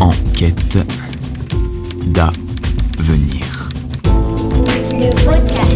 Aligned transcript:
Enquête 0.00 0.78
d'avenir. 2.06 3.68
Le 4.92 5.10
podcast. 5.24 5.74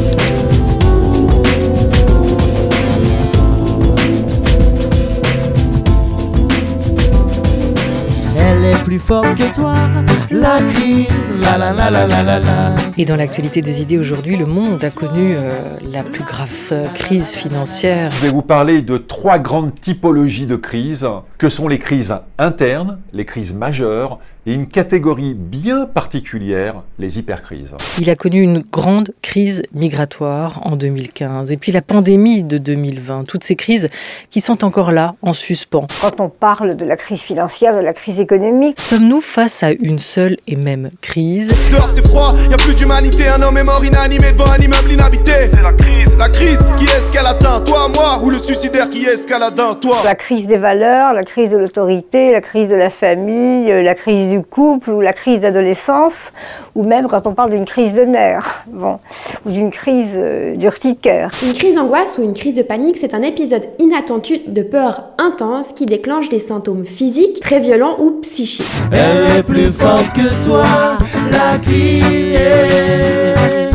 Elle 8.40 8.64
est 8.64 8.84
plus 8.84 8.98
forte 8.98 9.34
que 9.34 9.54
toi, 9.54 9.74
la 10.30 10.58
crise, 10.58 11.32
la 11.42 11.56
la 11.56 11.72
la 11.72 11.90
la 11.90 12.06
la 12.06 12.22
la 12.22 12.38
la. 12.38 12.76
Et 12.98 13.04
dans 13.04 13.16
l'actualité 13.16 13.62
des 13.62 13.80
idées 13.80 13.98
aujourd'hui, 13.98 14.36
le 14.36 14.46
monde 14.46 14.82
a 14.84 14.90
connu 14.90 15.34
euh, 15.34 15.48
la 15.90 16.02
plus 16.02 16.24
grave 16.24 16.50
euh, 16.72 16.86
crise 16.88 17.32
financière. 17.32 18.10
Je 18.10 18.26
vais 18.26 18.32
vous 18.32 18.42
parler 18.42 18.82
de 18.82 18.98
trois 18.98 19.38
grandes 19.38 19.74
typologies 19.80 20.46
de 20.46 20.56
crises, 20.56 21.06
que 21.38 21.48
sont 21.48 21.68
les 21.68 21.78
crises 21.78 22.14
internes, 22.38 22.98
les 23.12 23.24
crises 23.24 23.54
majeures 23.54 24.18
et 24.46 24.54
une 24.54 24.66
catégorie 24.66 25.34
bien 25.34 25.86
particulière, 25.86 26.82
les 26.98 27.18
hypercrises. 27.18 27.74
Il 28.00 28.08
a 28.10 28.16
connu 28.16 28.40
une 28.40 28.60
grande 28.60 29.10
crise 29.22 29.62
migratoire 29.72 30.66
en 30.66 30.76
2015 30.76 31.52
et 31.52 31.56
puis 31.56 31.72
la 31.72 31.82
pandémie 31.82 32.42
de 32.42 32.58
2020, 32.58 33.24
toutes 33.24 33.44
ces 33.44 33.56
crises 33.56 33.88
qui 34.30 34.40
sont 34.40 34.64
encore 34.64 34.92
là, 34.92 35.14
en 35.22 35.32
suspens. 35.32 35.86
Quand 36.00 36.20
on 36.20 36.28
parle 36.28 36.76
de 36.76 36.84
la 36.84 36.96
crise 36.96 37.22
financière, 37.22 37.76
de 37.76 37.82
la 37.82 37.92
crise 37.92 38.20
économique, 38.20 38.78
Sommes-nous 38.78 39.20
face 39.20 39.62
à 39.62 39.72
une 39.72 39.98
seule 39.98 40.36
et 40.46 40.56
même 40.56 40.90
crise? 41.00 41.52
Dehors 41.70 41.90
c'est 41.90 42.06
froid, 42.06 42.32
y 42.50 42.54
a 42.54 42.56
plus 42.56 42.74
d'humanité, 42.74 43.28
un 43.28 43.40
homme 43.42 43.58
est 43.58 43.64
mort 43.64 43.84
inanimé 43.84 44.32
devant 44.32 44.50
un 44.50 44.58
immeuble 44.58 44.92
inhabité. 44.92 45.50
C'est 45.52 45.62
la 45.62 45.72
crise. 45.72 46.14
La 46.18 46.28
crise, 46.28 46.58
qui 46.78 46.84
est-ce 46.84 47.10
qu'elle 47.10 47.26
atteint 47.26 47.60
Toi, 47.60 47.88
moi 47.94 48.20
ou 48.22 48.30
le 48.30 48.38
suicidaire 48.38 48.88
qui 48.90 49.04
est-ce 49.04 49.26
qu'elle 49.26 49.42
atteint 49.42 49.74
Toi 49.74 49.96
la 50.04 50.14
crise 50.14 50.46
des 50.46 50.56
valeurs, 50.56 51.12
la 51.12 51.22
crise 51.22 51.50
de 51.50 51.58
l'autorité, 51.58 52.32
la 52.32 52.40
crise 52.40 52.70
de 52.70 52.76
la 52.76 52.90
famille, 52.90 53.70
euh, 53.70 53.82
la 53.82 53.94
crise 53.94 54.28
du 54.30 54.37
couple 54.44 54.90
ou 54.90 55.00
la 55.00 55.12
crise 55.12 55.40
d'adolescence, 55.40 56.32
ou 56.74 56.84
même 56.84 57.08
quand 57.08 57.26
on 57.26 57.34
parle 57.34 57.50
d'une 57.50 57.64
crise 57.64 57.94
de 57.94 58.02
nerfs, 58.02 58.62
bon, 58.66 58.96
ou 59.46 59.50
d'une 59.50 59.70
crise 59.70 60.14
euh, 60.16 60.56
d'urticaire. 60.56 61.30
Une 61.44 61.52
crise 61.52 61.76
d'angoisse 61.76 62.18
ou 62.18 62.22
une 62.22 62.34
crise 62.34 62.56
de 62.56 62.62
panique, 62.62 62.96
c'est 62.96 63.14
un 63.14 63.22
épisode 63.22 63.66
inattendu 63.78 64.38
de 64.46 64.62
peur 64.62 65.10
intense 65.18 65.72
qui 65.72 65.86
déclenche 65.86 66.28
des 66.28 66.38
symptômes 66.38 66.84
physiques, 66.84 67.40
très 67.40 67.60
violents 67.60 67.96
ou 67.98 68.12
psychiques. 68.22 68.66
Elle 68.92 69.38
est 69.38 69.42
plus 69.42 69.70
forte 69.70 70.12
que 70.12 70.46
toi, 70.46 70.64
la 71.30 71.58
crise. 71.58 72.28
yeah. 72.38 73.67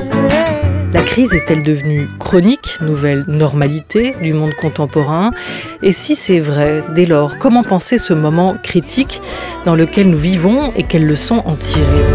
La 0.93 1.01
crise 1.01 1.33
est-elle 1.33 1.63
devenue 1.63 2.07
chronique, 2.19 2.77
nouvelle 2.79 3.25
normalité 3.27 4.13
du 4.21 4.33
monde 4.33 4.53
contemporain? 4.53 5.31
Et 5.81 5.91
si 5.91 6.15
c'est 6.15 6.39
vrai, 6.39 6.83
dès 6.93 7.07
lors, 7.07 7.39
comment 7.39 7.63
penser 7.63 7.97
ce 7.97 8.13
moment 8.13 8.55
critique 8.61 9.19
dans 9.65 9.73
lequel 9.73 10.11
nous 10.11 10.19
vivons 10.19 10.71
et 10.75 10.83
quelles 10.83 11.07
leçons 11.07 11.41
en 11.45 11.55
tirer? 11.55 12.05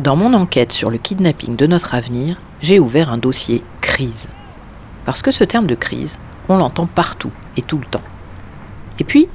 Dans 0.00 0.16
mon 0.16 0.34
enquête 0.34 0.72
sur 0.72 0.90
le 0.90 0.98
kidnapping 0.98 1.56
de 1.56 1.66
notre 1.66 1.94
avenir, 1.94 2.42
j'ai 2.60 2.78
ouvert 2.78 3.10
un 3.10 3.16
dossier 3.16 3.62
crise. 3.80 4.28
Parce 5.06 5.22
que 5.22 5.30
ce 5.30 5.44
terme 5.44 5.66
de 5.66 5.74
crise, 5.74 6.18
on 6.50 6.58
l'entend 6.58 6.84
partout 6.84 7.32
et 7.56 7.62
tout 7.62 7.78
le 7.78 7.86
temps. 7.86 8.02
Et 8.98 9.04
puis, 9.04 9.28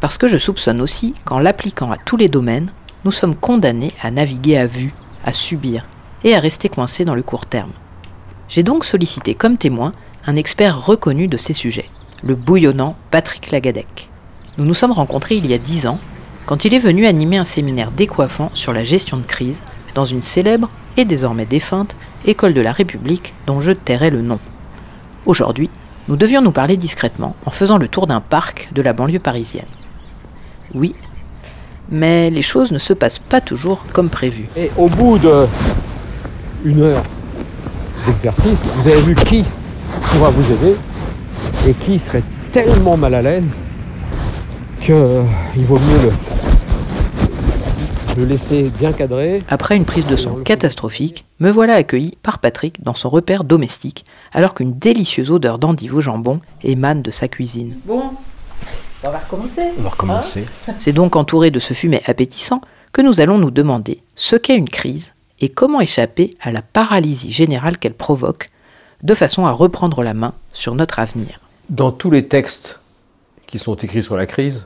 parce 0.00 0.18
que 0.18 0.26
je 0.26 0.38
soupçonne 0.38 0.80
aussi 0.80 1.14
qu'en 1.24 1.38
l'appliquant 1.38 1.92
à 1.92 1.96
tous 1.96 2.16
les 2.16 2.28
domaines, 2.28 2.72
nous 3.04 3.10
sommes 3.10 3.36
condamnés 3.36 3.92
à 4.02 4.10
naviguer 4.10 4.56
à 4.56 4.66
vue, 4.66 4.92
à 5.24 5.32
subir 5.32 5.86
et 6.24 6.34
à 6.34 6.40
rester 6.40 6.68
coincés 6.68 7.04
dans 7.04 7.14
le 7.14 7.22
court 7.22 7.46
terme. 7.46 7.72
J'ai 8.48 8.62
donc 8.62 8.84
sollicité 8.84 9.34
comme 9.34 9.58
témoin 9.58 9.92
un 10.26 10.36
expert 10.36 10.84
reconnu 10.84 11.28
de 11.28 11.36
ces 11.36 11.54
sujets, 11.54 11.88
le 12.22 12.34
bouillonnant 12.34 12.96
Patrick 13.10 13.50
Lagadec. 13.50 14.10
Nous 14.58 14.64
nous 14.64 14.74
sommes 14.74 14.92
rencontrés 14.92 15.36
il 15.36 15.46
y 15.46 15.54
a 15.54 15.58
dix 15.58 15.86
ans, 15.86 16.00
quand 16.46 16.64
il 16.64 16.74
est 16.74 16.78
venu 16.78 17.06
animer 17.06 17.36
un 17.36 17.44
séminaire 17.44 17.90
décoiffant 17.90 18.50
sur 18.54 18.72
la 18.72 18.84
gestion 18.84 19.18
de 19.18 19.22
crise 19.22 19.62
dans 19.94 20.04
une 20.04 20.22
célèbre 20.22 20.70
et 20.96 21.04
désormais 21.04 21.46
défunte 21.46 21.96
école 22.26 22.54
de 22.54 22.60
la 22.60 22.72
République 22.72 23.34
dont 23.46 23.60
je 23.60 23.72
tairai 23.72 24.10
le 24.10 24.22
nom. 24.22 24.40
Aujourd'hui, 25.26 25.70
nous 26.08 26.16
devions 26.16 26.42
nous 26.42 26.52
parler 26.52 26.76
discrètement 26.76 27.36
en 27.46 27.50
faisant 27.50 27.78
le 27.78 27.88
tour 27.88 28.06
d'un 28.06 28.20
parc 28.20 28.68
de 28.72 28.82
la 28.82 28.92
banlieue 28.92 29.20
parisienne. 29.20 29.66
Oui, 30.74 30.94
mais 31.90 32.30
les 32.30 32.42
choses 32.42 32.70
ne 32.72 32.78
se 32.78 32.92
passent 32.92 33.18
pas 33.18 33.40
toujours 33.40 33.84
comme 33.92 34.08
prévu. 34.08 34.48
Et 34.56 34.70
au 34.76 34.88
bout 34.88 35.18
de 35.18 35.46
une 36.64 36.82
heure 36.82 37.02
d'exercice, 38.06 38.58
vous 38.76 38.88
avez 38.88 39.00
vu 39.02 39.14
qui 39.14 39.44
pourra 40.02 40.30
vous 40.30 40.52
aider 40.52 40.76
et 41.68 41.72
qui 41.74 41.98
serait 41.98 42.22
tellement 42.52 42.96
mal 42.96 43.14
à 43.14 43.22
l'aise 43.22 43.44
qu'il 44.80 44.94
vaut 44.94 45.78
mieux 45.78 46.10
le, 48.16 48.22
le 48.22 48.24
laisser 48.24 48.70
bien 48.78 48.92
cadré. 48.92 49.42
Après 49.48 49.76
une 49.76 49.84
prise 49.84 50.06
de 50.06 50.16
son 50.16 50.36
catastrophique, 50.36 51.24
me 51.38 51.50
voilà 51.50 51.74
accueilli 51.74 52.16
par 52.22 52.38
Patrick 52.38 52.82
dans 52.82 52.94
son 52.94 53.08
repère 53.08 53.44
domestique, 53.44 54.04
alors 54.32 54.54
qu'une 54.54 54.78
délicieuse 54.78 55.30
odeur 55.30 55.58
d'endive 55.58 55.96
au 55.96 56.00
jambon 56.00 56.40
émane 56.62 57.02
de 57.02 57.10
sa 57.10 57.28
cuisine. 57.28 57.74
Bon, 57.86 58.02
on 59.04 59.10
va 59.10 59.18
recommencer. 59.18 59.62
On 59.78 59.82
va 59.82 59.88
recommencer. 59.90 60.46
C'est 60.78 60.92
donc 60.92 61.16
entouré 61.16 61.50
de 61.50 61.58
ce 61.58 61.74
fumet 61.74 62.02
appétissant 62.06 62.60
que 62.92 63.02
nous 63.02 63.20
allons 63.20 63.38
nous 63.38 63.50
demander 63.50 64.02
ce 64.14 64.36
qu'est 64.36 64.56
une 64.56 64.68
crise 64.68 65.12
et 65.40 65.48
comment 65.48 65.80
échapper 65.80 66.36
à 66.40 66.52
la 66.52 66.62
paralysie 66.62 67.32
générale 67.32 67.78
qu'elle 67.78 67.94
provoque, 67.94 68.50
de 69.02 69.14
façon 69.14 69.46
à 69.46 69.52
reprendre 69.52 70.02
la 70.02 70.12
main 70.12 70.34
sur 70.52 70.74
notre 70.74 70.98
avenir. 70.98 71.40
Dans 71.70 71.92
tous 71.92 72.10
les 72.10 72.26
textes 72.26 72.80
qui 73.46 73.58
sont 73.58 73.74
écrits 73.76 74.02
sur 74.02 74.16
la 74.16 74.26
crise, 74.26 74.64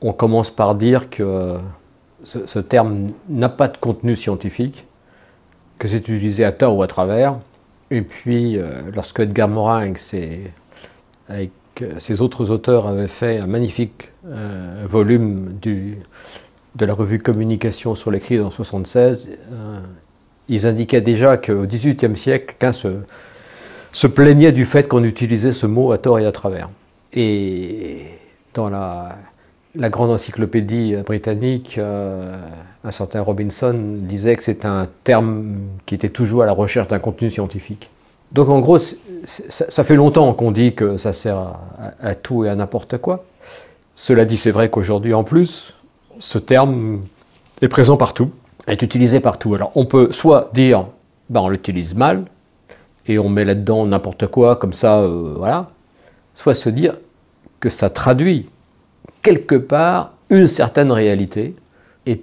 on 0.00 0.12
commence 0.12 0.50
par 0.50 0.74
dire 0.74 1.10
que 1.10 1.58
ce, 2.22 2.46
ce 2.46 2.58
terme 2.58 3.08
n'a 3.28 3.48
pas 3.48 3.68
de 3.68 3.76
contenu 3.76 4.16
scientifique, 4.16 4.86
que 5.78 5.88
c'est 5.88 6.08
utilisé 6.08 6.44
à 6.44 6.52
tort 6.52 6.76
ou 6.76 6.82
à 6.82 6.86
travers. 6.86 7.38
Et 7.90 8.02
puis, 8.02 8.56
euh, 8.56 8.82
lorsque 8.94 9.20
Edgar 9.20 9.48
Morin, 9.48 9.80
avec 9.80 9.98
ses, 9.98 10.50
avec 11.28 11.50
euh, 11.82 11.98
ses 11.98 12.20
autres 12.20 12.50
auteurs, 12.50 12.86
avait 12.86 13.08
fait 13.08 13.42
un 13.42 13.46
magnifique 13.46 14.12
euh, 14.26 14.84
volume 14.86 15.58
de 15.62 16.86
la 16.86 16.94
revue 16.94 17.18
Communication 17.18 17.94
sur 17.94 18.10
les 18.10 18.20
crises 18.20 18.40
en 18.40 18.50
1976, 18.50 19.30
euh, 19.52 19.80
ils 20.48 20.66
indiquaient 20.66 21.00
déjà 21.00 21.36
qu'au 21.36 21.66
XVIIIe 21.66 22.16
siècle, 22.16 22.54
quelqu'un 22.58 22.72
se, 23.92 24.06
plaignait 24.06 24.52
du 24.52 24.64
fait 24.64 24.88
qu'on 24.88 25.04
utilisait 25.04 25.52
ce 25.52 25.66
mot 25.66 25.92
à 25.92 25.98
tort 25.98 26.18
et 26.18 26.26
à 26.26 26.32
travers. 26.32 26.70
Et 27.12 28.02
dans 28.54 28.68
la, 28.68 29.16
grande 29.76 30.10
encyclopédie 30.10 30.96
britannique, 31.04 31.76
euh, 31.78 32.36
un 32.82 32.90
certain 32.90 33.20
Robinson 33.20 33.74
disait 34.00 34.36
que 34.36 34.42
c'est 34.42 34.64
un 34.64 34.88
terme 35.04 35.56
qui 35.86 35.94
était 35.94 36.08
toujours 36.08 36.42
à 36.42 36.46
la 36.46 36.52
recherche 36.52 36.88
d'un 36.88 36.98
contenu 36.98 37.30
scientifique. 37.30 37.90
Donc 38.34 38.48
en 38.48 38.58
gros, 38.58 38.78
ça, 39.26 39.84
fait 39.84 39.94
longtemps 39.94 40.32
qu'on 40.34 40.50
dit 40.50 40.74
que 40.74 40.96
ça 40.98 41.12
sert 41.12 41.52
à 42.00 42.14
tout 42.14 42.44
et 42.44 42.48
à 42.48 42.56
n'importe 42.56 42.98
quoi. 42.98 43.24
Cela 43.94 44.24
dit, 44.24 44.36
c'est 44.36 44.50
vrai 44.50 44.70
qu'aujourd'hui, 44.70 45.14
en 45.14 45.22
plus, 45.22 45.74
ce 46.18 46.38
terme 46.38 47.02
est 47.62 47.68
présent 47.68 47.96
partout, 47.96 48.30
est 48.66 48.82
utilisé 48.82 49.20
partout. 49.20 49.54
Alors 49.54 49.70
on 49.76 49.86
peut 49.86 50.10
soit 50.10 50.50
dire, 50.52 50.88
ben, 51.30 51.40
on 51.40 51.48
l'utilise 51.48 51.94
mal, 51.94 52.24
et 53.06 53.18
on 53.18 53.28
met 53.28 53.44
là-dedans 53.44 53.86
n'importe 53.86 54.26
quoi, 54.26 54.56
comme 54.56 54.72
ça, 54.72 55.00
euh, 55.00 55.34
voilà, 55.36 55.68
soit 56.32 56.54
se 56.54 56.70
dire 56.70 56.96
que 57.60 57.68
ça 57.68 57.90
traduit 57.90 58.48
quelque 59.22 59.54
part 59.54 60.12
une 60.30 60.46
certaine 60.46 60.90
réalité. 60.90 61.54
Et 62.06 62.22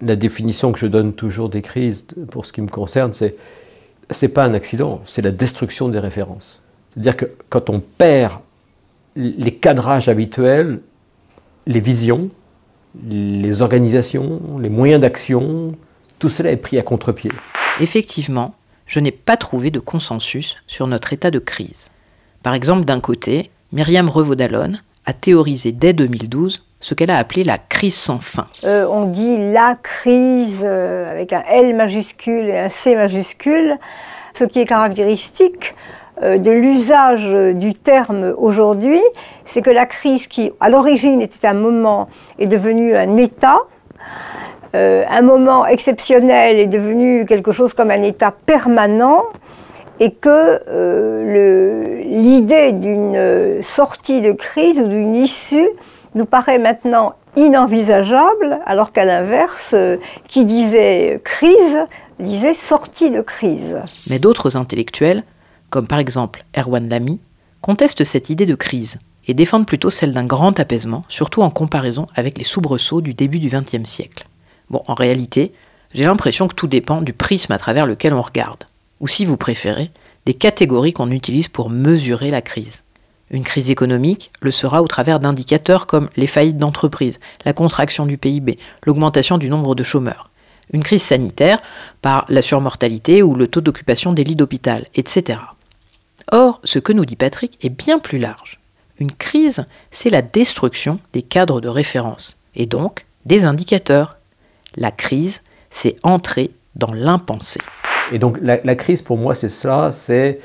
la 0.00 0.16
définition 0.16 0.72
que 0.72 0.78
je 0.78 0.86
donne 0.86 1.12
toujours 1.12 1.48
des 1.48 1.62
crises, 1.62 2.06
pour 2.30 2.46
ce 2.46 2.52
qui 2.52 2.62
me 2.62 2.68
concerne, 2.68 3.12
c'est 3.12 3.36
c'est 4.10 4.28
pas 4.28 4.44
un 4.44 4.54
accident, 4.54 5.02
c'est 5.04 5.22
la 5.22 5.30
destruction 5.30 5.88
des 5.88 5.98
références. 5.98 6.62
C'est-à-dire 6.92 7.16
que 7.16 7.26
quand 7.48 7.70
on 7.70 7.80
perd 7.80 8.40
les 9.16 9.54
cadrages 9.54 10.08
habituels, 10.08 10.80
les 11.66 11.80
visions, 11.80 12.30
les 13.08 13.62
organisations, 13.62 14.58
les 14.58 14.68
moyens 14.68 15.00
d'action, 15.00 15.72
tout 16.18 16.28
cela 16.28 16.50
est 16.50 16.56
pris 16.56 16.78
à 16.78 16.82
contre-pied. 16.82 17.32
Effectivement, 17.80 18.54
je 18.86 19.00
n'ai 19.00 19.10
pas 19.10 19.36
trouvé 19.36 19.70
de 19.70 19.80
consensus 19.80 20.56
sur 20.66 20.86
notre 20.86 21.12
état 21.12 21.30
de 21.30 21.38
crise. 21.38 21.88
Par 22.42 22.54
exemple, 22.54 22.84
d'un 22.84 23.00
côté, 23.00 23.50
Myriam 23.72 24.08
Revaud-Dallon 24.08 24.74
a 25.06 25.12
théorisé 25.12 25.72
dès 25.72 25.92
2012 25.92 26.64
ce 26.84 26.92
qu'elle 26.92 27.10
a 27.10 27.16
appelé 27.16 27.44
la 27.44 27.56
crise 27.56 27.94
sans 27.94 28.18
fin. 28.18 28.46
Euh, 28.66 28.86
on 28.90 29.06
dit 29.06 29.38
la 29.52 29.74
crise 29.82 30.62
euh, 30.66 31.10
avec 31.10 31.32
un 31.32 31.42
L 31.50 31.74
majuscule 31.74 32.50
et 32.50 32.58
un 32.58 32.68
C 32.68 32.94
majuscule, 32.94 33.78
ce 34.34 34.44
qui 34.44 34.60
est 34.60 34.66
caractéristique 34.66 35.74
euh, 36.22 36.36
de 36.36 36.50
l'usage 36.50 37.34
du 37.54 37.72
terme 37.72 38.34
aujourd'hui, 38.36 39.00
c'est 39.46 39.62
que 39.62 39.70
la 39.70 39.86
crise 39.86 40.26
qui 40.26 40.52
à 40.60 40.68
l'origine 40.68 41.22
était 41.22 41.46
un 41.46 41.54
moment 41.54 42.08
est 42.38 42.48
devenue 42.48 42.94
un 42.94 43.16
état, 43.16 43.60
un 44.74 45.22
moment 45.22 45.64
exceptionnel 45.64 46.58
est 46.58 46.66
devenu 46.66 47.24
quelque 47.26 47.52
chose 47.52 47.72
comme 47.74 47.92
un 47.92 48.02
état 48.02 48.34
permanent 48.44 49.22
et 50.00 50.10
que 50.10 50.60
l'idée 52.04 52.72
d'une 52.72 53.62
sortie 53.62 54.20
de 54.20 54.32
crise 54.32 54.80
ou 54.80 54.88
d'une 54.88 55.14
issue 55.14 55.68
nous 56.14 56.26
paraît 56.26 56.58
maintenant 56.58 57.14
inenvisageable, 57.36 58.60
alors 58.64 58.92
qu'à 58.92 59.04
l'inverse, 59.04 59.72
euh, 59.74 59.96
qui 60.28 60.44
disait 60.44 61.20
crise 61.24 61.80
disait 62.20 62.54
sortie 62.54 63.10
de 63.10 63.20
crise. 63.20 63.80
Mais 64.08 64.18
d'autres 64.18 64.56
intellectuels, 64.56 65.24
comme 65.70 65.88
par 65.88 65.98
exemple 65.98 66.44
Erwan 66.56 66.88
Lamy, 66.88 67.18
contestent 67.60 68.04
cette 68.04 68.30
idée 68.30 68.46
de 68.46 68.54
crise 68.54 68.98
et 69.26 69.34
défendent 69.34 69.66
plutôt 69.66 69.90
celle 69.90 70.12
d'un 70.12 70.26
grand 70.26 70.60
apaisement, 70.60 71.04
surtout 71.08 71.42
en 71.42 71.50
comparaison 71.50 72.06
avec 72.14 72.38
les 72.38 72.44
soubresauts 72.44 73.00
du 73.00 73.14
début 73.14 73.40
du 73.40 73.48
XXe 73.48 73.88
siècle. 73.88 74.28
Bon, 74.70 74.82
en 74.86 74.94
réalité, 74.94 75.52
j'ai 75.92 76.04
l'impression 76.04 76.46
que 76.46 76.54
tout 76.54 76.68
dépend 76.68 77.00
du 77.00 77.12
prisme 77.12 77.52
à 77.52 77.58
travers 77.58 77.86
lequel 77.86 78.14
on 78.14 78.22
regarde, 78.22 78.64
ou 79.00 79.08
si 79.08 79.24
vous 79.24 79.36
préférez, 79.36 79.90
des 80.26 80.34
catégories 80.34 80.92
qu'on 80.92 81.10
utilise 81.10 81.48
pour 81.48 81.70
mesurer 81.70 82.30
la 82.30 82.42
crise. 82.42 82.83
Une 83.30 83.42
crise 83.42 83.70
économique 83.70 84.30
le 84.40 84.50
sera 84.50 84.82
au 84.82 84.86
travers 84.86 85.20
d'indicateurs 85.20 85.86
comme 85.86 86.08
les 86.16 86.26
faillites 86.26 86.58
d'entreprises, 86.58 87.18
la 87.44 87.52
contraction 87.52 88.06
du 88.06 88.18
PIB, 88.18 88.58
l'augmentation 88.84 89.38
du 89.38 89.48
nombre 89.48 89.74
de 89.74 89.82
chômeurs. 89.82 90.30
Une 90.72 90.82
crise 90.82 91.02
sanitaire 91.02 91.60
par 92.02 92.26
la 92.28 92.42
surmortalité 92.42 93.22
ou 93.22 93.34
le 93.34 93.48
taux 93.48 93.60
d'occupation 93.60 94.12
des 94.12 94.24
lits 94.24 94.36
d'hôpital, 94.36 94.86
etc. 94.94 95.40
Or, 96.32 96.60
ce 96.64 96.78
que 96.78 96.92
nous 96.92 97.04
dit 97.04 97.16
Patrick 97.16 97.58
est 97.64 97.70
bien 97.70 97.98
plus 97.98 98.18
large. 98.18 98.60
Une 98.98 99.12
crise, 99.12 99.64
c'est 99.90 100.10
la 100.10 100.22
destruction 100.22 101.00
des 101.12 101.22
cadres 101.22 101.60
de 101.60 101.68
référence, 101.68 102.36
et 102.54 102.66
donc 102.66 103.06
des 103.26 103.44
indicateurs. 103.44 104.16
La 104.76 104.90
crise, 104.90 105.42
c'est 105.70 105.96
entrer 106.02 106.50
dans 106.76 106.92
l'impensé. 106.92 107.60
Et 108.12 108.18
donc 108.18 108.38
la, 108.40 108.76
crise 108.76 109.02
pour 109.02 109.16
moi 109.16 109.34
c'est 109.34 109.48
cela, 109.48 109.90
c'est 109.90 110.38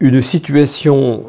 une 0.00 0.22
situation 0.22 1.24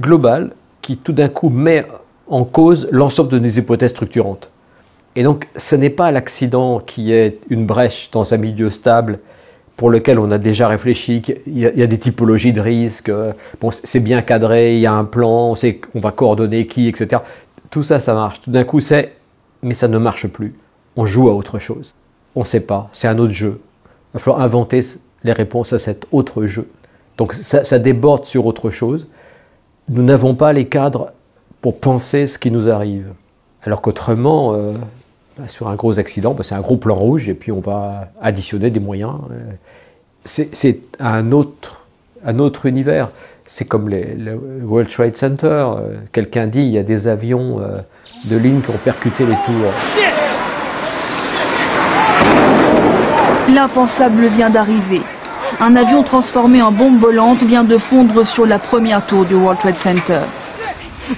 globale 0.00 0.52
qui 0.82 0.96
tout 0.96 1.12
d'un 1.12 1.28
coup 1.28 1.48
met 1.48 1.86
en 2.28 2.44
cause 2.44 2.88
l'ensemble 2.92 3.30
de 3.30 3.38
nos 3.38 3.48
hypothèses 3.48 3.90
structurantes. 3.90 4.50
Et 5.16 5.24
donc 5.24 5.48
ce 5.56 5.74
n'est 5.74 5.90
pas 5.90 6.12
l'accident 6.12 6.78
qui 6.78 7.12
est 7.12 7.40
une 7.48 7.66
brèche 7.66 8.10
dans 8.10 8.32
un 8.32 8.36
milieu 8.36 8.70
stable 8.70 9.18
pour 9.76 9.90
lequel 9.90 10.18
on 10.18 10.30
a 10.30 10.36
déjà 10.36 10.68
réfléchi, 10.68 11.22
qu'il 11.22 11.40
y 11.46 11.64
a, 11.64 11.70
il 11.72 11.78
y 11.78 11.82
a 11.82 11.86
des 11.86 11.98
typologies 11.98 12.52
de 12.52 12.60
risques, 12.60 13.08
euh, 13.08 13.32
bon, 13.62 13.70
c'est 13.70 14.00
bien 14.00 14.20
cadré, 14.20 14.74
il 14.74 14.80
y 14.80 14.86
a 14.86 14.92
un 14.92 15.06
plan, 15.06 15.50
on 15.50 15.54
sait 15.54 15.76
qu'on 15.76 16.00
va 16.00 16.10
coordonner 16.10 16.66
qui, 16.66 16.86
etc. 16.86 17.22
Tout 17.70 17.82
ça, 17.82 17.98
ça 17.98 18.12
marche. 18.12 18.42
Tout 18.42 18.50
d'un 18.50 18.64
coup, 18.64 18.80
c'est, 18.80 19.14
mais 19.62 19.72
ça 19.72 19.88
ne 19.88 19.96
marche 19.96 20.26
plus. 20.26 20.54
On 20.96 21.06
joue 21.06 21.30
à 21.30 21.32
autre 21.32 21.58
chose. 21.58 21.94
On 22.36 22.40
ne 22.40 22.44
sait 22.44 22.60
pas, 22.60 22.90
c'est 22.92 23.08
un 23.08 23.18
autre 23.18 23.32
jeu. 23.32 23.58
Il 23.84 24.14
va 24.14 24.20
falloir 24.20 24.42
inventer 24.42 24.80
les 25.24 25.32
réponses 25.32 25.72
à 25.72 25.78
cet 25.78 26.06
autre 26.12 26.44
jeu. 26.44 26.68
Donc 27.20 27.34
ça, 27.34 27.78
déborde 27.78 28.24
sur 28.24 28.46
autre 28.46 28.70
chose. 28.70 29.06
Nous 29.90 30.02
n'avons 30.02 30.34
pas 30.34 30.54
les 30.54 30.64
cadres 30.68 31.12
pour 31.60 31.78
penser 31.78 32.26
ce 32.26 32.38
qui 32.38 32.50
nous 32.50 32.70
arrive. 32.70 33.08
Alors 33.62 33.82
qu'autrement, 33.82 34.54
euh, 34.54 34.72
bah, 35.36 35.46
sur 35.46 35.68
un 35.68 35.74
gros 35.74 35.98
accident, 35.98 36.32
bah, 36.32 36.44
c'est 36.44 36.54
un 36.54 36.62
gros 36.62 36.78
plan 36.78 36.94
rouge 36.94 37.28
et 37.28 37.34
puis 37.34 37.52
on 37.52 37.60
va 37.60 38.08
additionner 38.22 38.70
des 38.70 38.80
moyens. 38.80 39.16
Euh, 39.32 39.52
C'est 40.24 40.78
un 40.98 41.30
autre, 41.32 41.84
un 42.24 42.38
autre 42.38 42.64
univers. 42.64 43.10
C'est 43.44 43.66
comme 43.66 43.90
le 43.90 44.64
World 44.64 44.88
Trade 44.88 45.14
Center. 45.14 45.66
Euh, 45.76 45.98
Quelqu'un 46.12 46.46
dit 46.46 46.62
il 46.62 46.70
y 46.70 46.78
a 46.78 46.82
des 46.82 47.06
avions 47.06 47.58
de 47.58 48.36
ligne 48.38 48.62
qui 48.62 48.70
ont 48.70 48.80
percuté 48.82 49.26
les 49.26 49.36
tours. 49.44 49.74
L'impensable 53.52 54.28
vient 54.28 54.48
d'arriver. 54.48 55.02
Un 55.62 55.76
avion 55.76 56.02
transformé 56.02 56.62
en 56.62 56.72
bombe 56.72 56.98
volante 56.98 57.42
vient 57.42 57.64
de 57.64 57.76
fondre 57.76 58.26
sur 58.26 58.46
la 58.46 58.58
première 58.58 59.04
tour 59.06 59.26
du 59.26 59.34
World 59.34 59.58
Trade 59.58 59.76
Center. 59.82 60.22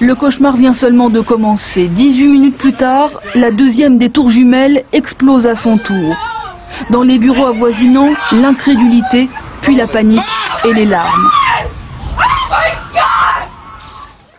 Le 0.00 0.16
cauchemar 0.16 0.56
vient 0.56 0.74
seulement 0.74 1.10
de 1.10 1.20
commencer. 1.20 1.86
18 1.86 2.26
minutes 2.26 2.58
plus 2.58 2.74
tard, 2.74 3.20
la 3.36 3.52
deuxième 3.52 3.98
des 3.98 4.10
tours 4.10 4.30
jumelles 4.30 4.84
explose 4.92 5.46
à 5.46 5.54
son 5.54 5.78
tour. 5.78 6.16
Dans 6.90 7.04
les 7.04 7.20
bureaux 7.20 7.46
avoisinants, 7.46 8.12
l'incrédulité, 8.32 9.28
puis 9.60 9.76
la 9.76 9.86
panique 9.86 10.20
et 10.64 10.72
les 10.72 10.86
larmes. 10.86 11.28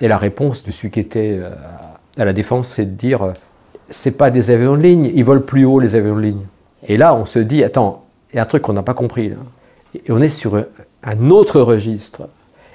Et 0.01 0.09
la 0.09 0.17
réponse 0.17 0.65
de 0.65 0.71
celui 0.71 0.91
qui 0.91 0.99
était 0.99 1.39
euh, 1.41 1.55
à 2.19 2.25
la 2.25 2.33
défense, 2.33 2.67
c'est 2.67 2.85
de 2.85 2.97
dire 2.97 3.21
euh, 3.21 3.31
c'est 3.87 4.17
pas 4.17 4.31
des 4.31 4.51
avions 4.51 4.75
de 4.75 4.81
ligne, 4.81 5.09
ils 5.15 5.23
volent 5.23 5.39
plus 5.39 5.63
haut 5.63 5.79
les 5.79 5.95
avions 5.95 6.17
de 6.17 6.21
ligne. 6.21 6.45
Et 6.85 6.97
là, 6.97 7.15
on 7.15 7.23
se 7.23 7.39
dit 7.39 7.63
attends, 7.63 8.03
il 8.33 8.35
y 8.35 8.39
a 8.39 8.41
un 8.41 8.45
truc 8.45 8.63
qu'on 8.63 8.73
n'a 8.73 8.83
pas 8.83 8.93
compris 8.93 9.29
là. 9.29 9.37
Et 9.95 10.11
on 10.11 10.21
est 10.21 10.29
sur 10.29 10.55
un- 10.55 11.29
autre 11.29 11.61
registre. 11.61 12.23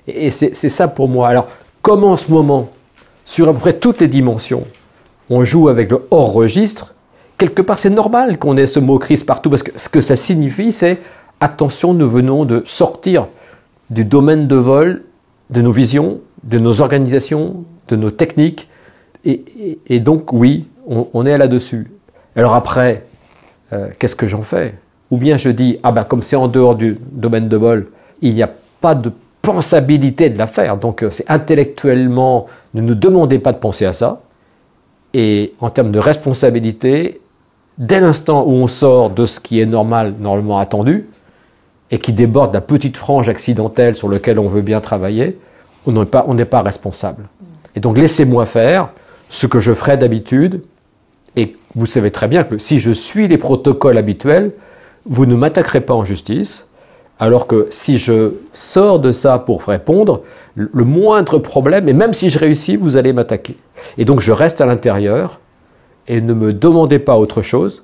Et 0.06 0.30
c'est 0.30 0.54
ça 0.54 0.88
pour 0.88 1.08
moi. 1.08 1.28
Alors, 1.28 1.48
comme 1.82 2.04
en 2.04 2.16
ce 2.16 2.30
moment, 2.30 2.70
sur 3.24 3.48
à 3.48 3.52
peu 3.52 3.58
près 3.58 3.72
toutes 3.74 4.00
les 4.00 4.08
dimensions, 4.08 4.64
on 5.30 5.44
joue 5.44 5.68
avec 5.68 5.90
le 5.90 6.06
hors 6.10 6.32
registre, 6.32 6.94
quelque 7.36 7.60
part 7.62 7.78
c'est 7.78 7.90
normal 7.90 8.38
qu'on 8.38 8.56
ait 8.56 8.66
ce 8.66 8.80
mot 8.80 8.98
crise 8.98 9.22
partout, 9.22 9.50
parce 9.50 9.62
que 9.62 9.72
ce 9.76 9.88
que 9.88 10.00
ça 10.00 10.16
signifie, 10.16 10.72
c'est 10.72 10.98
attention, 11.40 11.92
nous 11.92 12.08
venons 12.08 12.44
de 12.46 12.62
sortir 12.64 13.28
du 13.90 14.04
domaine 14.04 14.48
de 14.48 14.56
vol 14.56 15.02
de 15.50 15.62
nos 15.62 15.72
visions, 15.72 16.20
de 16.44 16.58
nos 16.58 16.80
organisations, 16.80 17.64
de 17.88 17.96
nos 17.96 18.10
techniques. 18.10 18.68
Et, 19.24 20.00
donc, 20.00 20.32
oui, 20.32 20.66
on, 20.86 21.08
on 21.12 21.26
est 21.26 21.36
là-dessus. 21.36 21.90
Alors 22.36 22.54
après, 22.54 23.04
euh, 23.72 23.88
qu'est-ce 23.98 24.16
que 24.16 24.26
j'en 24.26 24.42
fais? 24.42 24.74
Ou 25.10 25.16
bien 25.16 25.36
je 25.36 25.50
dis, 25.50 25.78
ah 25.82 25.92
ben 25.92 26.04
comme 26.04 26.22
c'est 26.22 26.36
en 26.36 26.48
dehors 26.48 26.74
du 26.74 26.98
domaine 27.12 27.48
de 27.48 27.56
vol, 27.56 27.88
il 28.20 28.34
n'y 28.34 28.42
a 28.42 28.50
pas 28.80 28.94
de 28.94 29.10
pensabilité 29.42 30.28
de 30.28 30.38
l'affaire. 30.38 30.76
Donc 30.76 31.02
euh, 31.02 31.10
c'est 31.10 31.28
intellectuellement, 31.30 32.46
ne 32.74 32.82
nous 32.82 32.94
demandez 32.94 33.38
pas 33.38 33.52
de 33.52 33.58
penser 33.58 33.86
à 33.86 33.92
ça. 33.92 34.20
Et 35.14 35.54
en 35.60 35.70
termes 35.70 35.90
de 35.90 35.98
responsabilité, 35.98 37.20
dès 37.78 38.00
l'instant 38.00 38.44
où 38.44 38.50
on 38.50 38.66
sort 38.66 39.10
de 39.10 39.24
ce 39.24 39.40
qui 39.40 39.60
est 39.60 39.66
normal, 39.66 40.14
normalement 40.18 40.58
attendu, 40.58 41.06
et 41.90 41.98
qui 41.98 42.12
déborde 42.12 42.52
la 42.52 42.60
petite 42.60 42.96
frange 42.96 43.28
accidentelle 43.28 43.94
sur 43.96 44.08
laquelle 44.08 44.38
on 44.38 44.46
veut 44.46 44.60
bien 44.60 44.80
travailler, 44.80 45.38
on 45.86 45.92
n'est 45.92 46.04
pas, 46.04 46.24
pas 46.50 46.62
responsable. 46.62 47.24
Et 47.74 47.80
donc 47.80 47.96
laissez-moi 47.96 48.44
faire 48.44 48.90
ce 49.30 49.46
que 49.46 49.60
je 49.60 49.72
ferais 49.72 49.96
d'habitude, 49.96 50.62
et 51.36 51.56
vous 51.74 51.86
savez 51.86 52.10
très 52.10 52.28
bien 52.28 52.44
que 52.44 52.58
si 52.58 52.78
je 52.78 52.90
suis 52.90 53.28
les 53.28 53.38
protocoles 53.38 53.96
habituels, 53.96 54.52
vous 55.08 55.26
ne 55.26 55.34
m'attaquerez 55.34 55.80
pas 55.80 55.94
en 55.94 56.04
justice, 56.04 56.66
alors 57.18 57.46
que 57.46 57.66
si 57.70 57.98
je 57.98 58.34
sors 58.52 59.00
de 59.00 59.10
ça 59.10 59.38
pour 59.38 59.64
répondre, 59.64 60.22
le 60.54 60.84
moindre 60.84 61.38
problème, 61.38 61.88
et 61.88 61.92
même 61.92 62.12
si 62.12 62.30
je 62.30 62.38
réussis, 62.38 62.76
vous 62.76 62.96
allez 62.96 63.12
m'attaquer. 63.12 63.56
Et 63.96 64.04
donc 64.04 64.20
je 64.20 64.32
reste 64.32 64.60
à 64.60 64.66
l'intérieur, 64.66 65.40
et 66.06 66.20
ne 66.20 66.32
me 66.32 66.52
demandez 66.52 66.98
pas 66.98 67.16
autre 67.16 67.42
chose, 67.42 67.82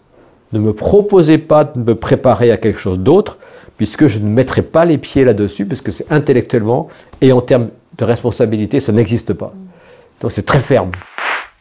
ne 0.52 0.58
me 0.58 0.72
proposez 0.72 1.38
pas 1.38 1.64
de 1.64 1.80
me 1.80 1.94
préparer 1.94 2.50
à 2.52 2.56
quelque 2.56 2.78
chose 2.78 2.98
d'autre, 2.98 3.38
puisque 3.76 4.06
je 4.06 4.20
ne 4.20 4.28
mettrai 4.28 4.62
pas 4.62 4.84
les 4.84 4.98
pieds 4.98 5.24
là-dessus, 5.24 5.66
parce 5.66 5.80
que 5.80 5.90
c'est 5.90 6.10
intellectuellement 6.12 6.88
et 7.20 7.32
en 7.32 7.40
termes 7.40 7.70
de 7.98 8.04
responsabilité, 8.04 8.80
ça 8.80 8.92
n'existe 8.92 9.32
pas. 9.32 9.52
Donc 10.20 10.32
c'est 10.32 10.46
très 10.46 10.60
ferme. 10.60 10.92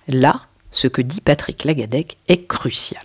Là, 0.08 0.42
ce 0.72 0.88
que 0.88 1.02
dit 1.02 1.22
Patrick 1.22 1.64
Lagadec 1.64 2.18
est 2.28 2.46
crucial. 2.48 3.04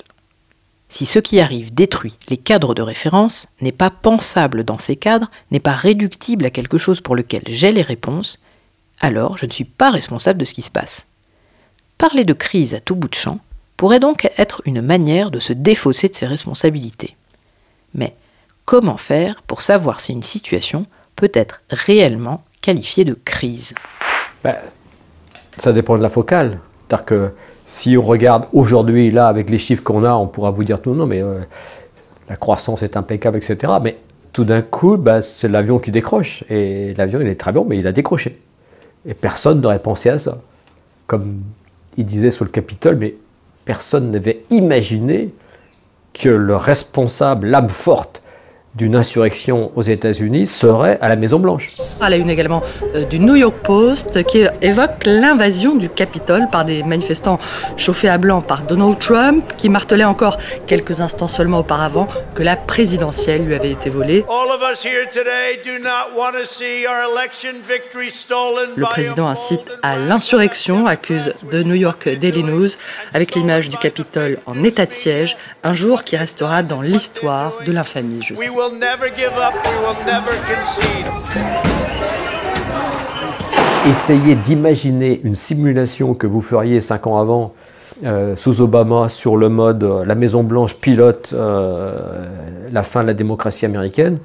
Si 0.89 1.05
ce 1.05 1.19
qui 1.19 1.39
arrive 1.39 1.75
détruit 1.75 2.17
les 2.29 2.39
cadres 2.39 2.75
de 2.75 2.83
référence, 2.83 3.49
n'est 3.61 3.73
pas 3.73 3.91
pensable 3.91 4.65
dans 4.65 4.79
ces 4.79 4.97
cadres, 4.97 5.31
n'est 5.51 5.61
pas 5.61 5.75
réductible 5.75 6.47
à 6.47 6.51
quelque 6.51 6.79
chose 6.79 7.01
pour 7.01 7.15
lequel 7.15 7.43
j'ai 7.47 7.73
les 7.73 7.83
réponses, 7.83 8.39
alors 9.01 9.37
je 9.37 9.47
ne 9.47 9.53
suis 9.53 9.65
pas 9.65 9.91
responsable 9.91 10.41
de 10.41 10.45
ce 10.45 10.55
qui 10.55 10.63
se 10.63 10.71
passe. 10.71 11.07
Parler 11.99 12.25
de 12.25 12.33
crise 12.33 12.75
à 12.75 12.81
tout 12.81 12.97
bout 12.97 13.09
de 13.09 13.15
champ 13.15 13.41
pourrait 13.77 14.01
donc 14.01 14.31
être 14.39 14.63
une 14.65 14.81
manière 14.81 15.31
de 15.31 15.39
se 15.39 15.53
défausser 15.53 16.09
de 16.09 16.15
ses 16.15 16.27
responsabilités. 16.27 17.17
Mais 17.95 18.17
comment 18.65 18.97
faire 18.97 19.43
pour 19.47 19.61
savoir 19.61 20.01
si 20.01 20.13
une 20.13 20.23
situation 20.23 20.87
peut 21.17 21.31
être 21.35 21.63
réellement 21.71 22.45
qualifiée 22.63 23.05
de 23.05 23.15
crise? 23.15 23.75
Ben, 24.43 24.57
ça 25.59 25.73
dépend 25.73 25.97
de 25.97 26.03
la 26.03 26.09
focale. 26.09 26.61
Si 27.69 27.99
on 27.99 28.03
regarde 28.03 28.47
aujourd'hui, 28.55 29.11
là, 29.11 29.29
avec 29.29 29.51
les 29.51 29.59
chiffres 29.59 29.83
qu'on 29.83 30.03
a, 30.03 30.15
on 30.15 30.27
pourra 30.27 30.51
vous 30.51 30.65
dire 30.65 30.81
tout, 30.81 30.95
non, 30.95 31.07
mais 31.07 31.23
euh, 31.23 31.41
la 32.31 32.37
croissance 32.37 32.83
est 32.83 32.97
impeccable, 32.97 33.37
etc. 33.37 33.75
Mais 33.83 33.99
tout 34.33 34.45
d'un 34.45 34.63
coup, 34.63 34.97
bah, 34.97 35.21
c'est 35.21 35.49
l'avion 35.49 35.79
qui 35.79 35.91
décroche. 35.91 36.45
Et 36.49 36.95
l'avion, 36.95 37.21
il 37.21 37.29
est 37.29 37.39
très 37.39 37.53
bon, 37.53 37.67
mais 37.69 37.79
il 37.79 37.87
a 37.87 37.93
décroché. 37.93 38.41
Et 39.07 39.13
personne 39.13 39.61
n'aurait 39.61 39.83
pensé 39.83 40.09
à 40.09 40.19
ça. 40.19 40.39
Comme 41.07 41.43
il 41.99 42.07
disait 42.07 42.31
sur 42.31 42.47
le 42.47 42.51
Capitole, 42.51 42.97
mais 42.97 43.17
personne 43.67 44.13
n'avait 44.13 44.45
imaginé 44.49 45.35
que 46.15 46.31
le 46.31 46.57
responsable, 46.57 47.49
l'âme 47.49 47.69
forte 47.69 48.23
d'une 48.79 48.95
insurrection 48.95 49.73
aux 49.75 49.83
États-Unis 49.83 50.47
serait 50.47 50.99
à 51.01 51.09
la 51.09 51.17
Maison-Blanche. 51.17 51.67
À 52.01 52.09
la 52.09 52.17
une 52.17 52.31
également 52.31 52.63
euh, 52.95 53.05
du 53.05 53.19
New 53.19 53.35
York 53.35 53.57
Post 53.65 54.25
qui 54.25 54.45
évoque 54.63 55.05
l'invasion 55.05 55.75
du 55.75 55.89
Capitole 55.89 56.49
par 56.51 56.65
des 56.65 56.85
manifestants 56.85 57.39
chauffés 57.77 58.09
à 58.09 58.19
blanc 58.19 58.41
par 58.41 58.63
Donald 58.63 58.99
Trump 58.99 59.45
qui 59.57 59.69
martelait 59.69 60.05
encore 60.05 60.39
quelques 60.67 61.01
instants 61.01 61.29
seulement 61.29 61.59
auparavant 61.59 62.07
que 62.35 62.43
la 62.45 62.57
présidentielle 62.57 63.45
lui 63.45 63.55
avait 63.55 63.73
été 63.73 63.91
volée. 63.91 64.25
Le 68.77 68.85
président 68.85 69.27
incite 69.27 69.61
à 69.83 69.97
l'insurrection, 69.97 70.87
accuse 70.87 71.35
de 71.51 71.63
New 71.65 71.75
York 71.75 72.09
Daily 72.09 72.45
News 72.45 72.69
avec 73.13 73.35
l'image 73.35 73.69
du 73.69 73.77
Capitole 73.77 74.39
en 74.47 74.63
état 74.63 74.87
de 74.87 74.93
siège, 74.93 75.37
un 75.65 75.75
jour 75.75 76.05
qui 76.05 76.17
restera 76.17 76.63
dans 76.63 76.81
l'histoire 76.81 77.53
de 77.67 77.73
l'infamie. 77.73 78.21
Je 78.23 78.35
cite. 80.65 81.07
Essayez 83.89 84.35
d'imaginer 84.35 85.21
une 85.23 85.35
simulation 85.35 86.15
que 86.15 86.27
vous 86.27 86.41
feriez 86.41 86.81
cinq 86.81 87.07
ans 87.07 87.19
avant 87.19 87.55
euh, 88.05 88.37
sous 88.37 88.61
Obama 88.61 89.09
sur 89.09 89.37
le 89.37 89.49
mode 89.49 89.83
euh, 89.83 90.05
la 90.05 90.15
Maison 90.15 90.45
Blanche 90.45 90.75
pilote 90.75 91.33
euh, 91.33 92.29
la 92.71 92.83
fin 92.83 93.03
de 93.03 93.09
la 93.09 93.15
démocratie 93.15 93.65
américaine. 93.65 94.19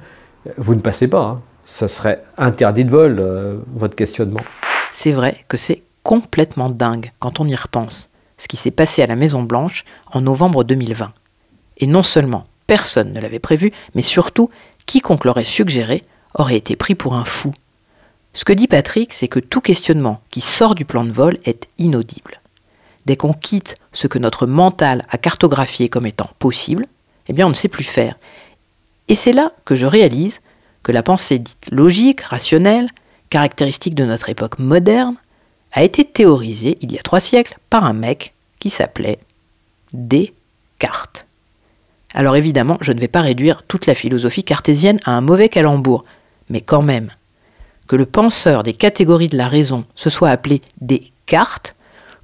Vous 0.58 0.74
ne 0.74 0.80
passez 0.80 1.08
pas. 1.08 1.22
Hein. 1.22 1.40
Ce 1.64 1.86
serait 1.86 2.22
interdit 2.36 2.84
de 2.84 2.90
vol, 2.90 3.16
euh, 3.18 3.56
votre 3.74 3.96
questionnement. 3.96 4.42
C'est 4.90 5.12
vrai 5.12 5.44
que 5.48 5.56
c'est 5.56 5.82
complètement 6.02 6.68
dingue 6.68 7.12
quand 7.18 7.40
on 7.40 7.48
y 7.48 7.54
repense, 7.54 8.10
ce 8.36 8.48
qui 8.48 8.58
s'est 8.58 8.70
passé 8.70 9.02
à 9.02 9.06
la 9.06 9.16
Maison 9.16 9.42
Blanche 9.42 9.84
en 10.12 10.20
novembre 10.20 10.62
2020. 10.64 11.12
Et 11.78 11.86
non 11.86 12.02
seulement 12.02 12.44
personne 12.66 13.12
ne 13.12 13.20
l'avait 13.20 13.38
prévu, 13.38 13.72
mais 13.94 14.02
surtout, 14.02 14.50
quiconque 14.86 15.24
l'aurait 15.24 15.44
suggéré 15.44 16.04
aurait 16.34 16.56
été 16.56 16.76
pris 16.76 16.94
pour 16.94 17.14
un 17.14 17.24
fou. 17.24 17.54
Ce 18.32 18.44
que 18.44 18.52
dit 18.52 18.66
Patrick, 18.66 19.12
c'est 19.12 19.28
que 19.28 19.38
tout 19.38 19.60
questionnement 19.60 20.20
qui 20.30 20.40
sort 20.40 20.74
du 20.74 20.84
plan 20.84 21.04
de 21.04 21.12
vol 21.12 21.38
est 21.44 21.68
inaudible. 21.78 22.40
Dès 23.06 23.16
qu'on 23.16 23.32
quitte 23.32 23.76
ce 23.92 24.06
que 24.06 24.18
notre 24.18 24.46
mental 24.46 25.04
a 25.10 25.18
cartographié 25.18 25.88
comme 25.88 26.06
étant 26.06 26.30
possible, 26.38 26.86
eh 27.28 27.32
bien 27.32 27.46
on 27.46 27.50
ne 27.50 27.54
sait 27.54 27.68
plus 27.68 27.84
faire. 27.84 28.16
Et 29.08 29.14
c'est 29.14 29.32
là 29.32 29.52
que 29.64 29.76
je 29.76 29.86
réalise 29.86 30.40
que 30.82 30.92
la 30.92 31.02
pensée 31.02 31.38
dite 31.38 31.68
logique, 31.70 32.22
rationnelle, 32.22 32.90
caractéristique 33.30 33.94
de 33.94 34.04
notre 34.04 34.30
époque 34.30 34.58
moderne, 34.58 35.16
a 35.72 35.82
été 35.82 36.04
théorisée 36.04 36.78
il 36.80 36.92
y 36.92 36.98
a 36.98 37.02
trois 37.02 37.20
siècles 37.20 37.58
par 37.68 37.84
un 37.84 37.92
mec 37.92 38.32
qui 38.58 38.70
s'appelait 38.70 39.18
Descartes. 39.92 41.26
Alors 42.14 42.36
évidemment, 42.36 42.78
je 42.80 42.92
ne 42.92 43.00
vais 43.00 43.08
pas 43.08 43.20
réduire 43.20 43.64
toute 43.66 43.86
la 43.86 43.96
philosophie 43.96 44.44
cartésienne 44.44 45.00
à 45.04 45.16
un 45.16 45.20
mauvais 45.20 45.48
calembour, 45.48 46.04
mais 46.48 46.60
quand 46.60 46.82
même, 46.82 47.10
que 47.88 47.96
le 47.96 48.06
penseur 48.06 48.62
des 48.62 48.72
catégories 48.72 49.28
de 49.28 49.36
la 49.36 49.48
raison 49.48 49.84
se 49.96 50.10
soit 50.10 50.30
appelé 50.30 50.62
des 50.80 51.10
cartes, 51.26 51.74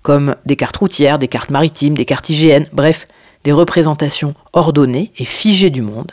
comme 0.02 0.36
des 0.46 0.56
cartes 0.56 0.76
routières, 0.76 1.18
des 1.18 1.28
cartes 1.28 1.50
maritimes, 1.50 1.94
des 1.94 2.04
cartes 2.04 2.30
IGN, 2.30 2.64
bref, 2.72 3.08
des 3.44 3.52
représentations 3.52 4.34
ordonnées 4.52 5.12
et 5.18 5.24
figées 5.24 5.70
du 5.70 5.82
monde, 5.82 6.12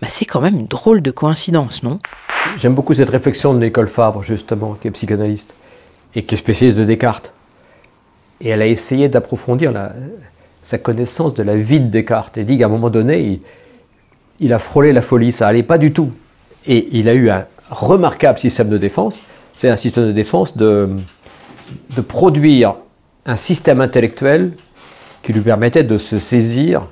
bah 0.00 0.08
c'est 0.10 0.26
quand 0.26 0.40
même 0.40 0.56
une 0.56 0.66
drôle 0.66 1.00
de 1.00 1.10
coïncidence, 1.10 1.82
non? 1.82 1.98
J'aime 2.56 2.74
beaucoup 2.74 2.94
cette 2.94 3.10
réflexion 3.10 3.54
de 3.54 3.64
Nicole 3.64 3.88
Fabre, 3.88 4.22
justement, 4.22 4.74
qui 4.74 4.88
est 4.88 4.90
psychanalyste 4.90 5.54
et 6.14 6.22
qui 6.22 6.34
est 6.34 6.38
spécialiste 6.38 6.78
de 6.78 6.84
Descartes. 6.84 7.32
Et 8.40 8.50
elle 8.50 8.62
a 8.62 8.66
essayé 8.66 9.08
d'approfondir 9.08 9.72
la, 9.72 9.92
sa 10.68 10.76
connaissance 10.76 11.32
de 11.32 11.42
la 11.42 11.56
vie 11.56 11.80
de 11.80 11.86
Descartes. 11.86 12.36
Et 12.36 12.44
dit 12.44 12.58
qu'à 12.58 12.66
un 12.66 12.68
moment 12.68 12.90
donné, 12.90 13.40
il, 14.38 14.52
a 14.52 14.58
frôlé 14.58 14.92
la 14.92 15.00
folie, 15.00 15.32
ça 15.32 15.48
allait 15.48 15.62
pas 15.62 15.78
du 15.78 15.94
tout. 15.94 16.10
Et 16.66 16.90
il 16.92 17.08
a 17.08 17.14
eu 17.14 17.30
un 17.30 17.46
remarquable 17.70 18.38
système 18.38 18.68
de 18.68 18.76
défense. 18.76 19.22
C'est 19.56 19.70
un 19.70 19.78
système 19.78 20.04
de 20.04 20.12
défense 20.12 20.58
de, 20.58 20.90
produire 22.06 22.74
un 23.24 23.36
système 23.36 23.80
intellectuel 23.80 24.52
qui 25.22 25.32
lui 25.32 25.40
permettait 25.40 25.84
de 25.84 25.96
se 25.96 26.18
saisir 26.18 26.86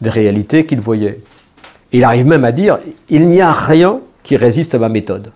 des 0.00 0.10
réalités 0.10 0.66
qu'il 0.66 0.80
voyait. 0.80 1.20
Il 1.92 2.02
arrive 2.02 2.26
même 2.26 2.44
à 2.44 2.50
dire, 2.50 2.80
il 3.10 3.28
n'y 3.28 3.40
a 3.40 3.52
rien 3.52 4.00
qui 4.24 4.36
résiste 4.36 4.74
à 4.74 4.80
ma 4.80 4.88
méthode. 4.88 5.30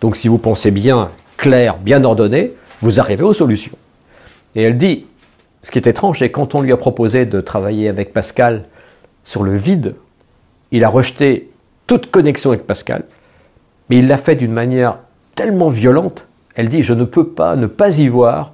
Donc 0.00 0.14
si 0.14 0.28
vous 0.28 0.38
pensez 0.38 0.70
bien, 0.70 1.10
clair, 1.36 1.78
bien 1.78 2.04
ordonné, 2.04 2.52
vous 2.80 3.00
arrivez 3.00 3.24
aux 3.24 3.32
solutions. 3.32 3.76
Et 4.54 4.62
elle 4.62 4.78
dit, 4.78 5.06
ce 5.62 5.70
qui 5.70 5.78
est 5.78 5.86
étrange, 5.86 6.20
c'est 6.20 6.30
quand 6.30 6.54
on 6.54 6.62
lui 6.62 6.72
a 6.72 6.76
proposé 6.76 7.26
de 7.26 7.40
travailler 7.40 7.88
avec 7.88 8.12
Pascal 8.12 8.64
sur 9.24 9.42
le 9.42 9.54
vide, 9.56 9.94
il 10.70 10.84
a 10.84 10.88
rejeté 10.88 11.50
toute 11.86 12.10
connexion 12.10 12.50
avec 12.50 12.66
Pascal, 12.66 13.04
mais 13.88 13.98
il 13.98 14.08
l'a 14.08 14.16
fait 14.16 14.36
d'une 14.36 14.52
manière 14.52 14.98
tellement 15.34 15.68
violente, 15.68 16.26
elle 16.54 16.68
dit, 16.68 16.82
je 16.82 16.94
ne 16.94 17.04
peux 17.04 17.28
pas 17.28 17.56
ne 17.56 17.66
pas 17.66 17.98
y 17.98 18.08
voir 18.08 18.52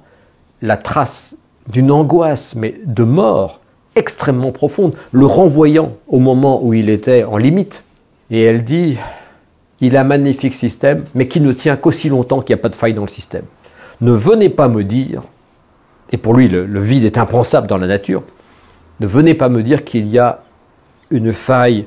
la 0.61 0.77
trace 0.77 1.35
d'une 1.67 1.91
angoisse, 1.91 2.55
mais 2.55 2.75
de 2.85 3.03
mort 3.03 3.59
extrêmement 3.95 4.51
profonde, 4.51 4.95
le 5.11 5.25
renvoyant 5.25 5.93
au 6.07 6.19
moment 6.19 6.63
où 6.63 6.73
il 6.73 6.89
était 6.89 7.23
en 7.23 7.37
limite. 7.37 7.83
Et 8.29 8.43
elle 8.43 8.63
dit, 8.63 8.97
il 9.81 9.97
a 9.97 10.01
un 10.01 10.05
magnifique 10.05 10.53
système, 10.53 11.03
mais 11.15 11.27
qui 11.27 11.41
ne 11.41 11.51
tient 11.51 11.75
qu'aussi 11.77 12.09
longtemps 12.09 12.41
qu'il 12.41 12.55
n'y 12.55 12.59
a 12.59 12.61
pas 12.61 12.69
de 12.69 12.75
faille 12.75 12.93
dans 12.93 13.03
le 13.03 13.07
système. 13.09 13.45
Ne 14.01 14.11
venez 14.11 14.49
pas 14.49 14.67
me 14.67 14.83
dire, 14.83 15.23
et 16.11 16.17
pour 16.17 16.33
lui 16.33 16.47
le, 16.47 16.79
vide 16.79 17.05
est 17.05 17.17
impensable 17.17 17.67
dans 17.67 17.77
la 17.77 17.87
nature, 17.87 18.23
ne 18.99 19.07
venez 19.07 19.33
pas 19.33 19.49
me 19.49 19.63
dire 19.63 19.83
qu'il 19.83 20.07
y 20.07 20.17
a 20.19 20.41
une 21.11 21.33
faille 21.33 21.85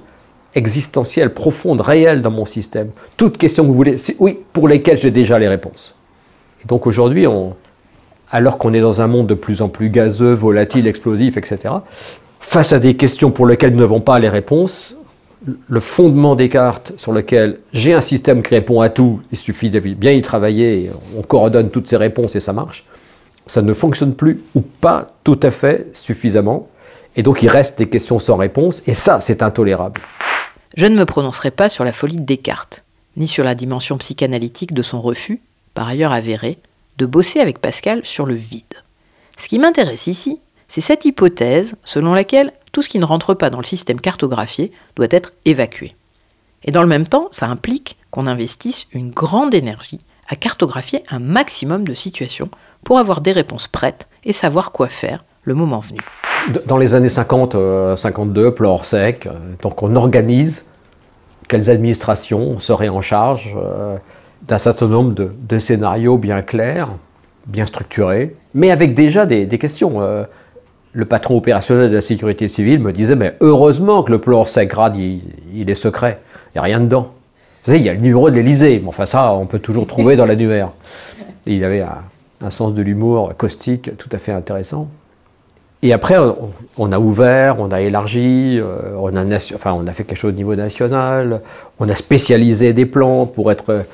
existentielle, 0.54 1.32
profonde, 1.32 1.80
réelle 1.80 2.22
dans 2.22 2.30
mon 2.30 2.46
système. 2.46 2.90
Toute 3.16 3.38
question 3.38 3.64
que 3.64 3.68
vous 3.68 3.74
voulez, 3.74 3.96
oui, 4.18 4.38
pour 4.52 4.68
lesquelles 4.68 4.98
j'ai 4.98 5.10
déjà 5.10 5.38
les 5.38 5.48
réponses. 5.48 5.94
Et 6.62 6.66
donc 6.66 6.86
aujourd'hui, 6.86 7.26
alors 8.30 8.58
qu'on 8.58 8.74
est 8.74 8.80
dans 8.80 9.00
un 9.00 9.06
monde 9.06 9.26
de 9.26 9.34
plus 9.34 9.62
en 9.62 9.68
plus 9.68 9.90
gazeux, 9.90 10.32
volatile, 10.32 10.86
explosif, 10.86 11.36
etc., 11.36 11.74
face 12.40 12.72
à 12.72 12.78
des 12.78 12.96
questions 12.96 13.30
pour 13.30 13.46
lesquelles 13.46 13.72
nous 13.72 13.80
n'avons 13.80 14.00
pas 14.00 14.18
les 14.18 14.28
réponses, 14.28 14.96
le 15.68 15.80
fondement 15.80 16.34
des 16.36 16.48
cartes 16.48 16.92
sur 16.96 17.12
lequel 17.12 17.60
j'ai 17.72 17.94
un 17.94 18.00
système 18.00 18.42
qui 18.42 18.54
répond 18.54 18.80
à 18.80 18.88
tout, 18.88 19.20
il 19.32 19.38
suffit 19.38 19.70
de 19.70 19.80
bien 19.80 20.12
y 20.12 20.22
travailler, 20.22 20.90
on 21.16 21.22
coordonne 21.22 21.70
toutes 21.70 21.86
ces 21.86 21.96
réponses 21.96 22.36
et 22.36 22.40
ça 22.40 22.52
marche, 22.52 22.84
ça 23.50 23.62
ne 23.62 23.75
fonctionne 23.75 24.14
plus 24.14 24.45
ou 24.54 24.61
pas 24.61 25.09
tout 25.25 25.40
à 25.42 25.50
fait 25.50 25.88
suffisamment. 25.92 26.69
Et 27.16 27.25
donc 27.25 27.42
il 27.42 27.49
reste 27.49 27.78
des 27.78 27.88
questions 27.88 28.21
sans 28.21 28.37
réponse, 28.37 28.80
et 28.87 28.95
ça, 28.95 29.21
c'est 29.21 29.42
intolérable. 29.42 30.00
Je 30.76 30.87
ne 30.87 30.97
me 30.97 31.04
prononcerai 31.04 31.50
pas 31.50 31.69
sur 31.69 31.83
la 31.83 31.92
folie 31.92 32.16
de 32.16 32.23
Descartes, 32.23 32.85
ni 33.16 33.26
sur 33.26 33.42
la 33.42 33.57
dimension 33.57 33.99
psychanalytique 33.99 34.73
de 34.73 34.83
son 34.83 35.00
refus, 35.00 35.40
par 35.75 35.88
ailleurs 35.88 36.12
avéré, 36.12 36.59
de 36.99 37.07
bosser 37.07 37.40
avec 37.40 37.59
Pascal 37.59 38.02
sur 38.04 38.25
le 38.25 38.35
vide. 38.35 38.62
Ce 39.37 39.49
qui 39.49 39.59
m'intéresse 39.59 40.07
ici, 40.07 40.38
c'est 40.69 40.80
cette 40.80 41.04
hypothèse 41.04 41.75
selon 41.83 42.14
laquelle 42.14 42.52
tout 42.71 42.83
ce 42.83 42.88
qui 42.88 43.00
ne 43.00 43.04
rentre 43.04 43.35
pas 43.35 43.50
dans 43.50 43.59
le 43.59 43.64
système 43.64 44.00
cartographié 44.00 44.71
doit 44.95 45.09
être 45.11 45.33
évacué. 45.45 45.97
Et 46.62 46.71
dans 46.71 46.83
le 46.83 46.88
même 46.88 47.09
temps, 47.09 47.26
ça 47.33 47.49
implique 47.49 47.97
qu'on 48.12 48.28
investisse 48.28 48.87
une 48.92 49.11
grande 49.11 49.54
énergie 49.54 49.99
à 50.30 50.37
cartographier 50.37 51.02
un 51.10 51.18
maximum 51.18 51.87
de 51.87 51.92
situations 51.92 52.49
pour 52.84 52.99
avoir 52.99 53.20
des 53.20 53.32
réponses 53.32 53.68
prêtes 53.68 54.08
et 54.25 54.32
savoir 54.32 54.72
quoi 54.72 54.87
faire 54.87 55.25
le 55.44 55.54
moment 55.54 55.80
venu. 55.80 55.99
Dans 56.66 56.78
les 56.78 56.94
années 56.94 57.08
50, 57.08 57.54
euh, 57.54 57.96
52, 57.96 58.54
plan 58.54 58.72
Orsec, 58.72 59.26
euh, 59.26 59.32
donc 59.62 59.82
on 59.82 59.94
organise 59.96 60.66
quelles 61.49 61.68
administrations 61.68 62.58
seraient 62.58 62.88
en 62.88 63.00
charge 63.00 63.56
euh, 63.56 63.96
d'un 64.46 64.58
certain 64.58 64.87
nombre 64.87 65.14
de, 65.14 65.58
scénarios 65.58 66.16
bien 66.16 66.42
clairs, 66.42 66.88
bien 67.46 67.66
structurés, 67.66 68.37
mais 68.54 68.70
avec 68.70 68.94
déjà 68.94 69.26
des, 69.26 69.49
questions. 69.58 70.00
Euh, 70.00 70.25
le 70.92 71.04
patron 71.04 71.37
opérationnel 71.37 71.88
de 71.88 71.94
la 71.94 72.00
sécurité 72.00 72.49
civile 72.49 72.80
me 72.80 72.92
disait, 72.92 73.14
mais 73.14 73.37
heureusement 73.40 74.02
que 74.02 74.10
le 74.10 74.20
plan 74.20 74.40
Orsec 74.40 74.68
grade, 74.68 74.96
il, 74.96 75.22
il 75.54 75.70
est 75.70 75.75
secret, 75.75 76.20
il 76.49 76.58
n'y 76.58 76.58
a 76.60 76.62
rien 76.62 76.80
dedans. 76.80 77.12
Vous 77.62 77.67
savez, 77.67 77.79
il 77.79 77.85
y 77.85 77.88
a 77.90 77.95
le 77.95 78.00
numéro 78.00 78.31
de 78.31 78.37
l'Elysée, 78.37 78.81
mais 78.83 78.88
enfin 78.88 79.05
ça, 79.05 79.33
on 79.35 79.45
peut 79.45 79.59
toujours 79.59 79.87
trouver 79.87 80.17
dans 80.17 80.25
l'annuaire. 80.25 80.71
Il 81.47 81.62
avait 81.62 81.83
un, 82.40 82.50
sens 82.50 82.73
de 82.73 82.81
l'humour 82.81 83.35
caustique 83.37 83.90
tout 83.99 84.09
à 84.12 84.19
fait 84.19 84.33
intéressant. 84.33 84.88
Et 85.83 85.93
après, 85.93 86.17
on, 86.79 86.93
a 86.93 86.99
ouvert, 86.99 87.59
on 87.59 87.71
a 87.71 87.81
élargi, 87.81 88.59
euh, 88.59 88.95
on, 88.99 89.14
a 89.14 89.25
enfin, 89.55 89.73
on 89.73 89.87
a 89.87 89.93
fait 89.93 90.05
quelque 90.05 90.17
chose 90.17 90.33
au 90.33 90.37
niveau 90.37 90.55
national, 90.55 91.40
on 91.79 91.88
a 91.88 91.95
spécialisé 91.95 92.73
des 92.73 92.87
plans 92.87 93.26
pour 93.26 93.50
être 93.50 93.85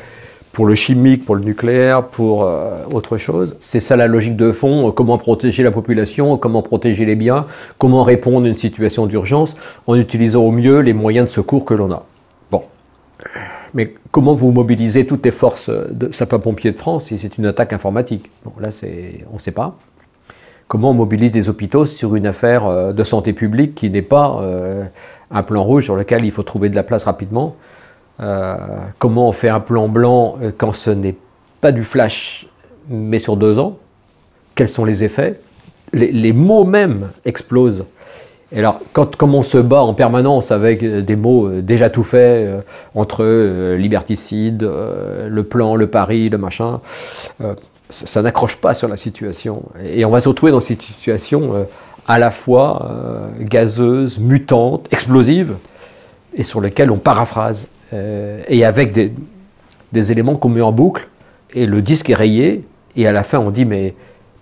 pour 0.57 0.65
le 0.65 0.75
chimique, 0.75 1.27
pour 1.27 1.37
le 1.37 1.43
nucléaire, 1.43 2.05
pour 2.05 2.45
euh, 2.45 2.83
autre 2.91 3.19
chose. 3.19 3.57
C'est 3.59 3.79
ça 3.79 3.95
la 3.95 4.07
logique 4.07 4.37
de 4.37 4.53
fond, 4.53 4.91
comment 4.91 5.19
protéger 5.19 5.63
la 5.63 5.71
population, 5.71 6.39
comment 6.39 6.63
protéger 6.63 7.05
les 7.05 7.15
biens, 7.15 7.45
comment 7.77 8.05
répondre 8.05 8.47
à 8.47 8.49
une 8.49 8.55
situation 8.55 9.05
d'urgence 9.05 9.55
en 9.87 9.97
utilisant 9.97 10.43
au 10.43 10.53
mieux 10.53 10.79
les 10.79 10.95
moyens 10.95 11.27
de 11.27 11.33
secours 11.33 11.67
que 11.67 11.75
l'on 11.75 11.93
a. 11.93 12.05
Mais 13.76 13.92
comment 14.11 14.33
vous 14.33 14.52
mobilisez 14.52 15.06
toutes 15.06 15.23
les 15.26 15.30
forces 15.30 15.68
de 15.68 16.11
sapeurs-pompiers 16.11 16.73
de 16.73 16.78
France 16.78 17.04
si 17.04 17.18
c'est 17.18 17.37
une 17.37 17.45
attaque 17.45 17.75
informatique? 17.75 18.30
Bon, 18.42 18.52
là, 18.59 18.71
on 19.30 19.35
ne 19.35 19.38
sait 19.38 19.50
pas. 19.50 19.76
Comment 20.66 20.92
on 20.92 20.95
mobilise 20.95 21.30
des 21.30 21.50
hôpitaux 21.50 21.85
sur 21.85 22.16
une 22.16 22.26
affaire 22.26 22.66
euh, 22.66 22.95
de 22.95 23.04
santé 23.04 23.35
publique 23.35 23.75
qui 23.75 23.90
n'est 23.90 24.00
pas 24.00 24.40
euh, 24.40 24.87
un 25.30 25.42
plan 25.42 25.62
rouge 25.62 25.85
sur 25.85 25.95
lequel 25.95 26.25
il 26.25 26.30
faut 26.33 26.42
trouver 26.42 26.71
de 26.71 26.75
la 26.75 26.85
place 26.85 27.04
rapidement? 27.04 27.54
Euh, 28.21 28.56
Comment 28.99 29.28
on 29.28 29.33
fait 29.33 29.50
un 29.50 29.61
plan 29.61 29.88
blanc 29.88 30.38
quand 30.56 30.73
ce 30.73 30.90
n'est 30.90 31.14
pas 31.61 31.71
du 31.71 31.85
flash, 31.85 32.49
mais 32.88 33.18
sur 33.18 33.37
deux 33.37 33.59
ans? 33.59 33.76
Quels 34.54 34.71
sont 34.71 34.87
les 34.87 35.04
effets? 35.04 35.38
Les, 35.92 36.11
les 36.11 36.33
mots 36.33 36.64
mêmes 36.64 37.11
explosent. 37.26 37.85
Et 38.53 38.61
alors, 38.61 38.81
quand, 38.93 39.17
comme 39.17 39.35
on 39.35 39.43
se 39.43 39.59
bat 39.59 39.83
en 39.83 39.95
permanence 39.95 40.53
avec 40.53 40.83
euh, 40.83 41.03
des 41.03 41.17
mots 41.17 41.49
euh, 41.49 41.62
déjà 41.62 41.91
tout 41.91 42.05
faits, 42.05 42.47
euh, 42.47 42.61
entre 42.95 43.25
liberticide, 43.75 44.62
le 44.62 45.43
plan, 45.43 45.75
le 45.75 45.88
pari, 45.88 46.29
le 46.29 46.38
machin, 46.38 46.81
ça, 47.91 48.23
n'accroche 48.23 48.57
pas 48.57 48.75
sur 48.75 48.88
la 48.88 48.97
situation. 48.97 49.62
Et 49.83 50.05
on 50.05 50.11
va 50.11 50.21
se 50.21 50.29
retrouver 50.29 50.53
dans 50.53 50.61
cette 50.61 50.83
situation 50.83 51.67
à 52.09 52.19
la 52.19 52.31
fois 52.31 52.91
gazeuse, 53.41 54.19
mutante, 54.19 54.88
explosive, 54.91 55.57
et 56.35 56.43
sur 56.43 56.61
lequel 56.61 56.91
on 56.91 56.97
paraphrase. 56.97 57.69
Et 57.93 58.65
avec 58.65 58.93
des 59.93 60.12
éléments 60.12 60.37
qu'on 60.37 60.49
met 60.49 60.62
en 60.62 60.73
boucle, 60.73 61.09
et 61.53 61.67
le 61.67 61.83
disque 61.83 62.11
est 62.11 62.15
rayé, 62.15 62.65
et 62.97 63.07
à 63.07 63.12
la 63.12 63.23
fin 63.23 63.38
on 63.38 63.50
dit 63.50 63.65
mais, 63.67 63.95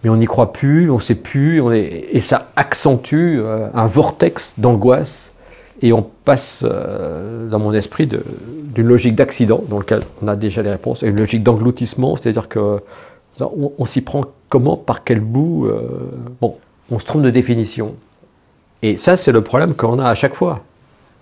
mais 0.04 0.10
on 0.10 0.16
n'y 0.18 0.26
croit 0.26 0.52
plus, 0.52 0.90
on 0.90 0.96
ne 0.96 1.00
sait 1.00 1.14
plus, 1.14 1.60
on 1.62 1.72
est... 1.72 2.08
et 2.12 2.20
ça 2.20 2.48
accentue 2.56 3.38
euh, 3.38 3.68
un 3.72 3.86
vortex 3.86 4.54
d'angoisse, 4.58 5.32
et 5.82 5.92
on 5.92 6.06
passe 6.24 6.64
euh, 6.64 7.48
dans 7.48 7.58
mon 7.58 7.72
esprit 7.72 8.06
d'une 8.06 8.86
logique 8.86 9.16
d'accident, 9.16 9.62
dans 9.68 9.78
lequel 9.78 10.00
on 10.22 10.28
a 10.28 10.36
déjà 10.36 10.62
les 10.62 10.70
réponses, 10.70 11.02
à 11.02 11.06
une 11.06 11.16
logique 11.16 11.42
d'engloutissement, 11.42 12.16
c'est-à-dire 12.16 12.48
que 12.48 12.80
on, 13.40 13.72
on 13.78 13.84
s'y 13.86 14.02
prend 14.02 14.24
comment, 14.48 14.76
par 14.76 15.02
quel 15.02 15.20
bout 15.20 15.66
euh, 15.66 15.88
Bon, 16.40 16.56
on 16.90 16.98
se 16.98 17.04
trompe 17.04 17.22
de 17.22 17.30
définition. 17.30 17.94
Et 18.82 18.98
ça, 18.98 19.16
c'est 19.16 19.32
le 19.32 19.40
problème 19.40 19.74
qu'on 19.74 19.98
a 19.98 20.08
à 20.08 20.14
chaque 20.14 20.34
fois. 20.34 20.60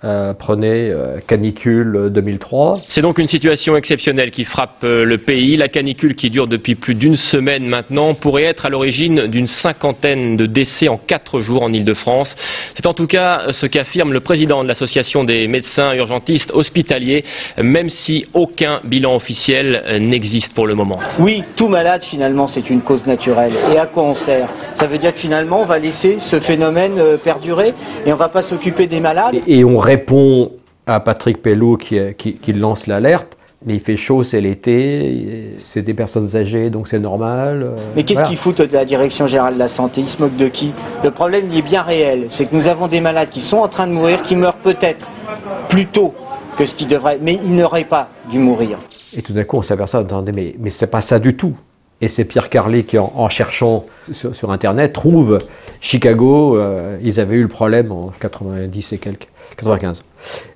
Euh, 0.05 0.35
prenez 0.37 0.91
euh, 0.91 1.19
canicule 1.25 2.11
2003. 2.11 2.73
C'est 2.75 3.03
donc 3.03 3.19
une 3.19 3.29
situation 3.29 3.77
exceptionnelle 3.77 4.33
qui 4.33 4.45
frappe 4.45 4.83
euh, 4.83 5.05
le 5.05 5.19
pays. 5.19 5.57
La 5.57 5.69
canicule 5.69 6.17
qui 6.17 6.29
dure 6.29 6.49
depuis 6.49 6.75
plus 6.75 6.97
d'une 6.97 7.15
semaine 7.15 7.67
maintenant 7.67 8.15
pourrait 8.15 8.43
être 8.43 8.67
à 8.67 8.69
l'origine 8.69 9.29
d'une 9.29 9.47
cinquantaine 9.47 10.37
de 10.37 10.47
décès 10.47 10.89
en 10.89 10.97
quatre 10.97 11.39
jours 11.39 11.63
en 11.63 11.73
Ile-de-France. 11.73 12.35
C'est 12.75 12.87
en 12.87 12.95
tout 12.95 13.07
cas 13.07 13.53
ce 13.53 13.67
qu'affirme 13.67 14.13
le 14.13 14.21
président 14.21 14.63
de 14.65 14.69
l'association 14.69 15.23
des 15.23 15.47
médecins 15.47 15.95
urgentistes 15.95 16.51
hospitaliers, 16.53 17.25
même 17.63 17.89
si 17.89 18.27
aucun 18.35 18.81
bilan 18.85 19.15
officiel 19.15 19.83
euh, 19.87 19.99
n'existe 20.01 20.53
pour 20.55 20.67
le 20.67 20.75
moment. 20.75 20.99
Oui, 21.21 21.45
tout 21.57 21.69
malade 21.69 22.03
finalement 22.03 22.49
c'est 22.49 22.69
une 22.71 22.83
cause 22.83 23.07
naturelle. 23.07 23.55
Et 23.73 23.79
à 23.79 23.87
quoi 23.87 24.03
on 24.03 24.15
sert? 24.15 24.49
Ça 24.75 24.87
veut 24.87 24.99
dire 24.99 25.15
que 25.15 25.21
finalement 25.21 25.63
on 25.63 25.67
va 25.67 25.79
laisser 25.79 26.19
ce 26.19 26.41
phénomène 26.41 26.99
euh, 26.99 27.17
perdurer 27.19 27.73
et 28.05 28.13
on 28.13 28.17
va 28.17 28.29
pas 28.31 28.43
s'occuper 28.43 28.89
des 28.89 29.01
malades. 29.01 29.37
Et, 29.47 29.61
et 29.61 29.65
on 29.65 29.77
répond 29.93 30.53
à 30.87 31.01
Patrick 31.01 31.43
Pellou 31.43 31.77
qui, 31.77 31.99
qui- 32.17 32.35
qui 32.35 32.53
lance 32.53 32.87
l'alerte. 32.87 33.37
Mais 33.65 33.75
il 33.75 33.81
fait 33.81 33.97
chaud, 33.97 34.25
c'est 34.25 34.41
l'été, 34.41 35.55
c'est 35.59 35.83
des 35.83 35.95
personnes 35.95 36.35
âgées, 36.35 36.69
donc 36.69 36.89
c'est 36.89 36.99
normal. 36.99 37.63
euh, 37.63 37.77
Mais 37.95 38.03
qu'est-ce 38.03 38.15
voilà. 38.19 38.29
qu'ils 38.31 38.39
foutent 38.39 38.61
de 38.61 38.73
la 38.73 38.85
direction 38.85 39.29
générale 39.29 39.55
de 39.55 39.59
la 39.61 39.69
santé? 39.69 40.01
Ils 40.01 40.09
se 40.09 40.21
moquent 40.21 40.37
de 40.37 40.49
qui? 40.49 40.73
Le 41.05 41.13
problème 41.13 41.45
il 41.53 41.59
est 41.59 41.63
bien 41.63 41.83
réel, 41.83 42.27
c'est 42.31 42.47
que 42.47 42.57
nous 42.57 42.67
avons 42.67 42.89
des 42.89 43.01
malades 43.01 43.31
qui 43.31 43.41
sont 43.41 43.59
en 43.59 43.69
train 43.69 43.87
de 43.87 43.93
mourir, 43.93 44.21
qui 44.25 44.35
meurent 44.35 44.57
peut-être 44.65 45.07
plus 45.69 45.87
tôt 45.87 46.13
que 46.59 46.65
ce 46.67 46.75
qu'ils 46.75 46.89
devraient, 46.89 47.19
mais 47.23 47.35
ils 47.45 47.55
n'auraient 47.55 47.85
pas 47.85 48.09
dû 48.33 48.41
mourir. 48.41 48.79
Et 49.17 49.23
tout 49.23 49.33
d'un 49.33 49.45
coup, 49.45 49.59
on 49.59 49.63
s'aperçoit, 49.63 50.01
attendez, 50.01 50.33
mais, 50.33 50.57
mais 50.59 50.71
c'est 50.71 50.91
pas 50.91 51.01
ça 51.01 51.21
du 51.21 51.37
tout. 51.37 51.55
Et 52.03 52.09
c'est 52.09 52.25
Pierre 52.25 52.51
Carly 52.51 52.85
qui, 52.85 52.99
en, 52.99 53.29
cherchant 53.29 53.87
sur, 54.11 54.51
Internet, 54.51 54.93
trouve 54.93 55.39
Chicago, 55.81 56.59
euh, 56.59 56.99
ils 57.01 57.21
avaient 57.21 57.37
eu 57.37 57.43
le 57.43 57.49
problème 57.49 57.93
en 57.93 58.09
90 58.09 58.93
et 58.93 58.99
quelques, 58.99 59.29
95, 59.57 60.03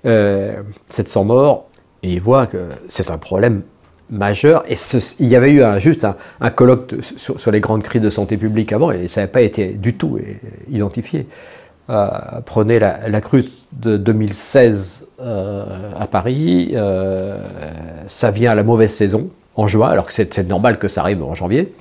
euh, 0.06 0.56
700 0.88 1.24
morts, 1.24 1.66
et 2.02 2.12
il 2.14 2.20
voit 2.20 2.46
que 2.46 2.66
c'est 2.88 3.12
un 3.12 3.18
problème 3.18 3.62
majeur. 4.10 4.64
Et 4.68 4.74
il 5.20 5.28
y 5.28 5.36
avait 5.36 5.52
eu 5.52 5.62
un- 5.62 5.78
juste 5.78 6.04
un, 6.40 6.50
colloque 6.50 6.94
sur, 7.16 7.50
les 7.52 7.60
grandes 7.60 7.84
crises 7.84 8.02
de 8.02 8.10
santé 8.10 8.36
publique 8.36 8.72
avant, 8.72 8.90
et 8.90 9.06
ça 9.06 9.20
n'avait 9.20 9.32
pas 9.32 9.42
été 9.42 9.68
du 9.74 9.94
tout 9.96 10.16
euh, 10.16 10.34
identifié. 10.68 11.28
Euh, 11.90 12.08
prenez 12.44 12.80
la, 12.80 13.08
la 13.08 13.20
crue 13.20 13.44
de 13.72 13.96
2016 13.96 15.06
euh, 15.20 15.64
à 15.96 16.08
Paris, 16.08 16.72
euh, 16.74 17.38
ça 18.08 18.32
vient 18.32 18.50
à 18.50 18.54
la 18.56 18.64
mauvaise 18.64 18.92
saison, 18.92 19.28
en 19.56 19.66
juin, 19.66 19.88
alors 19.88 20.06
que 20.06 20.12
c'est 20.12 20.38
normal 20.48 20.78
que 20.78 20.88
ça 20.88 21.00
arrive 21.00 21.22
en 21.22 21.34
janvier, 21.34 21.72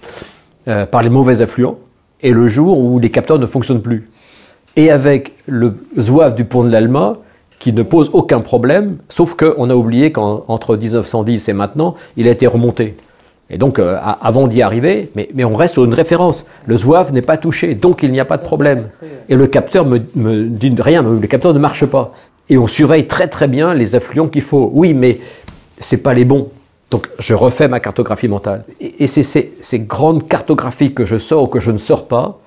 euh, 0.68 0.86
par 0.86 1.04
les 1.04 1.10
mauvais 1.10 1.42
affluents, 1.42 1.78
et 2.22 2.32
le 2.32 2.48
jour 2.48 2.80
où 2.80 3.00
les 3.00 3.12
capteurs 3.12 3.40
ne 3.40 3.46
fonctionnent 3.46 3.82
plus. 3.82 4.10
Et 4.76 4.90
avec 4.92 5.34
le 5.46 5.78
zouave 6.00 6.36
du 6.36 6.46
pont 6.46 6.64
de 6.64 6.72
l'Alma, 6.72 7.18
qui 7.60 7.72
ne 7.72 7.84
pose 7.84 8.10
aucun 8.14 8.42
problème, 8.42 8.98
sauf 9.10 9.36
qu'on 9.36 9.70
a 9.70 9.76
oublié 9.76 10.12
qu'entre 10.12 10.76
1910 10.76 11.50
et 11.50 11.54
maintenant, 11.54 11.96
il 12.18 12.28
a 12.28 12.32
été 12.32 12.48
remonté. 12.48 12.96
Et 13.50 13.58
donc, 13.58 13.78
euh, 13.78 13.98
avant 14.22 14.48
d'y 14.48 14.62
arriver, 14.62 15.12
mais, 15.16 15.30
mais 15.34 15.46
on 15.46 15.56
reste 15.56 15.74
sur 15.74 15.86
une 15.86 15.94
référence. 15.94 16.46
Le 16.66 16.78
zouave 16.78 17.14
n'est 17.14 17.22
pas 17.22 17.38
touché, 17.38 17.76
donc 17.76 18.02
il 18.02 18.12
n'y 18.12 18.20
a 18.20 18.26
pas 18.26 18.38
de 18.38 18.44
problème. 18.44 18.90
Et 19.30 19.36
le 19.36 19.48
capteur 19.48 19.86
me, 19.86 20.00
me 20.16 20.46
dit 20.46 20.74
rien, 20.80 21.04
le 21.04 21.28
capteur 21.28 21.54
ne 21.54 21.60
marche 21.60 21.86
pas. 21.86 22.12
Et 22.50 22.58
on 22.58 22.68
surveille 22.68 23.08
très 23.08 23.28
très 23.28 23.48
bien 23.48 23.74
les 23.74 23.96
affluents 23.96 24.28
qu'il 24.28 24.42
faut. 24.42 24.72
Oui, 24.74 24.94
mais 24.94 25.20
c'est 25.80 25.98
pas 25.98 26.14
les 26.14 26.26
bons. 26.26 26.50
Donc 26.92 27.10
je 27.20 27.34
refais 27.34 27.68
ma 27.68 27.80
cartographie 27.80 28.28
mentale. 28.28 28.64
Et, 28.80 29.04
et 29.04 29.08
c'est 29.08 29.24
ces, 29.24 29.80
grandes 29.80 30.28
cartographies 30.28 30.94
que 30.94 31.06
je 31.06 31.18
sors 31.18 31.44
ou 31.44 31.48
que 31.48 31.60
je 31.60 31.72
ne 31.72 31.78
sors 31.78 32.08
pas, 32.08 32.40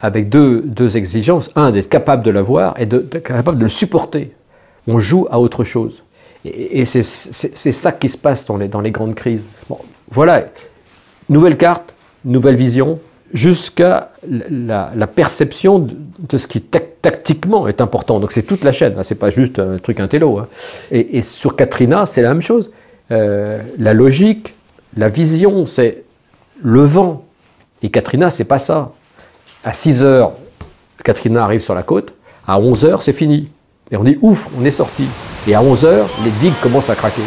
avec 0.00 0.28
deux, 0.28 0.60
deux 0.60 0.96
exigences. 0.96 1.50
Un, 1.56 1.70
d'être 1.70 1.88
capable 1.88 2.22
de 2.22 2.30
l'avoir 2.30 2.78
et 2.80 2.86
de- 2.86 2.98
d'être 2.98 3.28
capable 3.28 3.58
de 3.58 3.62
le 3.64 3.68
supporter. 3.70 4.32
On 4.86 4.98
joue 4.98 5.26
à 5.30 5.40
autre 5.40 5.64
chose. 5.64 6.02
Et, 6.44 6.80
et 6.80 6.84
c'est 6.84 7.02
ça 7.02 7.92
qui 7.92 8.08
se 8.08 8.18
passe 8.18 8.44
dans 8.46 8.56
les, 8.58 8.68
dans 8.68 8.80
les 8.80 8.90
grandes 8.90 9.14
crises. 9.14 9.48
Bon, 9.68 9.78
voilà, 10.10 10.44
nouvelle 11.28 11.56
carte, 11.56 11.94
nouvelle 12.24 12.56
vision, 12.56 13.00
jusqu'à 13.32 14.10
la, 14.28 14.92
la 14.94 15.06
perception 15.08 15.78
de, 15.80 16.36
ce 16.38 16.46
qui 16.46 16.60
tac- 16.60 17.00
tactiquement 17.02 17.66
est 17.66 17.80
important. 17.80 18.20
Donc 18.20 18.30
c'est 18.30 18.44
toute 18.44 18.62
la 18.62 18.70
chaîne, 18.72 18.94
hein, 18.96 19.02
c'est 19.02 19.16
pas 19.16 19.30
juste 19.30 19.58
un 19.58 19.78
truc 19.78 19.98
intello. 19.98 20.38
hein. 20.38 20.46
Et, 20.92 21.16
et 21.18 21.22
sur 21.22 21.56
Katrina, 21.56 22.06
c'est 22.06 22.22
la 22.22 22.28
même 22.28 22.42
chose. 22.42 22.70
Euh, 23.10 23.62
la 23.78 23.94
logique, 23.94 24.54
la 24.96 25.08
vision, 25.08 25.66
c'est 25.66 26.04
le 26.62 26.82
vent. 26.82 27.24
Et 27.82 27.90
Katrina, 27.90 28.30
c'est 28.30 28.44
pas 28.44 28.58
ça. 28.58 28.92
À 29.64 29.72
6 29.72 30.02
heures, 30.02 30.32
Katrina 31.04 31.44
arrive 31.44 31.60
sur 31.60 31.74
la 31.74 31.82
côte. 31.82 32.14
À 32.46 32.58
11 32.58 32.84
heures, 32.84 33.02
c'est 33.02 33.12
fini. 33.12 33.50
Et 33.90 33.96
on 33.96 34.04
dit 34.04 34.18
ouf, 34.22 34.48
on 34.58 34.64
est 34.64 34.70
sorti. 34.70 35.04
Et 35.46 35.54
à 35.54 35.62
11 35.62 35.84
heures, 35.84 36.08
les 36.24 36.30
digues 36.32 36.58
commencent 36.62 36.90
à 36.90 36.96
craquer. 36.96 37.22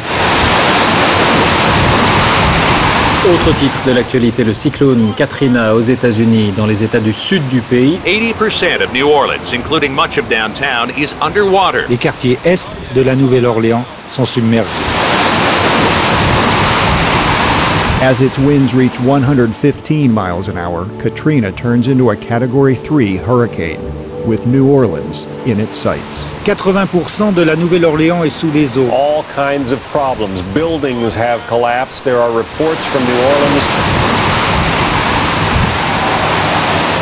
Autre 3.25 3.57
titre 3.59 3.77
de 3.85 3.91
l'actualité, 3.91 4.43
le 4.43 4.53
cyclone 4.53 5.13
Katrina 5.15 5.75
aux 5.75 5.81
États-Unis, 5.81 6.53
dans 6.57 6.65
les 6.65 6.83
États 6.83 6.99
du 6.99 7.13
sud 7.13 7.47
du 7.49 7.61
pays. 7.61 7.99
80% 8.05 8.83
of 8.83 8.93
New 8.93 9.07
Orleans, 9.07 9.53
including 9.53 9.93
much 9.93 10.17
of 10.17 10.27
downtown, 10.29 10.89
is 10.97 11.13
underwater. 11.21 11.83
Les 11.89 11.97
quartiers 11.97 12.39
est 12.43 12.61
de 12.95 13.01
la 13.01 13.15
Nouvelle-Orléans 13.15 13.83
sont 14.15 14.25
submergés. 14.25 14.69
As 18.01 18.21
its 18.21 18.39
winds 18.39 18.73
reach 18.73 18.97
115 19.01 20.09
miles 20.09 20.47
an 20.47 20.57
hour, 20.57 20.87
Katrina 20.99 21.51
turns 21.51 21.89
into 21.89 22.11
a 22.11 22.15
Category 22.15 22.73
3 22.73 23.17
hurricane, 23.17 23.81
with 24.25 24.47
New 24.47 24.71
Orleans 24.71 25.25
in 25.45 25.59
its 25.59 25.75
sights. 25.75 26.23
80% 26.45 27.35
de 27.35 27.43
la 27.43 27.55
Nouvelle-Orléans 27.55 28.25
est 28.25 28.39
sous 28.39 28.53
les 28.53 28.69
eaux. 28.77 28.89
All 28.89 29.23
kinds 29.35 29.71
of 29.71 29.81
problems. 29.91 30.41
Buildings 30.53 31.13
have 31.13 31.45
collapsed. 31.47 32.05
There 32.05 32.19
are 32.19 32.31
reports 32.31 32.85
from 32.85 33.03
New 33.03 33.19
Orleans. 33.19 33.65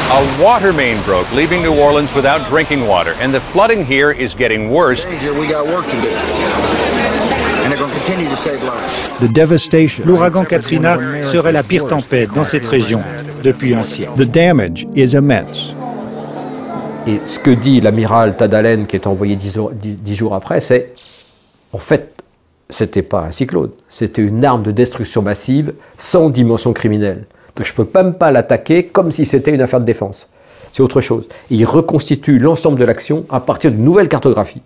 A 0.10 0.44
water 0.44 0.74
main 0.74 1.00
broke, 1.04 1.32
leaving 1.32 1.62
New 1.62 1.80
Orleans 1.80 2.12
without 2.16 2.48
drinking 2.48 2.88
water, 2.88 3.14
and 3.20 3.32
the 3.32 3.40
flooding 3.40 3.86
here 3.86 4.10
is 4.10 4.34
getting 4.34 4.72
worse. 4.72 5.06
We 5.06 5.48
got 5.48 5.68
work 5.68 5.86
to 5.86 6.02
do. 6.02 6.87
L'ouragan 10.06 10.44
Katrina 10.46 10.98
serait 11.32 11.52
la 11.52 11.64
pire 11.64 11.88
tempête 11.88 12.30
dans 12.34 12.46
cette 12.46 12.66
région 12.66 13.02
depuis 13.44 13.74
un 13.74 13.84
siècle. 13.84 14.12
The 14.18 14.30
damage 14.30 14.88
is 14.96 15.14
immense. 15.16 15.76
Et 17.08 17.20
ce 17.26 17.40
que 17.40 17.52
dit 17.52 17.80
l'amiral 17.82 18.36
Tadalen, 18.36 18.86
qui 18.86 18.96
est 18.98 19.08
envoyé 19.08 19.36
dix, 19.36 19.54
jours- 19.54 19.72
dix- 19.72 19.96
dix 19.96 20.16
jours 20.16 20.36
après, 20.36 20.60
c'est 20.62 20.92
en 21.74 21.78
fait, 21.78 22.14
c'était 22.70 23.02
pas 23.02 23.22
un 23.22 23.32
cyclone, 23.32 23.70
c'était 23.88 24.22
une 24.22 24.44
arme 24.44 24.64
de 24.64 24.72
destruction 24.72 25.22
massive 25.22 25.74
sans 25.98 26.30
dimension 26.30 26.74
criminelle. 26.74 27.26
Donc 27.56 27.66
je 27.66 27.74
peux 27.74 27.88
même 27.96 28.14
pas 28.16 28.30
l'attaquer 28.32 28.86
comme 28.86 29.12
si 29.12 29.26
c'était 29.26 29.54
une 29.54 29.62
affaire 29.62 29.80
de 29.80 29.86
défense. 29.86 30.28
C'est 30.72 30.84
autre 30.84 31.00
chose. 31.02 31.28
Et 31.50 31.56
il 31.56 31.66
reconstitue 31.66 32.38
l'ensemble 32.40 32.78
de 32.78 32.84
l'action 32.86 33.26
à 33.30 33.40
partir 33.40 33.72
d'une 33.72 33.84
nouvelle 33.84 34.10
cartographie. 34.10 34.62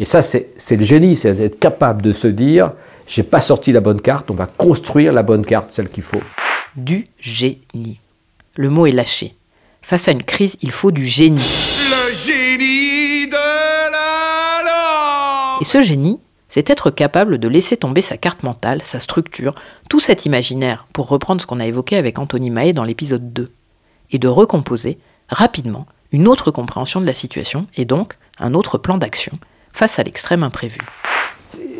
Et 0.00 0.04
ça, 0.04 0.22
c'est 0.22 0.76
le 0.76 0.84
génie, 0.84 1.16
c'est 1.16 1.34
d'être 1.34 1.58
capable 1.58 2.02
de 2.02 2.12
se 2.12 2.26
dire, 2.26 2.72
j'ai 3.06 3.22
pas 3.22 3.40
sorti 3.40 3.72
la 3.72 3.80
bonne 3.80 4.00
carte, 4.00 4.30
on 4.30 4.34
va 4.34 4.46
construire 4.46 5.12
la 5.12 5.22
bonne 5.22 5.44
carte, 5.44 5.72
celle 5.72 5.88
qu'il 5.88 6.02
faut. 6.02 6.22
Du 6.76 7.04
génie. 7.20 8.00
Le 8.56 8.70
mot 8.70 8.86
est 8.86 8.92
lâché. 8.92 9.34
Face 9.82 10.08
à 10.08 10.12
une 10.12 10.24
crise, 10.24 10.56
il 10.62 10.72
faut 10.72 10.90
du 10.90 11.06
génie. 11.06 11.38
Le 11.38 12.12
génie 12.12 13.28
de 13.28 13.92
la 13.92 14.62
langue 14.64 15.62
Et 15.62 15.64
ce 15.64 15.80
génie, 15.80 16.18
c'est 16.48 16.70
être 16.70 16.90
capable 16.90 17.38
de 17.38 17.48
laisser 17.48 17.76
tomber 17.76 18.00
sa 18.00 18.16
carte 18.16 18.42
mentale, 18.42 18.82
sa 18.82 18.98
structure, 18.98 19.54
tout 19.88 20.00
cet 20.00 20.26
imaginaire, 20.26 20.86
pour 20.92 21.08
reprendre 21.08 21.40
ce 21.40 21.46
qu'on 21.46 21.60
a 21.60 21.66
évoqué 21.66 21.96
avec 21.96 22.18
Anthony 22.18 22.50
Mahé 22.50 22.72
dans 22.72 22.84
l'épisode 22.84 23.32
2, 23.32 23.50
et 24.10 24.18
de 24.18 24.28
recomposer 24.28 24.98
rapidement 25.28 25.86
une 26.12 26.28
autre 26.28 26.50
compréhension 26.50 27.00
de 27.00 27.06
la 27.06 27.14
situation 27.14 27.66
et 27.76 27.84
donc 27.84 28.16
un 28.38 28.54
autre 28.54 28.78
plan 28.78 28.98
d'action 28.98 29.32
face 29.74 29.98
à 29.98 30.04
l'extrême 30.04 30.44
imprévu. 30.44 30.78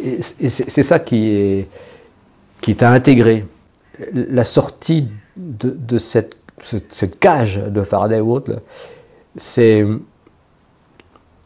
Et 0.04 0.20
c'est 0.20 0.83
ça 0.83 0.98
qui 0.98 1.30
est, 2.66 2.83
à 2.83 2.90
intégrer. 2.90 3.46
La 4.12 4.42
sortie 4.44 5.09
de, 5.37 5.98
cette, 5.98 6.35
cage 7.20 7.57
de 7.57 7.83
Faraday 7.83 8.20
ou 8.20 8.33
autre, 8.33 8.61
c'est 9.37 9.87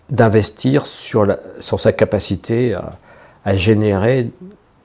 d'investir 0.08 0.87
sur, 0.87 1.37
sa 1.61 1.92
capacité 1.92 2.74
à, 3.44 3.54
générer 3.54 4.30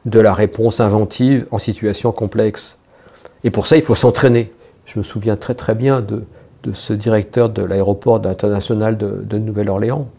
de 0.05 0.19
la 0.19 0.33
réponse 0.33 0.81
inventive 0.81 1.47
en 1.51 1.57
situation 1.57 2.11
complexe. 2.11 2.77
Et 3.43 3.51
pour 3.51 3.67
ça, 3.67 3.77
il 3.77 3.81
faut 3.81 3.95
s'entraîner. 3.95 4.51
Je 4.85 4.99
me 4.99 5.03
souviens 5.03 5.37
très 5.37 5.55
très 5.55 5.75
bien 5.75 6.01
de, 6.01 6.25
de 6.63 6.73
ce 6.73 6.93
directeur 6.93 7.49
de 7.49 7.63
l'aéroport 7.63 8.25
international 8.25 8.97
de, 8.97 9.23
de 9.23 9.37
Nouvelle-Orléans, 9.37 10.09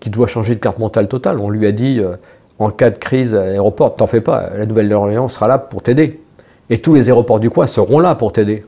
qui, 0.00 0.10
doit 0.10 0.26
changer 0.26 0.54
de 0.54 0.60
carte 0.60 0.78
mentale 0.78 1.08
totale. 1.08 1.38
On 1.38 1.50
lui 1.50 1.66
a 1.66 1.72
dit, 1.72 1.98
euh, 1.98 2.16
en 2.58 2.70
cas 2.70 2.90
de 2.90 2.98
crise 2.98 3.34
à 3.34 3.44
l'aéroport, 3.46 3.94
t'en 3.96 4.06
fais 4.06 4.20
pas, 4.20 4.50
la 4.56 4.66
Nouvelle-Orléans 4.66 5.28
sera 5.28 5.48
là 5.48 5.58
pour 5.58 5.82
t'aider. 5.82 6.20
Et 6.70 6.78
tous 6.78 6.94
les 6.94 7.08
aéroports 7.08 7.40
du 7.40 7.50
coin 7.50 7.66
seront 7.66 7.98
là 7.98 8.14
pour 8.14 8.32
t'aider. 8.32 8.64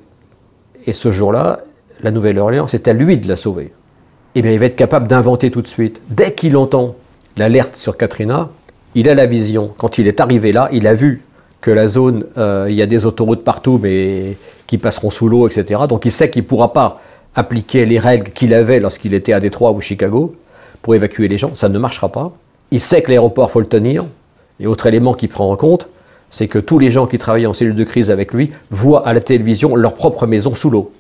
Et 0.87 0.93
ce 0.93 1.11
jour-là, 1.11 1.61
la 2.03 2.11
Nouvelle-Orléans, 2.11 2.67
c'est 2.67 2.89
à 2.89 2.93
lui 2.93 3.19
de 3.19 3.29
la 3.29 3.37
sauver. 3.37 3.73
Eh 4.35 4.43
bien, 4.43 4.53
il 4.53 4.59
va 4.59 4.67
être 4.67 4.77
capable 4.77 5.09
d'inventer 5.09 5.51
tout 5.51 5.61
de 5.61 5.67
suite. 5.67 6.01
Dès 6.09 6.33
qu'il 6.33 6.57
entend 6.57 6.95
l'alerte 7.37 7.77
sur 7.77 7.97
Katrina, 7.97 8.51
il 8.95 9.09
a 9.09 9.15
la 9.15 9.27
vision. 9.27 9.73
Quand 9.77 9.99
il 9.99 10.09
est 10.09 10.21
arrivé 10.21 10.53
là, 10.53 10.69
il 10.73 10.87
a 10.87 10.95
vu 10.95 11.23
que 11.61 11.71
la 11.71 11.87
zone, 11.87 12.25
euh, 12.39 12.67
il 12.71 12.75
y 12.75 12.83
a 12.83 12.87
des 12.87 13.05
autoroutes 13.07 13.45
partout, 13.45 13.79
mais 13.83 14.37
qui 14.67 14.79
passeront 14.79 15.11
sous 15.11 15.29
l'eau, 15.29 15.47
etc. 15.47 15.83
Donc 15.89 16.07
il 16.07 16.11
sait 16.11 16.31
qu'il 16.31 16.43
ne 16.43 16.49
pourra 16.49 16.73
pas 16.73 17.01
appliquer 17.35 17.85
les 17.85 17.99
règles 17.99 18.31
qu'il 18.31 18.55
avait 18.55 18.81
lorsqu'il 18.81 19.15
était 19.15 19.33
à 19.33 19.41
Détroit 19.41 19.73
ou 19.73 19.81
Chicago 19.81 20.35
pour 20.83 20.95
évacuer 20.95 21.29
les 21.29 21.39
gens. 21.39 21.55
Ça 21.55 21.69
ne 21.69 21.79
marchera 21.79 22.09
pas. 22.09 22.33
Il 22.71 22.81
sait 22.81 23.03
que 23.03 23.11
l'aéroport, 23.11 23.51
faut 23.51 23.61
le 23.61 23.67
tenir. 23.67 24.05
Et 24.61 24.67
autre 24.67 24.87
élément 24.87 25.15
qu'il 25.15 25.29
prend 25.29 25.51
en 25.51 25.57
compte, 25.57 25.89
c'est 26.31 26.49
que 26.49 26.59
tous 26.59 26.79
les 26.79 26.91
gens 26.91 27.07
qui 27.07 27.19
travaillent 27.19 27.47
en 27.47 27.53
cellule 27.53 27.75
de 27.75 27.85
crise 27.85 28.11
avec 28.11 28.33
lui 28.33 28.53
voient 28.71 29.07
à 29.07 29.13
la 29.13 29.21
télévision 29.21 29.75
leur 29.75 29.95
propre 29.95 30.27
maison 30.27 30.55
sous 30.55 30.71
l'eau. 30.71 30.93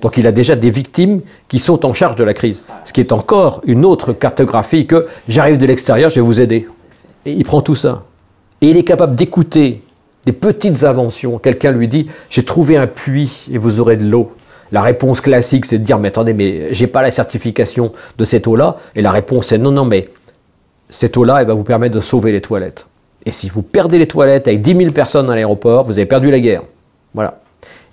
Donc 0.00 0.16
il 0.16 0.26
a 0.26 0.32
déjà 0.32 0.54
des 0.54 0.70
victimes 0.70 1.22
qui 1.48 1.58
sont 1.58 1.84
en 1.84 1.92
charge 1.92 2.16
de 2.16 2.24
la 2.24 2.34
crise. 2.34 2.62
Ce 2.84 2.92
qui 2.92 3.00
est 3.00 3.12
encore 3.12 3.60
une 3.66 3.84
autre 3.84 4.12
cartographie 4.12 4.86
que 4.86 5.06
j'arrive 5.28 5.58
de 5.58 5.66
l'extérieur, 5.66 6.10
je 6.10 6.16
vais 6.16 6.20
vous 6.20 6.40
aider. 6.40 6.68
Et 7.26 7.32
il 7.32 7.44
prend 7.44 7.60
tout 7.60 7.74
ça. 7.74 8.04
Et 8.60 8.70
il 8.70 8.76
est 8.76 8.84
capable 8.84 9.16
d'écouter 9.16 9.82
des 10.24 10.32
petites 10.32 10.84
inventions. 10.84 11.38
Quelqu'un 11.38 11.72
lui 11.72 11.88
dit 11.88 12.06
J'ai 12.30 12.44
trouvé 12.44 12.76
un 12.76 12.86
puits 12.86 13.46
et 13.50 13.58
vous 13.58 13.80
aurez 13.80 13.96
de 13.96 14.04
l'eau. 14.04 14.32
La 14.72 14.82
réponse 14.82 15.20
classique, 15.20 15.64
c'est 15.64 15.78
de 15.78 15.84
dire 15.84 15.98
Mais 15.98 16.08
attendez, 16.08 16.34
mais 16.34 16.72
j'ai 16.74 16.86
pas 16.86 17.02
la 17.02 17.10
certification 17.10 17.92
de 18.16 18.24
cette 18.24 18.46
eau-là. 18.46 18.76
Et 18.94 19.02
la 19.02 19.10
réponse 19.10 19.52
est 19.52 19.58
Non, 19.58 19.70
non, 19.70 19.84
mais 19.84 20.08
cette 20.90 21.16
eau-là, 21.16 21.40
elle 21.40 21.46
va 21.46 21.54
vous 21.54 21.64
permettre 21.64 21.94
de 21.94 22.00
sauver 22.00 22.32
les 22.32 22.40
toilettes. 22.40 22.86
Et 23.26 23.32
si 23.32 23.48
vous 23.48 23.62
perdez 23.62 23.98
les 23.98 24.06
toilettes 24.06 24.48
avec 24.48 24.62
10 24.62 24.76
000 24.76 24.92
personnes 24.92 25.28
à 25.30 25.34
l'aéroport, 25.34 25.84
vous 25.84 25.98
avez 25.98 26.06
perdu 26.06 26.30
la 26.30 26.40
guerre. 26.40 26.62
Voilà. 27.14 27.40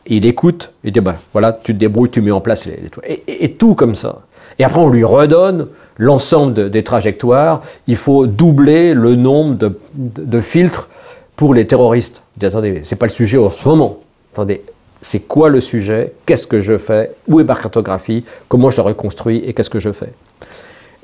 Et 0.06 0.18
il 0.18 0.26
écoute, 0.26 0.72
il 0.84 0.92
dit, 0.92 1.00
bah, 1.00 1.16
voilà, 1.34 1.52
tu 1.52 1.74
te 1.74 1.80
débrouilles, 1.80 2.12
tu 2.12 2.22
mets 2.22 2.32
en 2.32 2.42
place 2.42 2.66
les, 2.66 2.76
toilettes. 2.90 3.24
Et, 3.28 3.52
tout 3.54 3.74
comme 3.76 3.96
ça. 3.96 4.22
Et 4.60 4.64
après, 4.64 4.80
on 4.80 4.90
lui 4.90 5.04
redonne 5.04 5.68
l'ensemble 5.98 6.54
de- 6.54 6.70
des 6.70 6.84
trajectoires. 6.84 7.62
Il 7.88 7.96
faut 7.96 8.28
doubler 8.28 8.94
le 8.94 9.16
nombre 9.16 9.58
de 9.96 10.40
filtres 10.40 10.90
pour 11.36 11.54
les 11.54 11.66
terroristes. 11.66 12.22
Il 12.36 12.40
dit, 12.40 12.46
attendez, 12.46 12.82
c'est 12.84 12.96
pas 12.96 13.08
le 13.08 13.12
sujet 13.12 13.38
en 13.38 13.50
ce 13.50 13.68
moment. 13.68 13.98
Attendez, 14.34 14.62
c'est 15.06 15.20
quoi 15.20 15.50
le 15.50 15.62
sujet 15.62 16.14
Qu'est-ce 16.26 16.48
que 16.48 16.62
je 16.62 16.80
fais 16.80 17.12
Où 17.28 17.40
est 17.40 17.44
ma 17.44 17.54
cartographie 17.54 18.26
Comment 18.48 18.72
je 18.72 18.78
la 18.78 18.84
reconstruis 18.84 19.38
Et 19.46 19.54
qu'est-ce 19.54 19.70
que 19.70 19.80
je 19.80 19.92
fais 19.92 20.10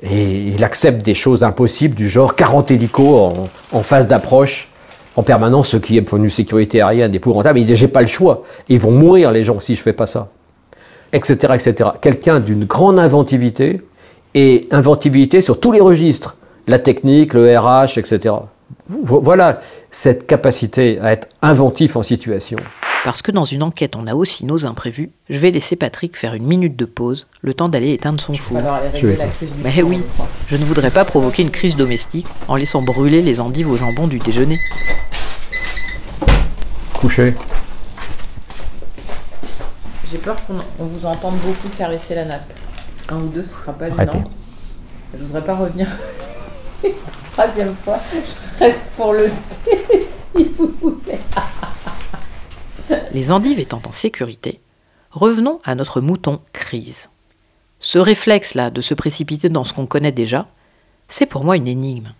et 0.04 0.48
il 0.48 0.64
accepte 0.64 1.06
des 1.06 1.14
choses 1.14 1.44
impossibles 1.44 1.94
du 1.94 2.08
genre 2.08 2.34
40 2.34 2.72
hélicos 2.72 3.32
en, 3.70 3.82
phase 3.84 4.08
d'approche 4.08 4.68
en 5.14 5.22
permanence, 5.22 5.68
ce 5.68 5.76
qui 5.76 5.96
est 5.96 6.02
pour 6.02 6.18
une 6.18 6.28
sécurité 6.28 6.82
aérienne 6.82 7.14
épouvantable. 7.14 7.60
Il 7.60 7.66
dit 7.66 7.76
j'ai 7.76 7.86
pas 7.86 8.00
le 8.00 8.08
choix. 8.08 8.42
Ils 8.68 8.80
vont 8.80 8.90
mourir 8.90 9.30
les 9.30 9.44
gens 9.44 9.60
si 9.60 9.76
je 9.76 9.80
fais 9.80 9.92
pas 9.92 10.06
ça. 10.06 10.30
Etc. 11.12 11.34
etc. 11.54 11.90
Quelqu'un 12.00 12.40
d'une 12.40 12.64
grande 12.64 12.98
inventivité 12.98 13.80
et 14.34 14.66
inventivité 14.72 15.40
sur 15.40 15.60
tous 15.60 15.70
les 15.70 15.80
registres. 15.80 16.36
La 16.66 16.80
technique, 16.80 17.34
le 17.34 17.56
RH, 17.56 17.98
etc. 17.98 18.34
Vo- 18.88 19.20
Voilà 19.20 19.58
cette 19.90 20.26
capacité 20.26 20.98
à 21.00 21.12
être 21.12 21.28
inventif 21.42 21.96
en 21.96 22.02
situation. 22.02 22.58
Parce 23.04 23.20
que 23.20 23.32
dans 23.32 23.44
une 23.44 23.64
enquête, 23.64 23.96
on 23.96 24.06
a 24.06 24.14
aussi 24.14 24.44
nos 24.46 24.64
imprévus, 24.64 25.10
je 25.28 25.38
vais 25.38 25.50
laisser 25.50 25.74
Patrick 25.74 26.16
faire 26.16 26.34
une 26.34 26.46
minute 26.46 26.76
de 26.76 26.84
pause, 26.84 27.26
le 27.40 27.52
temps 27.52 27.68
d'aller 27.68 27.92
éteindre 27.92 28.20
son 28.20 28.32
four. 28.34 28.58
Mais 29.64 29.82
oui, 29.82 30.02
je 30.46 30.56
ne 30.56 30.64
voudrais 30.64 30.90
pas 30.90 31.04
provoquer 31.04 31.42
une 31.42 31.50
crise 31.50 31.74
domestique 31.74 32.28
en 32.46 32.54
laissant 32.54 32.80
brûler 32.82 33.20
les 33.22 33.40
endives 33.40 33.68
au 33.68 33.76
jambon 33.76 34.06
du 34.06 34.18
déjeuner. 34.20 34.58
Couché. 36.94 37.34
J'ai 40.10 40.18
peur 40.18 40.36
qu'on 40.46 40.54
on 40.78 40.84
vous 40.84 41.04
entende 41.06 41.34
beaucoup 41.44 41.68
caresser 41.76 42.14
la 42.14 42.24
nappe. 42.26 42.52
Un 43.08 43.16
ou 43.16 43.28
deux, 43.28 43.42
ce 43.42 43.48
sera 43.54 43.72
pas 43.72 43.86
Arrêtez. 43.86 44.12
gênant. 44.18 44.30
Je 45.18 45.24
voudrais 45.24 45.42
pas 45.42 45.54
revenir 45.56 45.88
troisième 47.32 47.74
fois. 47.76 47.98
Je 48.12 48.64
reste 48.64 48.84
pour 48.96 49.12
le 49.12 49.30
thé, 49.64 49.78
si 50.36 50.44
vous 50.56 50.72
voulez. 50.80 51.18
Les 53.12 53.30
endives 53.30 53.58
étant 53.60 53.82
en 53.86 53.92
sécurité, 53.92 54.60
revenons 55.10 55.60
à 55.64 55.74
notre 55.74 56.00
mouton 56.00 56.40
crise. 56.52 57.08
Ce 57.80 57.98
réflexe-là 57.98 58.70
de 58.70 58.80
se 58.80 58.94
précipiter 58.94 59.48
dans 59.48 59.64
ce 59.64 59.72
qu'on 59.72 59.86
connaît 59.86 60.12
déjà, 60.12 60.46
c'est 61.08 61.26
pour 61.26 61.44
moi 61.44 61.56
une 61.56 61.66
énigme. 61.66 62.12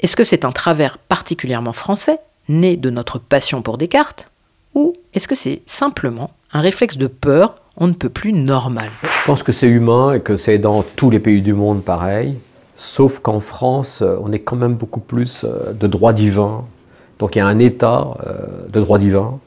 Est-ce 0.00 0.16
que 0.16 0.24
c'est 0.24 0.44
un 0.44 0.52
travers 0.52 0.98
particulièrement 0.98 1.72
français, 1.72 2.18
né 2.48 2.76
de 2.76 2.90
notre 2.90 3.18
passion 3.18 3.62
pour 3.62 3.78
Descartes, 3.78 4.30
ou 4.74 4.94
est-ce 5.14 5.28
que 5.28 5.34
c'est 5.34 5.62
simplement 5.66 6.30
un 6.52 6.60
réflexe 6.60 6.96
de 6.96 7.06
peur 7.06 7.56
on 7.76 7.86
ne 7.86 7.92
peut 7.92 8.08
plus 8.08 8.32
normal? 8.32 8.90
Je 9.02 9.24
pense 9.24 9.42
que 9.42 9.52
c'est 9.52 9.68
humain 9.68 10.14
et 10.14 10.20
que 10.20 10.36
c'est 10.36 10.58
dans 10.58 10.82
tous 10.82 11.10
les 11.10 11.20
pays 11.20 11.42
du 11.42 11.54
monde 11.54 11.84
pareil. 11.84 12.36
Sauf 12.82 13.20
qu'en 13.20 13.38
France, 13.38 14.02
euh, 14.02 14.18
on 14.24 14.32
est 14.32 14.40
quand 14.40 14.56
même 14.56 14.74
beaucoup 14.74 14.98
plus 14.98 15.44
euh, 15.44 15.72
de 15.72 15.86
droit 15.86 16.12
divin. 16.12 16.64
Donc 17.20 17.36
il 17.36 17.38
y 17.38 17.40
a 17.40 17.46
un 17.46 17.60
État 17.60 18.08
euh, 18.26 18.66
de 18.68 18.80
droit 18.80 18.98
divin. 18.98 19.38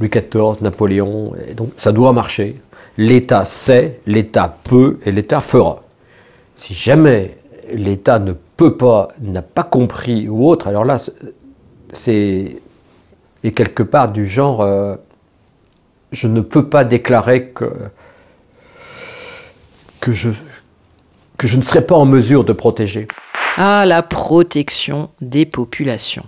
Louis 0.00 0.10
XIV, 0.10 0.60
Napoléon, 0.62 1.32
donc 1.56 1.70
ça 1.76 1.92
doit 1.92 2.12
marcher. 2.12 2.60
L'État 2.98 3.44
sait, 3.44 4.00
l'État 4.04 4.56
peut 4.64 4.98
et 5.06 5.12
l'État 5.12 5.40
fera. 5.40 5.84
Si 6.56 6.74
jamais 6.74 7.38
l'État 7.72 8.18
ne 8.18 8.32
peut 8.56 8.76
pas, 8.76 9.10
n'a 9.20 9.42
pas 9.42 9.62
compris 9.62 10.28
ou 10.28 10.48
autre, 10.48 10.66
alors 10.66 10.84
là, 10.84 10.96
c'est- 11.92 12.60
et 13.44 13.52
quelque 13.52 13.84
part 13.84 14.10
du 14.10 14.26
genre, 14.26 14.66
je 16.10 16.26
ne 16.26 16.40
peux 16.40 16.66
pas 16.68 16.84
déclarer 16.84 17.50
que 17.50 17.70
je, 20.12 20.30
que 21.38 21.46
je 21.46 21.56
ne 21.56 21.62
serais 21.62 21.86
pas 21.86 21.96
en 21.96 22.04
mesure 22.04 22.44
de 22.44 22.52
protéger. 22.52 23.08
Ah, 23.56 23.84
la 23.86 24.02
protection 24.02 25.10
des 25.20 25.44
populations. 25.44 26.26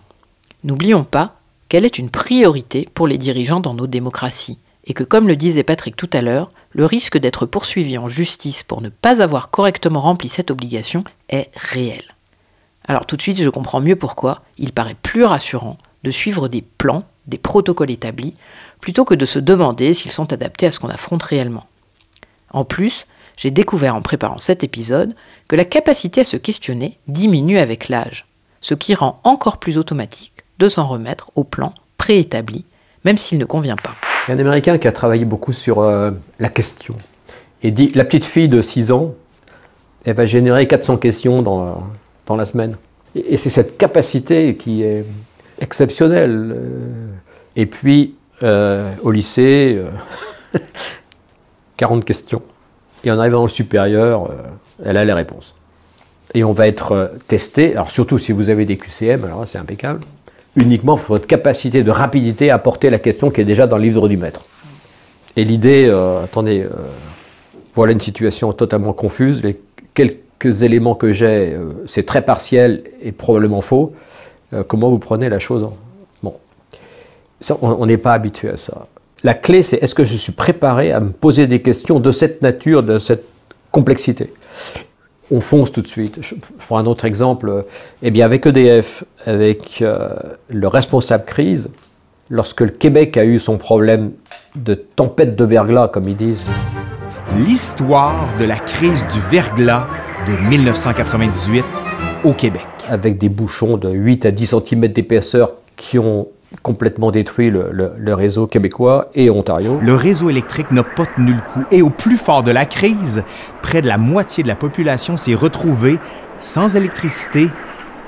N'oublions 0.62 1.04
pas 1.04 1.36
qu'elle 1.68 1.84
est 1.84 1.98
une 1.98 2.10
priorité 2.10 2.88
pour 2.94 3.06
les 3.06 3.18
dirigeants 3.18 3.60
dans 3.60 3.74
nos 3.74 3.86
démocraties, 3.86 4.58
et 4.84 4.94
que 4.94 5.04
comme 5.04 5.28
le 5.28 5.36
disait 5.36 5.62
Patrick 5.62 5.96
tout 5.96 6.10
à 6.12 6.22
l'heure, 6.22 6.50
le 6.72 6.84
risque 6.84 7.18
d'être 7.18 7.46
poursuivi 7.46 7.96
en 7.96 8.08
justice 8.08 8.62
pour 8.62 8.80
ne 8.80 8.88
pas 8.88 9.22
avoir 9.22 9.50
correctement 9.50 10.00
rempli 10.00 10.28
cette 10.28 10.50
obligation 10.50 11.04
est 11.28 11.50
réel. 11.56 12.02
Alors 12.86 13.06
tout 13.06 13.16
de 13.16 13.22
suite, 13.22 13.40
je 13.40 13.48
comprends 13.48 13.80
mieux 13.80 13.96
pourquoi 13.96 14.42
il 14.58 14.72
paraît 14.72 14.96
plus 15.00 15.24
rassurant 15.24 15.78
de 16.02 16.10
suivre 16.10 16.48
des 16.48 16.62
plans, 16.62 17.04
des 17.26 17.38
protocoles 17.38 17.90
établis, 17.90 18.34
plutôt 18.80 19.04
que 19.04 19.14
de 19.14 19.24
se 19.24 19.38
demander 19.38 19.94
s'ils 19.94 20.10
sont 20.10 20.32
adaptés 20.32 20.66
à 20.66 20.72
ce 20.72 20.78
qu'on 20.78 20.88
affronte 20.88 21.22
réellement. 21.22 21.66
En 22.50 22.64
plus, 22.64 23.06
j'ai 23.36 23.50
découvert 23.50 23.94
en 23.94 24.02
préparant 24.02 24.38
cet 24.38 24.64
épisode 24.64 25.14
que 25.48 25.56
la 25.56 25.64
capacité 25.64 26.22
à 26.22 26.24
se 26.24 26.36
questionner 26.36 26.98
diminue 27.08 27.58
avec 27.58 27.88
l'âge, 27.88 28.26
ce 28.60 28.74
qui 28.74 28.94
rend 28.94 29.20
encore 29.24 29.58
plus 29.58 29.78
automatique 29.78 30.44
de 30.58 30.68
s'en 30.68 30.86
remettre 30.86 31.30
au 31.34 31.44
plan 31.44 31.74
préétabli, 31.98 32.64
même 33.04 33.16
s'il 33.16 33.38
ne 33.38 33.44
convient 33.44 33.76
pas. 33.76 33.94
Il 34.26 34.30
y 34.30 34.34
a 34.34 34.36
un 34.36 34.40
Américain 34.40 34.78
qui 34.78 34.88
a 34.88 34.92
travaillé 34.92 35.24
beaucoup 35.24 35.52
sur 35.52 35.80
euh, 35.80 36.10
la 36.38 36.48
question 36.48 36.96
et 37.64 37.70
dit 37.70 37.90
la 37.94 38.04
petite 38.04 38.26
fille 38.26 38.48
de 38.48 38.60
6 38.60 38.92
ans, 38.92 39.14
elle 40.04 40.14
va 40.14 40.26
générer 40.26 40.68
400 40.68 40.98
questions 40.98 41.42
dans, 41.42 41.82
dans 42.26 42.36
la 42.36 42.44
semaine. 42.44 42.76
Et, 43.14 43.36
c'est 43.36 43.50
cette 43.50 43.78
capacité 43.78 44.54
qui 44.56 44.82
est 44.82 45.04
exceptionnelle. 45.60 46.52
Euh, 46.56 47.06
Et 47.56 47.66
puis, 47.66 48.16
euh, 48.42 48.92
au 49.02 49.10
lycée, 49.10 49.76
euh, 49.78 50.58
40 51.76 52.04
questions. 52.04 52.42
Et 53.04 53.10
en 53.10 53.18
arrivant 53.18 53.42
au 53.42 53.48
supérieur, 53.48 54.30
euh, 54.30 54.42
elle 54.84 54.96
a 54.96 55.04
les 55.04 55.12
réponses. 55.12 55.54
Et 56.32 56.42
on 56.42 56.52
va 56.52 56.66
être 56.66 56.92
euh, 56.92 57.08
testé, 57.28 57.72
alors 57.72 57.90
surtout 57.90 58.18
si 58.18 58.32
vous 58.32 58.48
avez 58.48 58.64
des 58.64 58.76
QCM, 58.76 59.24
alors 59.24 59.46
c'est 59.46 59.58
impeccable, 59.58 60.00
uniquement 60.56 60.96
sur 60.96 61.08
votre 61.08 61.26
capacité 61.26 61.82
de 61.82 61.90
rapidité 61.90 62.50
à 62.50 62.58
porter 62.58 62.88
la 62.88 62.98
question 62.98 63.30
qui 63.30 63.42
est 63.42 63.44
déjà 63.44 63.66
dans 63.66 63.76
le 63.76 63.82
livre 63.82 64.08
du 64.08 64.16
maître. 64.16 64.44
Et 65.36 65.44
l'idée, 65.44 65.86
euh, 65.88 66.24
attendez, 66.24 66.66
voilà 67.74 67.92
une 67.92 68.00
situation 68.00 68.52
totalement 68.52 68.92
confuse. 68.92 69.42
Les 69.42 69.60
quelques 69.92 70.62
éléments 70.62 70.94
que 70.94 71.12
j'ai, 71.12 71.58
c'est 71.86 72.06
très 72.06 72.22
partiel 72.22 72.84
et 73.02 73.12
probablement 73.12 73.60
faux. 73.60 73.92
Comment 74.68 74.90
vous 74.90 75.00
prenez 75.00 75.28
la 75.28 75.40
chose 75.40 75.68
Bon, 76.22 76.34
on 77.60 77.86
n'est 77.86 77.98
pas 77.98 78.12
habitué 78.12 78.50
à 78.50 78.56
ça. 78.56 78.86
La 79.24 79.32
clé, 79.32 79.62
c'est 79.62 79.78
est-ce 79.78 79.94
que 79.94 80.04
je 80.04 80.16
suis 80.16 80.32
préparé 80.32 80.92
à 80.92 81.00
me 81.00 81.10
poser 81.10 81.46
des 81.46 81.62
questions 81.62 81.98
de 81.98 82.10
cette 82.10 82.42
nature, 82.42 82.82
de 82.82 82.98
cette 82.98 83.24
complexité? 83.70 84.30
On 85.30 85.40
fonce 85.40 85.72
tout 85.72 85.80
de 85.80 85.88
suite. 85.88 86.18
Je, 86.20 86.34
pour 86.34 86.76
un 86.76 86.84
autre 86.84 87.06
exemple, 87.06 87.64
eh 88.02 88.10
bien 88.10 88.26
avec 88.26 88.44
EDF, 88.44 89.04
avec 89.24 89.80
euh, 89.80 90.10
le 90.50 90.68
responsable 90.68 91.24
crise, 91.24 91.70
lorsque 92.28 92.60
le 92.60 92.68
Québec 92.68 93.16
a 93.16 93.24
eu 93.24 93.38
son 93.38 93.56
problème 93.56 94.12
de 94.56 94.74
tempête 94.74 95.37
de 95.37 95.44
verglas, 95.44 95.88
comme 95.88 96.06
ils 96.06 96.16
disent, 96.16 96.66
L'histoire 97.46 98.28
de 98.38 98.44
la 98.44 98.58
crise 98.58 99.06
du 99.06 99.20
verglas 99.30 99.88
de 100.28 100.48
1998 100.50 101.64
au 102.24 102.34
Québec. 102.34 102.66
avec 102.87 103.16
des 103.16 103.30
bouchons 103.30 103.78
de 103.78 103.88
8 103.88 104.26
à 104.26 104.30
10 104.30 104.56
cm 104.66 104.88
d'épaisseur 104.88 105.54
qui 105.76 105.98
ont 105.98 106.28
complètement 106.62 107.10
détruit 107.10 107.50
le, 107.50 107.68
le- 107.72 107.92
le 107.96 108.14
réseau 108.14 108.46
québécois 108.46 109.08
et 109.14 109.30
Ontario. 109.30 109.78
Le 109.82 109.94
réseau 109.94 110.30
électrique 110.30 110.70
n'a 110.70 110.82
pas 110.82 111.04
tenu 111.06 111.32
le 111.32 111.40
coup 111.52 111.64
et 111.70 111.82
au 111.82 111.90
plus 111.90 112.16
fort 112.16 112.42
de 112.42 112.50
la 112.50 112.64
crise, 112.64 113.22
près 113.62 113.82
de 113.82 113.88
la 113.88 113.98
moitié 113.98 114.42
de 114.42 114.48
la 114.48 114.56
population 114.56 115.16
s'est 115.16 115.34
retrouvée 115.34 115.98
sans 116.38 116.76
électricité 116.76 117.48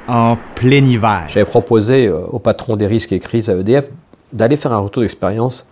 en 0.09 0.37
plein 0.55 0.85
hiver. 0.85 1.25
J'avais 1.29 1.47
proposé 1.47 2.07
euh, 2.07 2.19
au 2.31 2.39
patron 2.39 2.77
des 2.77 2.87
risques 2.87 3.13
et 3.13 3.19
crises 3.19 3.51
à 3.51 3.55
EDF 3.55 3.87
d'aller 4.33 4.57
faire 4.57 4.73
un 4.73 4.79
retour 4.79 5.03
d'expérience 5.03 5.67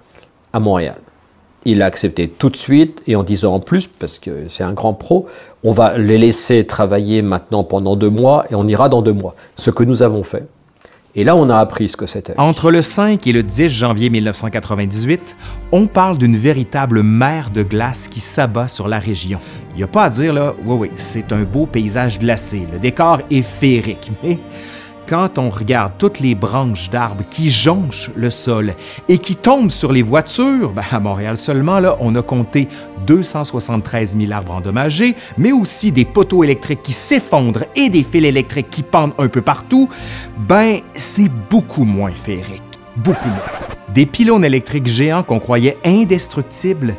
à 0.52 0.60
Montréal. 0.60 0.96
Il 1.66 1.80
a 1.80 1.87
accepté 1.87 2.28
tout 2.28 2.50
de 2.50 2.56
suite 2.56 3.02
et 3.06 3.16
en 3.16 3.22
disant 3.22 3.54
en 3.54 3.60
plus, 3.60 3.87
parce 3.87 4.18
que 4.18 4.48
c'est 4.48 4.64
un 4.64 4.72
grand 4.74 4.92
pro, 4.92 5.26
on 5.62 5.70
va 5.72 5.96
les 5.96 6.18
laisser 6.18 6.66
travailler 6.66 7.22
maintenant 7.22 7.64
pendant 7.64 7.96
deux 7.96 8.10
mois 8.10 8.44
et 8.50 8.54
on 8.54 8.66
ira 8.68 8.88
dans 8.90 9.00
deux 9.00 9.14
mois. 9.14 9.34
Ce 9.56 9.70
que 9.70 9.82
nous 9.82 10.02
avons 10.02 10.24
fait. 10.24 10.46
Et 11.16 11.22
là, 11.22 11.37
on 11.37 11.48
a 11.48 11.59
appris 11.59 11.88
ce 11.88 11.96
que 11.96 12.07
c'était. 12.07 12.35
Entre 12.38 12.72
le 12.72 12.83
5 12.83 13.24
et 13.29 13.33
le 13.33 13.44
10 13.44 13.68
janvier 13.68 14.11
1998, 14.11 15.37
on 15.70 15.87
parle 15.87 16.18
d'une 16.18 16.37
véritable 16.37 17.05
mer 17.05 17.50
de 17.50 17.62
glace 17.62 18.09
qui 18.09 18.18
s'abat 18.18 18.66
sur 18.66 18.88
la 18.88 18.98
région. 18.98 19.38
Il 19.70 19.77
n'y 19.77 19.85
a 19.85 19.88
pas 19.88 20.05
à 20.05 20.11
dire, 20.11 20.33
là, 20.33 20.55
oui, 20.64 20.77
oui, 20.77 20.90
c'est 20.96 21.33
un 21.33 21.44
beau 21.44 21.66
paysage 21.66 22.18
glacé. 22.18 22.66
Le 22.72 22.81
décor 22.81 23.20
est 23.31 23.42
féerique. 23.42 24.11
Mais 24.24 24.37
quand 25.08 25.38
on 25.38 25.50
regarde 25.50 25.92
toutes 25.98 26.20
les 26.20 26.34
branches 26.34 26.90
d'arbres 26.90 27.24
qui 27.30 27.50
jonchent 27.50 28.10
le 28.16 28.30
sol 28.30 28.74
et 29.08 29.18
qui 29.18 29.36
tombent 29.36 29.70
sur 29.70 29.92
les 29.92 30.02
voitures, 30.02 30.72
ben, 30.72 30.82
à 30.90 31.00
Montréal 31.00 31.38
seulement, 31.38 31.80
là, 31.80 31.96
on 32.00 32.14
a 32.14 32.22
compté 32.22 32.68
273 33.06 34.16
000 34.18 34.32
arbres 34.32 34.54
endommagés, 34.54 35.14
mais 35.36 35.52
aussi 35.52 35.92
des 35.92 36.04
poteaux 36.04 36.44
électriques 36.44 36.82
qui 36.82 36.92
s'effondrent 36.92 37.64
et 37.76 37.88
des 37.88 38.02
fils 38.02 38.24
électriques 38.24 38.70
qui 38.70 38.82
pendent 38.82 39.14
un 39.18 39.28
peu 39.28 39.42
partout, 39.42 39.88
ben, 40.48 40.78
c'est 40.94 41.30
beaucoup 41.50 41.84
moins 41.84 42.12
féerique. 42.12 42.62
Beaucoup 42.96 43.28
moins. 43.28 43.68
Des 43.92 44.06
pylônes 44.06 44.44
électriques 44.44 44.86
géants 44.86 45.22
qu'on 45.22 45.40
croyait 45.40 45.78
indestructibles 45.84 46.96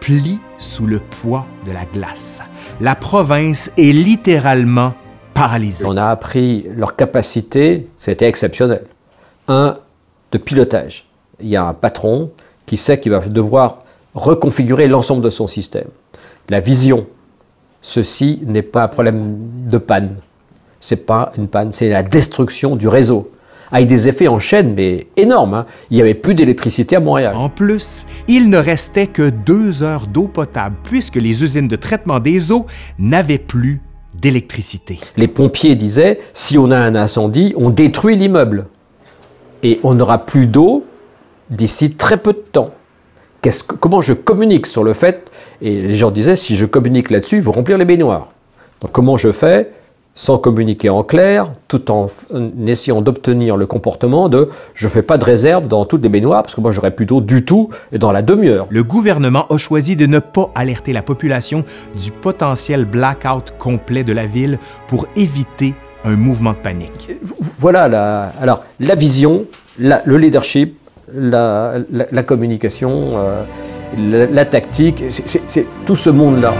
plient 0.00 0.40
sous 0.58 0.86
le 0.86 1.00
poids 1.00 1.46
de 1.66 1.72
la 1.72 1.84
glace. 1.84 2.42
La 2.80 2.94
province 2.94 3.70
est 3.76 3.92
littéralement 3.92 4.94
On 5.86 5.96
a 5.96 6.06
appris 6.06 6.66
leur 6.74 6.96
capacité, 6.96 7.88
c'était 7.98 8.28
exceptionnel. 8.28 8.84
Un, 9.48 9.78
de 10.32 10.38
pilotage. 10.38 11.06
Il 11.40 11.48
y 11.48 11.56
a 11.56 11.64
un 11.64 11.74
patron 11.74 12.30
qui 12.64 12.76
sait 12.76 12.98
qu'il 12.98 13.12
va 13.12 13.20
devoir 13.20 13.80
reconfigurer 14.14 14.88
l'ensemble 14.88 15.22
de 15.22 15.30
son 15.30 15.46
système. 15.46 15.88
La 16.48 16.60
vision. 16.60 17.06
Ceci 17.82 18.40
n'est 18.44 18.62
pas 18.62 18.84
un 18.84 18.88
problème 18.88 19.36
de 19.68 19.78
panne. 19.78 20.16
C'est 20.80 21.06
pas 21.06 21.32
une 21.36 21.48
panne, 21.48 21.70
c'est 21.70 21.90
la 21.90 22.02
destruction 22.02 22.74
du 22.74 22.88
réseau. 22.88 23.30
Avec 23.72 23.88
des 23.88 24.08
effets 24.08 24.28
en 24.28 24.38
chaîne, 24.38 24.74
mais 24.74 25.06
énormes. 25.16 25.54
hein. 25.54 25.66
Il 25.90 25.96
n'y 25.96 26.00
avait 26.00 26.14
plus 26.14 26.34
d'électricité 26.34 26.96
à 26.96 27.00
Montréal. 27.00 27.34
En 27.34 27.48
plus, 27.48 28.06
il 28.28 28.48
ne 28.48 28.58
restait 28.58 29.08
que 29.08 29.28
deux 29.30 29.82
heures 29.82 30.06
d'eau 30.06 30.28
potable 30.28 30.76
puisque 30.84 31.16
les 31.16 31.42
usines 31.42 31.68
de 31.68 31.76
traitement 31.76 32.20
des 32.20 32.52
eaux 32.52 32.66
n'avaient 32.98 33.38
plus 33.38 33.80
d'électricité. 34.20 34.98
Les 35.16 35.28
pompiers 35.28 35.74
disaient, 35.74 36.18
si 36.34 36.58
on 36.58 36.70
a 36.70 36.76
un 36.78 36.94
incendie, 36.94 37.54
on 37.56 37.70
détruit 37.70 38.16
l'immeuble. 38.16 38.66
Et 39.62 39.80
on 39.82 39.94
n'aura 39.94 40.26
plus 40.26 40.46
d'eau 40.46 40.84
d'ici 41.50 41.92
très 41.92 42.16
peu 42.16 42.32
de 42.32 42.38
temps. 42.38 42.70
Comment 43.80 44.02
je 44.02 44.12
communique 44.12 44.66
sur 44.66 44.82
le 44.82 44.92
fait 44.92 45.30
Et 45.62 45.80
les 45.80 45.96
gens 45.96 46.10
disaient, 46.10 46.36
si 46.36 46.56
je 46.56 46.66
communique 46.66 47.10
là-dessus, 47.10 47.36
il 47.36 47.42
faut 47.42 47.52
remplir 47.52 47.78
les 47.78 47.84
baignoires. 47.84 48.32
Donc 48.80 48.92
comment 48.92 49.16
je 49.16 49.32
fais 49.32 49.70
sans 50.16 50.38
communiquer 50.38 50.88
en 50.88 51.04
clair, 51.04 51.52
tout 51.68 51.90
en, 51.90 52.08
essayant 52.66 53.02
d'obtenir 53.02 53.56
le 53.56 53.66
comportement 53.66 54.28
de 54.28 54.48
je 54.74 54.86
ne 54.86 54.90
fais 54.90 55.02
pas 55.02 55.18
de 55.18 55.24
réserve 55.24 55.68
dans 55.68 55.84
toutes 55.84 56.02
les 56.02 56.08
baignoires, 56.08 56.42
parce 56.42 56.54
que 56.54 56.60
moi 56.60 56.72
j'aurais 56.72 56.90
d'eau 56.90 57.20
du 57.20 57.44
tout, 57.44 57.68
et 57.92 57.98
dans 57.98 58.10
la 58.10 58.22
demi-heure. 58.22 58.66
Le 58.70 58.82
gouvernement 58.82 59.46
a 59.50 59.58
choisi 59.58 59.94
de 59.94 60.06
ne 60.06 60.18
pas 60.18 60.50
alerter 60.54 60.94
la 60.94 61.02
population 61.02 61.64
du 62.02 62.10
potentiel 62.10 62.86
blackout 62.86 63.52
complet 63.58 64.02
de 64.02 64.14
la 64.14 64.24
ville 64.26 64.58
pour 64.88 65.06
éviter 65.14 65.74
un 66.04 66.16
mouvement 66.16 66.52
de 66.52 66.58
panique. 66.58 67.10
Voilà 67.58 67.86
la, 67.86 68.32
alors, 68.40 68.64
la 68.80 68.94
vision, 68.94 69.44
la- 69.78 70.02
le 70.06 70.16
leadership, 70.16 70.78
la, 71.12 71.82
communication, 72.24 73.18
euh, 73.18 73.44
la, 73.98 74.46
tactique, 74.46 75.04
c'est 75.10 75.66
tout 75.84 75.96
ce 75.96 76.10
monde-là. 76.10 76.54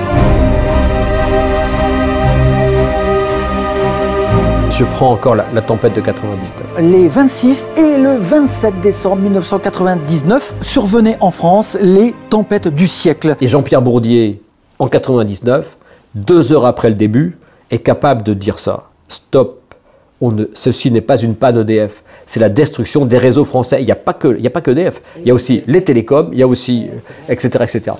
Je 4.78 4.84
prends 4.84 5.10
encore 5.10 5.34
la, 5.34 5.46
la 5.54 5.62
tempête 5.62 5.94
de 5.94 6.02
99. 6.02 6.82
Les 6.82 7.08
26 7.08 7.66
et 7.78 7.96
le 7.96 8.16
27 8.16 8.78
décembre 8.82 9.22
1999 9.22 10.54
survenaient 10.60 11.16
en 11.20 11.30
France 11.30 11.78
les 11.80 12.14
tempêtes 12.28 12.68
du 12.68 12.86
siècle. 12.86 13.36
Et 13.40 13.48
Jean-Pierre 13.48 13.80
Bourdier, 13.80 14.42
en 14.78 14.86
99, 14.86 15.78
deux 16.14 16.52
heures 16.52 16.66
après 16.66 16.90
le 16.90 16.94
début, 16.94 17.38
est 17.70 17.78
capable 17.78 18.22
de 18.22 18.34
dire 18.34 18.58
ça. 18.58 18.90
Stop. 19.08 19.62
On 20.20 20.30
ne, 20.32 20.44
ceci 20.52 20.90
n'est 20.90 21.00
pas 21.00 21.16
une 21.16 21.36
panne 21.36 21.56
EDF, 21.58 22.02
c'est 22.26 22.40
la 22.40 22.50
destruction 22.50 23.06
des 23.06 23.16
réseaux 23.16 23.46
français. 23.46 23.80
Il 23.80 23.86
n'y 23.86 23.92
a 23.92 23.96
pas 23.96 24.12
que, 24.12 24.28
il 24.28 24.42
n'y 24.42 24.46
a 24.46 24.50
pas 24.50 24.60
que 24.60 24.72
EDF. 24.72 25.00
Il 25.20 25.26
y 25.26 25.30
a 25.30 25.34
aussi 25.34 25.62
les 25.66 25.82
télécoms, 25.82 26.28
il 26.32 26.38
y 26.38 26.42
a 26.42 26.46
aussi, 26.46 26.90
euh, 26.92 27.32
etc., 27.32 27.64
etc. 27.64 27.96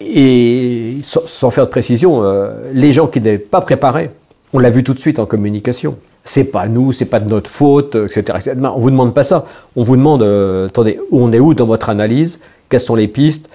Et 0.00 0.96
sans, 1.04 1.24
sans 1.26 1.50
faire 1.50 1.66
de 1.66 1.70
précision, 1.70 2.24
euh, 2.24 2.72
les 2.72 2.90
gens 2.90 3.06
qui 3.06 3.20
n'étaient 3.20 3.38
pas 3.38 3.60
préparés, 3.60 4.10
on 4.54 4.60
l'a 4.60 4.70
vu 4.70 4.84
tout 4.84 4.94
de 4.94 5.00
suite 5.00 5.18
en 5.18 5.26
communication. 5.26 5.98
C'est 6.22 6.44
pas 6.44 6.68
nous, 6.68 6.92
c'est 6.92 7.06
pas 7.06 7.18
de 7.20 7.28
notre 7.28 7.50
faute, 7.50 7.96
etc. 7.96 8.52
on 8.62 8.78
vous 8.78 8.90
demande 8.90 9.12
pas 9.12 9.24
ça. 9.24 9.44
On 9.74 9.82
vous 9.82 9.96
demande, 9.96 10.22
euh, 10.22 10.68
attendez, 10.68 10.98
on 11.10 11.32
est 11.32 11.40
où 11.40 11.54
dans 11.54 11.66
votre 11.66 11.90
analyse? 11.90 12.38
Quelles 12.68 12.80
sont 12.80 12.94
les 12.94 13.08
pistes? 13.08 13.50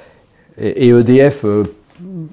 Et, 0.62 0.90
EDF, 0.90 1.46
euh, 1.46 1.64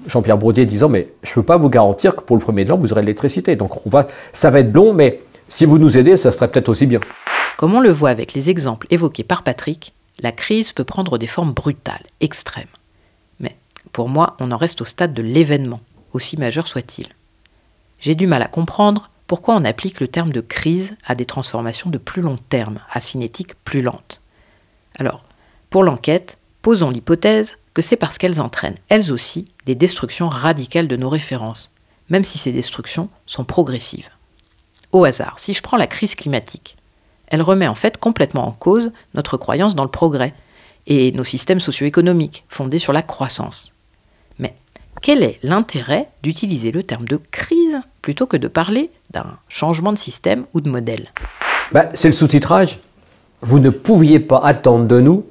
Jean-Pierre 0.05 0.37
Brodier 0.37 0.65
disant, 0.65 0.89
mais 0.89 1.07
je 1.23 1.31
ne 1.31 1.35
peux 1.35 1.43
pas 1.43 1.55
vous 1.55 1.69
garantir 1.69 2.15
que 2.15 2.21
pour 2.21 2.35
le 2.35 2.41
premier 2.41 2.65
de 2.65 2.69
l'an, 2.69 2.77
vous 2.77 2.91
aurez 2.91 3.01
de 3.01 3.05
l'électricité. 3.05 3.55
Donc 3.55 3.85
on 3.87 3.89
va, 3.89 4.05
ça 4.33 4.49
va 4.49 4.59
être 4.59 4.73
long, 4.73 4.93
mais 4.93 5.21
si 5.47 5.65
vous 5.65 5.79
nous 5.79 5.97
aidez, 5.97 6.17
ça 6.17 6.33
serait 6.33 6.49
peut-être 6.49 6.69
aussi 6.69 6.85
bien. 6.85 6.99
Comme 7.57 7.73
on 7.73 7.79
le 7.79 7.89
voit 7.89 8.09
avec 8.09 8.33
les 8.33 8.49
exemples 8.49 8.85
évoqués 8.89 9.23
par 9.23 9.43
Patrick, 9.43 9.93
la 10.19 10.33
crise 10.33 10.73
peut 10.73 10.83
prendre 10.83 11.17
des 11.17 11.27
formes 11.27 11.53
brutales, 11.53 12.03
extrêmes. 12.19 12.65
Mais 13.39 13.55
pour 13.93 14.09
moi, 14.09 14.35
on 14.41 14.51
en 14.51 14.57
reste 14.57 14.81
au 14.81 14.85
stade 14.85 15.13
de 15.13 15.21
l'événement, 15.23 15.79
aussi 16.11 16.35
majeur 16.37 16.67
soit-il. 16.67 17.07
J'ai 17.99 18.15
du 18.15 18.27
mal 18.27 18.41
à 18.41 18.47
comprendre 18.47 19.09
pourquoi 19.27 19.55
on 19.55 19.65
applique 19.65 19.99
le 19.99 20.07
terme 20.07 20.31
de 20.31 20.41
crise 20.41 20.95
à 21.05 21.15
des 21.15 21.25
transformations 21.25 21.89
de 21.89 21.97
plus 21.97 22.21
long 22.21 22.37
terme, 22.49 22.79
à 22.91 23.01
cinétique 23.01 23.55
plus 23.63 23.81
lente. 23.81 24.21
Alors, 24.99 25.23
pour 25.69 25.83
l'enquête, 25.83 26.37
posons 26.61 26.89
l'hypothèse 26.89 27.57
que 27.73 27.81
c'est 27.81 27.97
parce 27.97 28.17
qu'elles 28.17 28.41
entraînent, 28.41 28.77
elles 28.89 29.11
aussi, 29.11 29.45
des 29.65 29.75
destructions 29.75 30.29
radicales 30.29 30.87
de 30.87 30.95
nos 30.95 31.09
références, 31.09 31.71
même 32.09 32.23
si 32.23 32.37
ces 32.37 32.51
destructions 32.51 33.09
sont 33.25 33.43
progressives. 33.43 34.09
Au 34.91 35.03
hasard, 35.03 35.39
si 35.39 35.53
je 35.53 35.61
prends 35.61 35.77
la 35.77 35.87
crise 35.87 36.15
climatique, 36.15 36.77
elle 37.27 37.41
remet 37.41 37.67
en 37.67 37.75
fait 37.75 37.97
complètement 37.97 38.47
en 38.47 38.51
cause 38.51 38.91
notre 39.13 39.37
croyance 39.37 39.75
dans 39.75 39.83
le 39.83 39.91
progrès 39.91 40.33
et 40.87 41.11
nos 41.11 41.25
systèmes 41.25 41.59
socio-économiques 41.59 42.45
fondés 42.47 42.79
sur 42.79 42.93
la 42.93 43.03
croissance. 43.03 43.73
Quel 45.01 45.23
est 45.23 45.39
l'intérêt 45.43 46.09
d'utiliser 46.23 46.71
le 46.71 46.83
terme 46.83 47.05
de 47.05 47.19
crise 47.31 47.79
plutôt 48.01 48.25
que 48.25 48.37
de 48.37 48.47
parler 48.47 48.89
d'un 49.11 49.37
changement 49.47 49.91
de 49.91 49.97
système 49.97 50.45
ou 50.53 50.61
de 50.61 50.69
modèle? 50.69 51.07
Bah, 51.71 51.89
c'est 51.93 52.07
le 52.07 52.13
sous-titrage. 52.13 52.79
Vous 53.41 53.59
ne 53.59 53.69
pouviez 53.69 54.19
pas 54.19 54.39
attendre 54.39 54.85
de 54.85 54.99
nous 54.99 55.25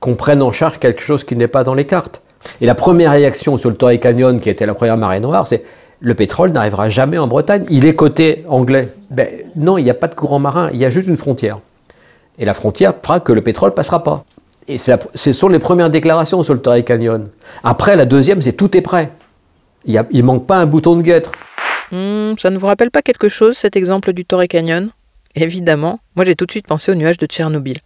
qu'on 0.00 0.16
prenne 0.16 0.42
en 0.42 0.52
charge 0.52 0.78
quelque 0.78 1.02
chose 1.02 1.24
qui 1.24 1.36
n'est 1.36 1.48
pas 1.48 1.64
dans 1.64 1.74
les 1.74 1.86
cartes. 1.86 2.22
Et 2.60 2.66
la 2.66 2.74
première 2.74 3.12
réaction 3.12 3.56
sur 3.56 3.70
le 3.70 3.76
Torrey 3.76 3.98
Canyon, 3.98 4.40
qui 4.40 4.50
était 4.50 4.66
la 4.66 4.74
première 4.74 4.96
marée 4.96 5.20
noire, 5.20 5.46
c'est 5.46 5.64
le 6.00 6.14
pétrole 6.14 6.50
n'arrivera 6.50 6.88
jamais 6.88 7.18
en 7.18 7.26
Bretagne. 7.26 7.64
Il 7.70 7.86
est 7.86 7.94
côté 7.94 8.44
anglais. 8.48 8.92
Ben, 9.10 9.28
non, 9.56 9.78
il 9.78 9.84
n'y 9.84 9.90
a 9.90 9.94
pas 9.94 10.08
de 10.08 10.14
courant 10.14 10.38
marin, 10.38 10.70
il 10.72 10.78
y 10.78 10.84
a 10.84 10.90
juste 10.90 11.08
une 11.08 11.16
frontière. 11.16 11.60
Et 12.38 12.44
la 12.44 12.54
frontière 12.54 12.94
fera 13.02 13.20
que 13.20 13.32
le 13.32 13.42
pétrole 13.42 13.72
passera 13.74 14.02
pas. 14.02 14.24
Et 14.68 14.76
la- 14.88 14.98
ce 15.14 15.32
sont 15.32 15.48
les 15.48 15.58
premières 15.58 15.90
déclarations 15.90 16.42
sur 16.42 16.54
le 16.54 16.60
Torrey 16.60 16.84
Canyon. 16.84 17.28
Après, 17.62 17.96
la 17.96 18.06
deuxième, 18.06 18.40
c'est 18.42 18.52
tout 18.54 18.76
est 18.76 18.80
prêt. 18.82 19.12
Il 19.84 20.02
ne 20.12 20.22
manque 20.22 20.46
pas 20.46 20.56
un 20.56 20.66
bouton 20.66 20.96
de 20.96 21.02
guêtre. 21.02 21.32
Hmm, 21.92 22.32
ça 22.38 22.48
ne 22.50 22.56
vous 22.58 22.66
rappelle 22.66 22.90
pas 22.90 23.02
quelque 23.02 23.28
chose, 23.28 23.56
cet 23.58 23.76
exemple 23.76 24.12
du 24.14 24.24
Torrey 24.24 24.48
Canyon? 24.48 24.90
Évidemment, 25.34 26.00
moi 26.16 26.24
j'ai 26.24 26.34
tout 26.36 26.46
de 26.46 26.50
suite 26.50 26.66
pensé 26.66 26.90
au 26.90 26.94
nuage 26.94 27.18
de 27.18 27.26
Tchernobyl. 27.26 27.78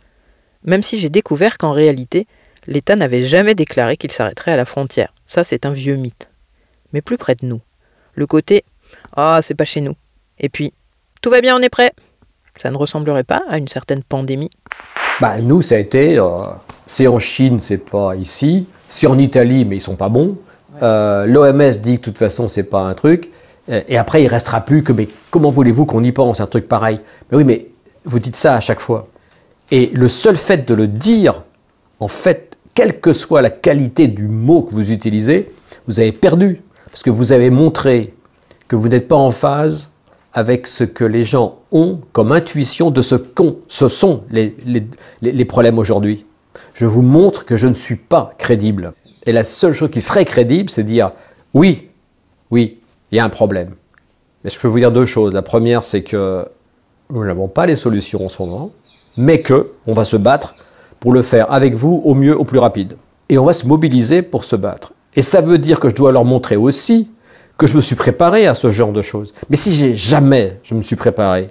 Même 0.64 0.83
si 0.83 0.99
j'ai 0.99 1.09
découvert 1.09 1.59
qu'en 1.59 1.73
réalité, 1.73 2.27
l'État 2.67 2.95
n'avait 2.95 3.23
jamais 3.23 3.55
déclaré 3.55 3.97
qu'il 3.97 4.12
s'arrêterait 4.12 4.53
à 4.53 4.57
la 4.57 4.64
frontière. 4.64 5.12
Ça, 5.27 5.43
c'est 5.45 5.67
un 5.67 5.73
vieux 5.73 5.97
mythe. 5.97 6.29
Mais 6.93 7.01
plus 7.01 7.17
près 7.17 7.35
de 7.35 7.47
nous. 7.47 7.61
Le 8.14 8.27
côté 8.27 8.64
Ah, 9.17 9.41
c'est 9.43 9.55
pas 9.55 9.64
chez 9.64 9.81
nous. 9.81 9.95
Et 10.38 10.49
puis 10.49 10.73
Tout 11.21 11.31
va 11.31 11.41
bien, 11.41 11.57
on 11.59 11.62
est 11.62 11.69
prêt. 11.69 11.93
Ça 12.62 12.71
ne 12.71 12.77
ressemblerait 12.77 13.25
pas 13.25 13.43
à 13.49 13.59
une 13.59 13.69
certaine 13.69 14.03
pandémie. 14.05 14.51
Bah, 15.21 15.41
nous, 15.41 15.62
ça 15.62 15.75
a 15.75 15.79
été, 15.79 16.17
euh, 16.19 16.43
c'est 16.88 17.07
en 17.07 17.18
Chine, 17.20 17.59
c'est 17.61 17.79
pas 17.79 18.16
ici. 18.16 18.66
C'est 18.88 19.07
en 19.07 19.18
Italie, 19.18 19.64
mais 19.64 19.77
ils 19.77 19.81
sont 19.81 19.94
pas 19.94 20.09
bons. 20.09 20.37
Euh, 20.83 21.27
L'OMS 21.27 21.70
dit 21.81 21.96
que 21.96 22.01
de 22.01 22.05
toute 22.07 22.18
façon, 22.18 22.48
c'est 22.48 22.62
pas 22.64 22.81
un 22.81 22.94
truc. 22.94 23.31
Euh, 23.70 23.83
Et 23.88 23.96
après, 23.98 24.22
il 24.22 24.27
restera 24.29 24.62
plus 24.62 24.83
que, 24.83 24.92
mais 24.92 25.09
comment 25.31 25.51
voulez-vous 25.51 25.85
qu'on 25.87 26.03
y 26.03 26.11
pense, 26.12 26.40
un 26.40 26.46
truc 26.46 26.66
pareil? 26.66 26.98
Mais 27.31 27.37
oui, 27.38 27.44
mais 27.44 27.66
vous 28.05 28.18
dites 28.18 28.37
ça 28.37 28.55
à 28.55 28.61
chaque 28.61 28.81
fois. 28.81 29.07
Et 29.70 29.90
le 29.92 30.09
seul 30.09 30.37
fait 30.38 30.66
de 30.66 30.72
le 30.74 30.88
dire, 30.88 31.42
en 32.01 32.09
fait, 32.09 32.57
quelle 32.74 32.98
que 33.01 33.12
soit 33.12 33.42
la 33.42 33.51
qualité 33.51 34.07
du 34.09 34.27
mot 34.27 34.62
que 34.62 34.74
vous 34.74 34.90
utilisez, 34.90 35.51
vous 35.87 36.01
avez 36.01 36.12
perdu. 36.12 36.62
Parce 36.90 37.03
que 37.03 37.11
vous 37.11 37.33
avez 37.33 37.51
montré 37.51 38.14
que 38.66 38.77
vous 38.77 38.88
n'êtes 38.88 39.09
pas 39.09 39.16
en 39.16 39.31
phase 39.31 39.90
avec 40.33 40.66
ce 40.66 40.85
que 40.85 41.05
les 41.05 41.24
gens 41.24 41.59
ont 41.72 42.01
comme 42.12 42.33
intuition 42.33 42.90
de 42.90 43.03
ce 43.03 43.14
qu'ont, 43.16 43.57
ce 43.68 43.88
sont 43.88 44.22
les, 44.31 44.57
les- 44.64 44.87
les- 45.20 45.33
les 45.33 45.44
problèmes 45.44 45.79
aujourd'hui. 45.79 46.24
Je 46.75 46.87
vous 46.87 47.03
montre 47.03 47.44
que 47.44 47.57
je 47.57 47.68
ne 47.68 47.75
suis 47.75 47.97
pas 47.97 48.35
crédible. 48.38 48.92
Et 49.27 49.33
la 49.33 49.44
seule 49.44 49.73
chose 49.73 49.90
qui 49.90 50.01
serait 50.01 50.25
crédible, 50.25 50.71
c'est 50.71 50.85
dire 50.85 51.12
oui, 51.55 51.88
oui, 52.51 52.81
il 53.11 53.16
y 53.16 53.18
a 53.18 53.25
un 53.25 53.31
problème. 53.31 53.75
Mais 54.44 54.51
je 54.51 54.59
peux 54.59 54.68
vous 54.68 54.79
dire 54.79 54.92
deux 54.92 55.05
choses. 55.05 55.35
La 55.35 55.42
première, 55.42 55.83
c'est 55.83 56.03
que 56.03 56.47
nous 57.11 57.25
n'avons 57.25 57.49
pas 57.49 57.66
les 57.66 57.77
solutions 57.77 58.25
en 58.25 58.29
ce 58.29 58.42
moment, 58.42 58.71
mais 59.16 59.42
que 59.42 59.73
on 59.87 59.92
va 59.94 60.05
se 60.05 60.16
battre 60.16 60.55
pour 61.01 61.12
le 61.12 61.23
faire 61.23 61.51
avec 61.53 61.75
vous 61.75 62.03
au 62.05 62.14
mieux, 62.14 62.37
au 62.37 62.44
plus 62.44 62.59
rapide. 62.59 62.97
Et 63.29 63.38
on 63.38 63.44
va 63.44 63.53
se 63.53 63.66
mobiliser 63.66 64.23
pour 64.23 64.44
se 64.44 64.57
battre. 64.57 64.92
Et 65.14 65.23
ça 65.23 65.40
veut 65.40 65.59
dire 65.59 65.81
que 65.81 65.88
je 65.88 65.94
dois 65.94 66.12
leur 66.12 66.25
montrer 66.25 66.57
aussi 66.57 67.11
que 67.57 67.66
je 67.66 67.77
me 67.77 67.81
suis 67.81 67.97
préparé 67.97 68.47
à 68.47 68.55
ce 68.55 68.71
genre 68.71 68.92
de 68.92 69.03
choses. 69.03 69.35
Mais 69.51 69.57
si 69.57 69.73
j'ai 69.73 69.94
jamais 69.94 70.61
je 70.62 70.75
me 70.75 70.83
suis 70.83 70.97
préparé, 70.97 71.51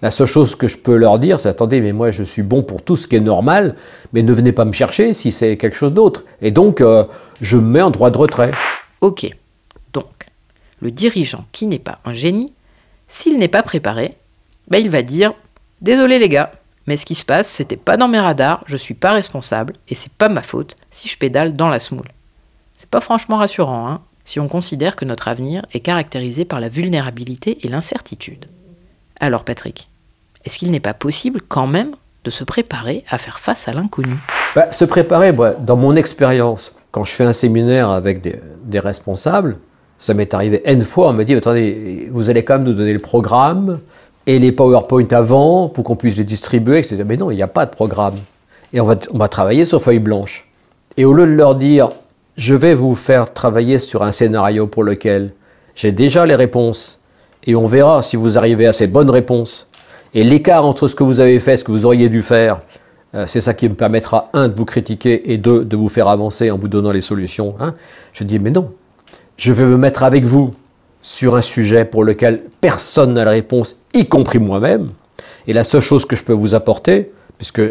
la 0.00 0.10
seule 0.10 0.26
chose 0.26 0.54
que 0.54 0.68
je 0.68 0.78
peux 0.78 0.96
leur 0.96 1.18
dire, 1.18 1.40
c'est 1.40 1.48
attendez, 1.48 1.80
mais 1.80 1.92
moi 1.92 2.10
je 2.10 2.22
suis 2.22 2.42
bon 2.42 2.62
pour 2.62 2.82
tout 2.82 2.96
ce 2.96 3.08
qui 3.08 3.16
est 3.16 3.20
normal, 3.20 3.74
mais 4.12 4.22
ne 4.22 4.32
venez 4.32 4.52
pas 4.52 4.64
me 4.64 4.72
chercher 4.72 5.12
si 5.12 5.32
c'est 5.32 5.56
quelque 5.56 5.76
chose 5.76 5.92
d'autre. 5.92 6.24
Et 6.40 6.50
donc, 6.50 6.80
euh, 6.80 7.04
je 7.40 7.56
me 7.56 7.68
mets 7.68 7.82
en 7.82 7.90
droit 7.90 8.10
de 8.10 8.18
retrait. 8.18 8.52
Ok. 9.00 9.28
Donc, 9.92 10.28
le 10.80 10.90
dirigeant 10.90 11.46
qui 11.52 11.66
n'est 11.66 11.78
pas 11.78 11.98
un 12.04 12.14
génie, 12.14 12.52
s'il 13.08 13.38
n'est 13.38 13.48
pas 13.48 13.62
préparé, 13.62 14.16
ben 14.68 14.78
il 14.78 14.90
va 14.90 15.02
dire 15.02 15.34
Désolé 15.80 16.18
les 16.18 16.28
gars, 16.28 16.52
mais 16.86 16.96
ce 16.96 17.06
qui 17.06 17.14
se 17.14 17.24
passe, 17.24 17.48
c'était 17.48 17.76
pas 17.76 17.96
dans 17.96 18.08
mes 18.08 18.18
radars, 18.18 18.64
je 18.66 18.76
suis 18.76 18.94
pas 18.94 19.12
responsable, 19.12 19.74
et 19.88 19.94
c'est 19.94 20.12
pas 20.12 20.28
ma 20.28 20.42
faute 20.42 20.76
si 20.90 21.08
je 21.08 21.16
pédale 21.16 21.54
dans 21.54 21.68
la 21.68 21.78
semoule. 21.78 22.08
C'est 22.76 22.90
pas 22.90 23.00
franchement 23.00 23.38
rassurant, 23.38 23.88
hein, 23.88 24.00
si 24.24 24.40
on 24.40 24.48
considère 24.48 24.96
que 24.96 25.04
notre 25.04 25.28
avenir 25.28 25.64
est 25.72 25.80
caractérisé 25.80 26.44
par 26.44 26.60
la 26.60 26.68
vulnérabilité 26.68 27.58
et 27.64 27.68
l'incertitude. 27.68 28.46
Alors 29.20 29.44
Patrick, 29.44 29.88
est-ce 30.44 30.58
qu'il 30.58 30.70
n'est 30.70 30.80
pas 30.80 30.94
possible 30.94 31.40
quand 31.46 31.66
même 31.66 31.90
de 32.24 32.30
se 32.30 32.44
préparer 32.44 33.04
à 33.08 33.18
faire 33.18 33.38
face 33.38 33.68
à 33.68 33.72
l'inconnu? 33.72 34.16
Bah, 34.54 34.70
se 34.72 34.84
préparer, 34.84 35.34
dans 35.60 35.76
mon 35.76 35.96
expérience, 35.96 36.74
quand 36.90 37.04
je 37.04 37.12
fais 37.12 37.24
un 37.24 37.32
séminaire 37.32 37.90
avec 37.90 38.20
des, 38.20 38.80
responsables, 38.80 39.58
ça 39.98 40.14
m'est 40.14 40.32
arrivé 40.32 40.62
N 40.64 40.82
fois, 40.82 41.08
on 41.08 41.12
me 41.12 41.24
dit, 41.24 41.34
attendez, 41.34 42.08
vous 42.10 42.30
allez 42.30 42.44
quand 42.44 42.54
même 42.54 42.64
nous 42.64 42.74
donner 42.74 42.92
le 42.92 43.00
programme 43.00 43.80
et 44.26 44.38
les 44.38 44.52
PowerPoint 44.52 45.08
avant 45.10 45.68
pour 45.68 45.84
qu'on 45.84 45.96
puisse 45.96 46.16
les 46.16 46.24
distribuer, 46.24 46.78
etc. 46.78 47.02
Mais 47.04 47.16
non, 47.16 47.30
il 47.30 47.36
n'y 47.36 47.42
a 47.42 47.48
pas 47.48 47.66
de 47.66 47.70
programme. 47.70 48.14
Et 48.72 48.80
on 48.80 48.84
va, 48.84 48.96
on 49.12 49.18
va 49.18 49.28
travailler 49.28 49.64
sur 49.64 49.82
feuille 49.82 49.98
blanche. 49.98 50.46
Et 50.96 51.04
au 51.04 51.12
lieu 51.12 51.26
de 51.26 51.32
leur 51.32 51.56
dire, 51.56 51.90
je 52.36 52.54
vais 52.54 52.74
vous 52.74 52.94
faire 52.94 53.32
travailler 53.32 53.78
sur 53.78 54.02
un 54.04 54.12
scénario 54.12 54.66
pour 54.66 54.84
lequel 54.84 55.32
j'ai 55.74 55.92
déjà 55.92 56.24
les 56.24 56.34
réponses 56.36 56.97
et 57.48 57.56
on 57.56 57.66
verra 57.66 58.02
si 58.02 58.16
vous 58.16 58.38
arrivez 58.38 58.66
à 58.66 58.72
ces 58.72 58.86
bonnes 58.86 59.10
réponses. 59.10 59.66
Et 60.14 60.22
l'écart 60.22 60.66
entre 60.66 60.86
ce 60.86 60.94
que 60.94 61.02
vous 61.02 61.18
avez 61.18 61.40
fait 61.40 61.54
et 61.54 61.56
ce 61.56 61.64
que 61.64 61.72
vous 61.72 61.86
auriez 61.86 62.10
dû 62.10 62.22
faire, 62.22 62.60
euh, 63.14 63.24
c'est 63.26 63.40
ça 63.40 63.54
qui 63.54 63.68
me 63.68 63.74
permettra, 63.74 64.28
un, 64.34 64.48
de 64.48 64.54
vous 64.54 64.66
critiquer 64.66 65.32
et 65.32 65.38
deux, 65.38 65.64
de 65.64 65.76
vous 65.76 65.88
faire 65.88 66.08
avancer 66.08 66.50
en 66.50 66.58
vous 66.58 66.68
donnant 66.68 66.92
les 66.92 67.00
solutions. 67.00 67.56
hein. 67.58 67.74
Je 68.12 68.22
dis, 68.24 68.38
mais 68.38 68.50
non, 68.50 68.70
je 69.38 69.52
vais 69.54 69.64
me 69.64 69.78
mettre 69.78 70.02
avec 70.02 70.24
vous 70.24 70.54
sur 71.00 71.36
un 71.36 71.40
sujet 71.40 71.86
pour 71.86 72.04
lequel 72.04 72.42
personne 72.60 73.14
n'a 73.14 73.24
la 73.24 73.30
réponse, 73.30 73.76
y 73.94 74.06
compris 74.06 74.38
moi-même. 74.38 74.90
Et 75.46 75.54
la 75.54 75.64
seule 75.64 75.80
chose 75.80 76.04
que 76.04 76.16
je 76.16 76.24
peux 76.24 76.34
vous 76.34 76.54
apporter, 76.54 77.10
puisque 77.38 77.62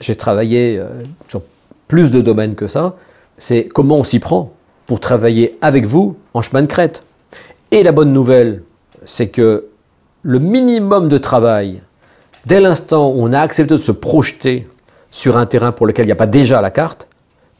j'ai 0.00 0.16
travaillé 0.16 0.78
euh, 0.78 0.88
sur 1.28 1.42
plus 1.88 2.10
de 2.10 2.22
domaines 2.22 2.54
que 2.54 2.66
ça, 2.66 2.96
c'est 3.36 3.68
comment 3.68 3.96
on 3.96 4.04
s'y 4.04 4.18
prend 4.18 4.52
pour 4.86 4.98
travailler 5.00 5.58
avec 5.60 5.84
vous 5.84 6.16
en 6.32 6.40
chemin 6.40 6.62
de 6.62 6.68
crête. 6.68 7.02
Et 7.70 7.82
la 7.82 7.92
bonne 7.92 8.14
nouvelle, 8.14 8.62
c'est 9.06 9.28
que 9.28 9.66
le 10.22 10.38
minimum 10.38 11.08
de 11.08 11.16
travail, 11.16 11.80
dès 12.44 12.60
l'instant 12.60 13.08
où 13.08 13.26
on 13.26 13.32
a 13.32 13.40
accepté 13.40 13.74
de 13.74 13.78
se 13.78 13.92
projeter 13.92 14.66
sur 15.10 15.38
un 15.38 15.46
terrain 15.46 15.72
pour 15.72 15.86
lequel 15.86 16.04
il 16.04 16.08
n'y 16.08 16.12
a 16.12 16.16
pas 16.16 16.26
déjà 16.26 16.60
la 16.60 16.70
carte, 16.70 17.08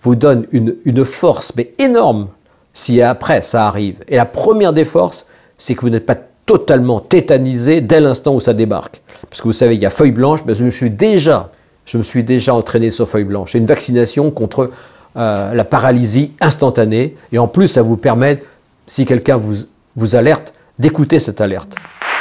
vous 0.02 0.14
donne 0.14 0.46
une, 0.52 0.76
une 0.84 1.04
force, 1.04 1.54
mais 1.56 1.72
énorme, 1.78 2.28
si 2.74 3.00
après 3.00 3.40
ça 3.42 3.66
arrive. 3.66 3.96
Et 4.08 4.16
la 4.16 4.26
première 4.26 4.72
des 4.72 4.84
forces, 4.84 5.26
c'est 5.56 5.74
que 5.74 5.80
vous 5.80 5.90
n'êtes 5.90 6.04
pas 6.04 6.18
totalement 6.44 7.00
tétanisé 7.00 7.80
dès 7.80 8.00
l'instant 8.00 8.34
où 8.34 8.40
ça 8.40 8.52
débarque. 8.52 9.00
Parce 9.28 9.40
que 9.40 9.48
vous 9.48 9.52
savez, 9.52 9.74
il 9.74 9.80
y 9.80 9.86
a 9.86 9.90
feuille 9.90 10.12
blanche, 10.12 10.40
mais 10.46 10.54
je 10.54 10.64
me 10.64 10.70
suis 10.70 10.90
déjà, 10.90 11.50
je 11.84 11.98
me 11.98 12.02
suis 12.02 12.22
déjà 12.22 12.54
entraîné 12.54 12.90
sur 12.90 13.08
feuille 13.08 13.24
blanche. 13.24 13.52
C'est 13.52 13.58
une 13.58 13.66
vaccination 13.66 14.30
contre 14.30 14.70
euh, 15.16 15.54
la 15.54 15.64
paralysie 15.64 16.32
instantanée. 16.40 17.16
Et 17.32 17.38
en 17.38 17.48
plus, 17.48 17.68
ça 17.68 17.82
vous 17.82 17.96
permet, 17.96 18.42
si 18.86 19.06
quelqu'un 19.06 19.36
vous, 19.36 19.54
vous 19.96 20.14
alerte, 20.14 20.52
d'écouter 20.78 21.18
cette 21.18 21.40
alerte. 21.40 21.74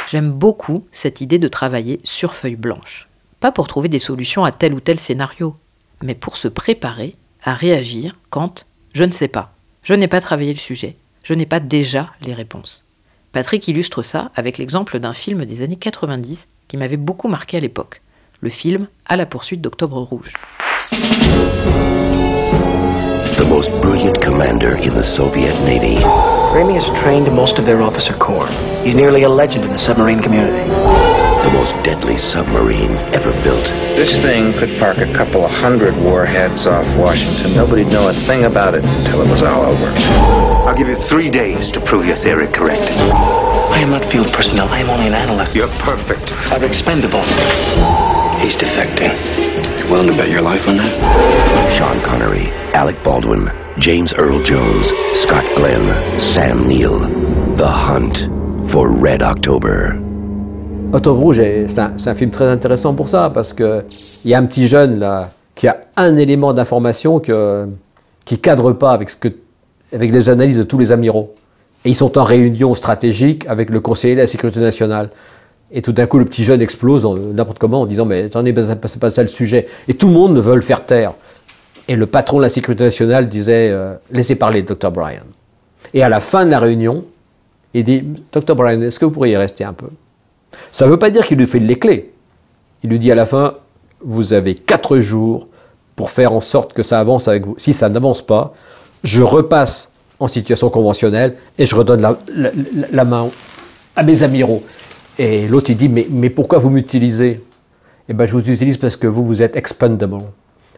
J'aime 0.08 0.32
beaucoup 0.32 0.86
cette 0.92 1.22
idée 1.22 1.40
de 1.40 1.48
travailler 1.48 2.00
sur 2.04 2.34
feuille 2.34 2.56
blanche. 2.56 3.08
Pas 3.40 3.52
pour 3.52 3.68
trouver 3.68 3.90
des 3.90 4.00
solutions 4.00 4.44
à 4.44 4.52
tel 4.52 4.74
ou 4.74 4.80
tel 4.80 5.00
scénario, 5.00 5.56
mais 6.04 6.16
pour 6.16 6.38
se 6.38 6.48
préparer 6.48 7.16
à 7.44 7.54
réagir 7.54 8.16
quand 8.30 8.66
je 8.94 9.04
ne 9.04 9.12
sais 9.12 9.28
pas, 9.28 9.54
je 9.84 9.94
n'ai 9.94 10.08
pas 10.08 10.22
travaillé 10.22 10.54
le 10.54 10.60
sujet, 10.60 10.96
je 11.24 11.34
n'ai 11.34 11.46
pas 11.46 11.60
déjà 11.60 12.12
les 12.22 12.34
réponses. 12.34 12.86
Patrick 13.32 13.68
illustre 13.68 14.02
ça 14.02 14.32
avec 14.36 14.58
l'exemple 14.58 15.00
d'un 15.00 15.14
film 15.14 15.46
des 15.46 15.62
années 15.62 15.76
90 15.76 16.48
qui 16.68 16.78
m'avait 16.78 16.98
beaucoup 16.98 17.28
marqué 17.28 17.58
à 17.58 17.60
l'époque, 17.60 18.02
le 18.40 18.50
film 18.50 18.88
À 19.06 19.16
la 19.16 19.26
poursuite 19.26 19.62
d'Octobre 19.62 20.00
Rouge. 20.02 20.34
the 23.38 23.44
most 23.44 23.70
brilliant 23.82 24.16
commander 24.24 24.78
in 24.78 24.96
the 24.96 25.04
Soviet 25.18 25.60
Navy. 25.66 26.35
Ramey 26.56 26.80
has 26.80 26.88
trained 27.04 27.28
most 27.36 27.60
of 27.60 27.68
their 27.68 27.84
officer 27.84 28.16
corps. 28.16 28.48
He's 28.88 28.96
nearly 28.96 29.28
a 29.28 29.30
legend 29.30 29.68
in 29.68 29.76
the 29.76 29.84
submarine 29.84 30.24
community. 30.24 30.64
The 30.64 31.52
most 31.52 31.76
deadly 31.84 32.16
submarine 32.32 32.96
ever 33.12 33.36
built. 33.44 33.68
This 34.00 34.16
thing 34.24 34.56
could 34.56 34.72
park 34.80 35.04
a 35.04 35.12
couple 35.12 35.44
of 35.44 35.52
hundred 35.52 36.00
warheads 36.00 36.64
off 36.64 36.88
Washington. 36.96 37.60
Nobody'd 37.60 37.92
know 37.92 38.08
a 38.08 38.16
thing 38.24 38.48
about 38.48 38.72
it 38.72 38.88
until 38.88 39.20
it 39.20 39.28
was 39.28 39.44
all 39.44 39.68
over. 39.68 39.92
I'll 40.64 40.80
give 40.80 40.88
you 40.88 40.96
three 41.12 41.28
days 41.28 41.76
to 41.76 41.84
prove 41.92 42.08
your 42.08 42.16
theory 42.24 42.48
correct. 42.48 42.88
I 42.88 43.84
am 43.84 43.92
not 43.92 44.08
field 44.08 44.32
personnel. 44.32 44.72
I 44.72 44.80
am 44.80 44.88
only 44.88 45.12
an 45.12 45.14
analyst. 45.14 45.60
You're 45.60 45.68
perfect. 45.84 46.32
I'm 46.56 46.64
expendable. 46.64 47.28
He's 48.40 48.56
defecting. 48.56 49.12
You 49.84 49.92
willing 49.92 50.08
to 50.08 50.16
bet 50.16 50.32
your 50.32 50.40
life 50.40 50.64
on 50.72 50.80
that? 50.80 50.96
Sean 51.76 52.00
Connery, 52.00 52.48
Alec 52.72 52.96
Baldwin, 53.04 53.52
James 53.80 54.08
Earl 54.18 54.44
Jones, 54.46 54.86
Scott 55.24 55.44
Glenn, 55.58 55.94
Sam 56.34 56.68
Neill. 56.68 57.10
The 57.58 57.64
Hunt 57.68 58.14
for 58.72 58.88
Red 58.90 59.22
October. 59.22 59.94
Octobre 60.94 61.20
Rouge, 61.20 61.40
est- 61.40 61.68
c'est 61.68 61.80
un, 61.80 61.94
un 62.06 62.16
film 62.16 62.32
très 62.32 62.48
intéressant 62.50 62.94
pour 62.94 63.10
ça, 63.10 63.30
parce 63.34 63.54
que 63.54 63.84
il 64.24 64.32
y 64.32 64.34
a 64.34 64.40
un 64.40 64.46
petit 64.46 64.68
jeune 64.68 65.00
là 65.00 65.32
qui 65.56 65.68
a 65.68 65.78
un 65.98 66.16
élément 66.18 66.54
d'information 66.54 67.20
que, 67.20 67.66
qui 68.26 68.38
cadre 68.40 68.72
pas 68.74 68.92
avec, 68.92 69.10
ce 69.10 69.16
que, 69.18 69.30
avec 69.94 70.12
les 70.12 70.30
analyses 70.30 70.58
de 70.58 70.64
tous 70.64 70.78
les 70.78 70.92
amiraux. 70.92 71.34
Et 71.86 71.90
ils 71.90 71.96
sont 71.96 72.18
en 72.18 72.24
réunion 72.24 72.74
stratégique 72.74 73.46
avec 73.48 73.70
le 73.70 73.80
conseiller 73.80 74.16
de 74.16 74.22
la 74.22 74.28
sécurité 74.28 74.60
nationale. 74.60 75.10
Et 75.72 75.82
tout 75.82 75.92
d'un 75.92 76.06
coup, 76.08 76.20
le 76.20 76.26
petit 76.26 76.44
jeune 76.44 76.62
explose 76.62 77.06
n'importe 77.34 77.60
comment 77.60 77.82
en 77.82 77.86
disant 77.86 78.06
Mais 78.06 78.24
attendez, 78.24 78.54
c'est 78.86 79.00
pas 79.00 79.10
ça 79.10 79.22
le 79.22 79.28
sujet. 79.28 79.68
Et 79.88 79.94
tout 79.94 80.08
le 80.08 80.14
monde 80.14 80.38
veut 80.40 80.56
le 80.56 80.62
faire 80.62 80.86
taire. 80.86 81.14
Et 81.88 81.96
le 81.96 82.06
patron 82.08 82.38
de 82.38 82.44
la 82.44 82.50
sécurité 82.50 82.84
nationale 82.84 83.30
disait 83.30 83.70
euh, 83.72 83.96
Laissez 84.12 84.36
parler 84.36 84.64
Dr. 84.64 84.92
Brian. 84.92 85.24
Et 85.94 86.04
à 86.04 86.10
la 86.10 86.20
fin 86.20 86.46
de 86.46 86.52
la 86.52 86.60
réunion, 86.60 87.06
il 87.74 87.84
dit 87.84 88.04
Dr. 88.32 88.56
Brian, 88.56 88.82
est-ce 88.82 89.00
que 89.00 89.06
vous 89.06 89.12
pourriez 89.12 89.38
rester 89.38 89.64
un 89.64 89.74
peu? 89.74 89.88
Ça 90.72 90.86
ne 90.86 90.92
veut 90.92 91.00
pas 91.00 91.12
dire 91.12 91.28
qu'il 91.28 91.38
lui 91.38 91.48
fait 91.48 91.60
les 91.60 91.78
clés. 91.78 92.12
Il 92.84 92.90
lui 92.90 93.00
dit 93.00 93.12
à 93.12 93.16
la 93.16 93.26
fin 93.26 93.56
Vous 94.02 94.34
avez 94.34 94.56
quatre 94.56 95.00
jours 95.00 95.48
pour 95.96 96.10
faire 96.10 96.34
en 96.34 96.40
sorte 96.40 96.74
que 96.74 96.84
ça 96.84 97.00
avance 97.00 97.28
avec 97.28 97.46
vous. 97.46 97.56
Si 97.58 97.74
ça 97.74 97.90
n'avance 97.90 98.22
pas, 98.22 98.54
je 99.04 99.22
repasse 99.22 99.90
en 100.20 100.28
situation 100.28 100.70
conventionnelle 100.70 101.36
et 101.58 101.66
je 101.66 101.76
redonne 101.76 102.16
la, 102.92 103.06
main 103.06 103.30
à 103.96 104.04
mes 104.04 104.24
amiraux. 104.24 104.64
Et 105.18 105.48
l'autre, 105.48 105.70
il 105.70 105.78
dit, 105.78 105.88
mais, 105.88 106.08
mais 106.10 106.30
pourquoi 106.30 106.60
vous 106.60 106.70
m'utilisez? 106.70 107.44
Eh 108.10 108.14
bien, 108.14 108.26
je 108.26 108.34
vous 108.34 108.50
utilise 108.50 108.78
parce 108.78 108.98
que 108.98 109.08
vous, 109.08 109.26
vous 109.26 109.42
êtes 109.42 109.56
expendable. 109.56 110.18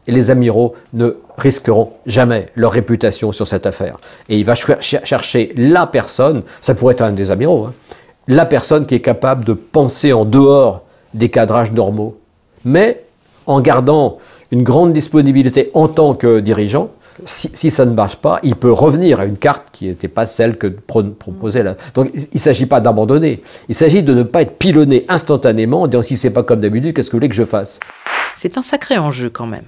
Et 0.07 0.11
les 0.11 0.31
amiraux 0.31 0.73
ne 0.93 1.17
risqueront 1.37 1.91
jamais 2.05 2.47
leur 2.55 2.71
réputation 2.71 3.31
sur 3.31 3.45
cette 3.45 3.65
affaire. 3.65 3.97
Et 4.29 4.37
il 4.37 4.45
va 4.45 4.55
chercher 4.55 5.53
la 5.55 5.85
personne, 5.85 6.43
ça 6.61 6.73
pourrait 6.73 6.93
être 6.93 7.01
un 7.01 7.11
des 7.11 7.29
amiraux, 7.29 7.65
hein, 7.65 7.73
la 8.27 8.45
personne 8.45 8.85
qui 8.85 8.95
est 8.95 9.01
capable 9.01 9.45
de 9.45 9.53
penser 9.53 10.13
en 10.13 10.25
dehors 10.25 10.83
des 11.13 11.29
cadrages 11.29 11.71
normaux, 11.71 12.17
mais 12.65 13.03
en 13.45 13.61
gardant 13.61 14.17
une 14.51 14.63
grande 14.63 14.93
disponibilité 14.93 15.71
en 15.73 15.87
tant 15.87 16.13
que 16.13 16.39
dirigeant, 16.39 16.89
si, 17.25 17.71
ça 17.71 17.85
ne 17.85 17.93
marche 17.93 18.17
pas, 18.17 18.39
il 18.43 18.55
peut 18.55 18.71
revenir 18.71 19.19
à 19.19 19.25
une 19.25 19.37
carte 19.37 19.69
qui 19.71 19.87
n'était 19.87 20.07
pas 20.07 20.25
celle 20.25 20.57
que 20.57 20.67
proposait 20.67 21.63
là. 21.63 21.75
Donc 21.95 22.11
il 22.13 22.27
ne 22.33 22.39
s'agit 22.39 22.67
pas 22.67 22.79
d'abandonner, 22.79 23.41
il 23.69 23.75
s'agit 23.75 24.03
de 24.03 24.13
ne 24.13 24.23
pas 24.23 24.43
être 24.43 24.57
pilonné 24.57 25.03
instantanément 25.09 25.81
en 25.81 25.87
disant 25.87 26.03
si 26.03 26.15
c'est 26.15 26.29
pas 26.29 26.43
comme 26.43 26.59
d'habitude, 26.59 26.93
qu'est-ce 26.93 27.09
que 27.09 27.13
vous 27.13 27.17
voulez 27.17 27.29
que 27.29 27.35
je 27.35 27.45
fasse? 27.45 27.79
C'est 28.35 28.57
un 28.57 28.61
sacré 28.61 28.97
enjeu 28.97 29.29
quand 29.31 29.47
même, 29.47 29.65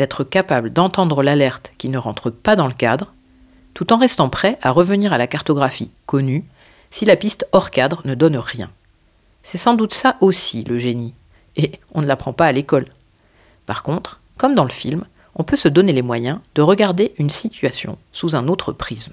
d'être 0.00 0.24
capable 0.24 0.72
d'entendre 0.72 1.22
l'alerte 1.22 1.72
qui 1.76 1.90
ne 1.90 1.98
rentre 1.98 2.30
pas 2.30 2.56
dans 2.56 2.66
le 2.66 2.72
cadre, 2.72 3.12
tout 3.74 3.92
en 3.92 3.98
restant 3.98 4.30
prêt 4.30 4.58
à 4.62 4.70
revenir 4.70 5.12
à 5.12 5.18
la 5.18 5.26
cartographie 5.26 5.90
connue 6.06 6.42
si 6.90 7.04
la 7.04 7.16
piste 7.16 7.46
hors 7.52 7.70
cadre 7.70 8.00
ne 8.06 8.14
donne 8.14 8.38
rien. 8.38 8.70
C'est 9.42 9.58
sans 9.58 9.74
doute 9.74 9.92
ça 9.92 10.16
aussi 10.22 10.64
le 10.64 10.78
génie, 10.78 11.12
et 11.56 11.72
on 11.92 12.00
ne 12.00 12.06
l'apprend 12.06 12.32
pas 12.32 12.46
à 12.46 12.52
l'école. 12.52 12.86
Par 13.66 13.82
contre, 13.82 14.20
comme 14.38 14.54
dans 14.54 14.64
le 14.64 14.70
film, 14.70 15.04
on 15.36 15.44
peut 15.44 15.56
se 15.56 15.68
donner 15.68 15.92
les 15.92 16.00
moyens 16.00 16.38
de 16.54 16.62
regarder 16.62 17.12
une 17.18 17.28
situation 17.28 17.98
sous 18.10 18.34
un 18.34 18.48
autre 18.48 18.72
prisme. 18.72 19.12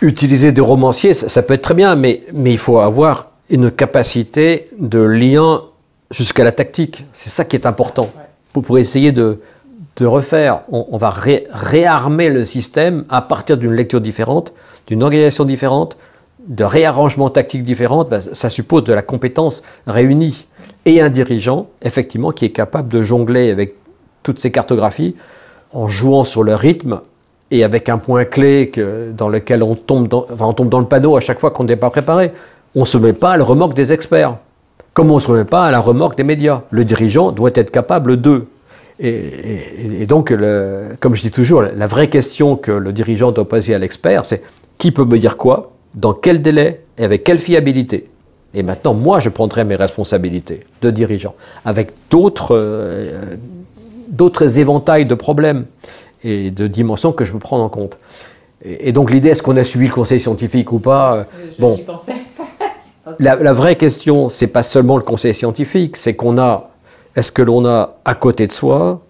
Utiliser 0.00 0.52
des 0.52 0.60
romanciers, 0.60 1.12
ça, 1.12 1.42
peut 1.42 1.54
être 1.54 1.62
très 1.62 1.74
bien, 1.74 1.96
mais, 1.96 2.22
mais 2.32 2.52
il 2.52 2.58
faut 2.58 2.78
avoir 2.78 3.32
une 3.48 3.72
capacité 3.72 4.68
de 4.78 5.00
lien 5.00 5.64
jusqu'à 6.12 6.44
la 6.44 6.52
tactique. 6.52 7.04
C'est 7.12 7.30
ça 7.30 7.44
qui 7.44 7.56
est 7.56 7.66
important. 7.66 8.12
Pour, 8.52 8.78
essayer 8.78 9.10
de, 9.12 9.40
de 10.00 10.06
refaire, 10.06 10.62
on, 10.72 10.96
va 10.96 11.10
réarmer 11.10 12.30
le 12.30 12.46
système 12.46 13.04
à 13.10 13.20
partir 13.20 13.58
d'une 13.58 13.72
lecture 13.72 14.00
différente, 14.00 14.54
d'une 14.86 15.02
organisation 15.02 15.44
différente, 15.44 15.98
de 16.48 16.64
réarrangement 16.64 17.28
tactique 17.28 17.64
différent, 17.64 18.04
ben, 18.04 18.18
ça 18.20 18.48
suppose 18.48 18.84
de 18.84 18.94
la 18.94 19.02
compétence 19.02 19.62
réunie 19.86 20.46
et 20.86 21.02
un 21.02 21.10
dirigeant, 21.10 21.66
effectivement, 21.82 22.30
qui 22.30 22.46
est 22.46 22.50
capable 22.50 22.88
de 22.88 23.02
jongler 23.02 23.50
avec 23.50 23.74
toutes 24.22 24.38
ces 24.38 24.50
cartographies 24.50 25.16
en 25.72 25.86
jouant 25.86 26.24
sur 26.24 26.44
le 26.44 26.54
rythme 26.54 27.00
et 27.50 27.62
avec 27.62 27.90
un 27.90 27.98
point 27.98 28.24
clé 28.24 28.72
dans 29.16 29.28
lequel 29.28 29.62
on 29.62 29.74
tombe 29.74 30.08
dans, 30.08 30.26
on 30.40 30.52
tombe 30.54 30.70
dans 30.70 30.80
le 30.80 30.86
panneau 30.86 31.16
à 31.16 31.20
chaque 31.20 31.40
fois 31.40 31.50
qu'on 31.50 31.64
n'est 31.64 31.76
pas 31.76 31.90
préparé. 31.90 32.32
On 32.74 32.80
ne 32.80 32.84
se 32.86 32.96
met 32.96 33.12
pas 33.12 33.32
à 33.32 33.36
la 33.36 33.44
remorque 33.44 33.74
des 33.74 33.92
experts, 33.92 34.36
comme 34.94 35.10
on 35.10 35.16
ne 35.16 35.20
se 35.20 35.30
met 35.30 35.44
pas 35.44 35.66
à 35.66 35.70
la 35.70 35.80
remorque 35.80 36.16
des 36.16 36.24
médias. 36.24 36.62
Le 36.70 36.84
dirigeant 36.84 37.32
doit 37.32 37.50
être 37.54 37.70
capable 37.70 38.16
d'eux. 38.16 38.48
Et, 39.02 40.02
et, 40.02 40.06
donc, 40.06 40.30
le, 40.30 40.90
comme 41.00 41.14
je 41.14 41.22
dis 41.22 41.30
toujours, 41.30 41.62
la 41.62 41.86
vraie 41.86 42.08
question 42.08 42.56
que 42.56 42.70
le 42.70 42.92
dirigeant 42.92 43.32
doit 43.32 43.48
poser 43.48 43.74
à 43.74 43.78
l'expert, 43.78 44.26
c'est 44.26 44.42
qui 44.76 44.92
peut 44.92 45.06
me 45.06 45.18
dire 45.18 45.38
quoi, 45.38 45.72
dans 45.94 46.12
quel 46.12 46.42
délai 46.42 46.82
et 46.98 47.04
avec 47.04 47.24
quelle 47.24 47.38
fiabilité. 47.38 48.08
Et 48.52 48.62
maintenant, 48.62 48.94
moi, 48.94 49.20
je 49.20 49.28
prendrai 49.28 49.64
mes 49.64 49.76
responsabilités 49.76 50.60
de 50.82 50.90
dirigeant, 50.90 51.34
avec 51.64 51.92
d'autres 52.10 52.56
euh, 52.56 53.36
éventails 54.56 55.06
de 55.06 55.14
problèmes 55.14 55.66
et 56.24 56.50
de 56.50 56.66
dimensions 56.66 57.12
que 57.12 57.24
je 57.24 57.32
peux 57.32 57.38
prendre 57.38 57.64
en 57.64 57.68
compte. 57.68 57.96
Et, 58.64 58.92
donc 58.92 59.10
l'idée, 59.10 59.28
est-ce 59.30 59.42
qu'on 59.42 59.56
a 59.56 59.64
suivi 59.64 59.86
le 59.86 59.92
conseil 59.92 60.20
scientifique 60.20 60.72
ou 60.72 60.80
pas 60.80 61.14
euh, 61.16 61.24
Bon, 61.58 61.80
la, 63.18 63.36
la, 63.36 63.52
vraie 63.52 63.76
question, 63.76 64.28
c'est 64.28 64.48
pas 64.48 64.62
seulement 64.62 64.98
le 64.98 65.02
conseil 65.02 65.32
scientifique, 65.32 65.96
c'est 65.96 66.14
qu'on 66.14 66.36
a, 66.36 66.69
est-ce 67.16 67.32
que 67.32 67.42
l'on 67.42 67.66
a 67.66 67.96
à 68.04 68.14
côté 68.14 68.46
de 68.46 68.52
soi 68.52 69.00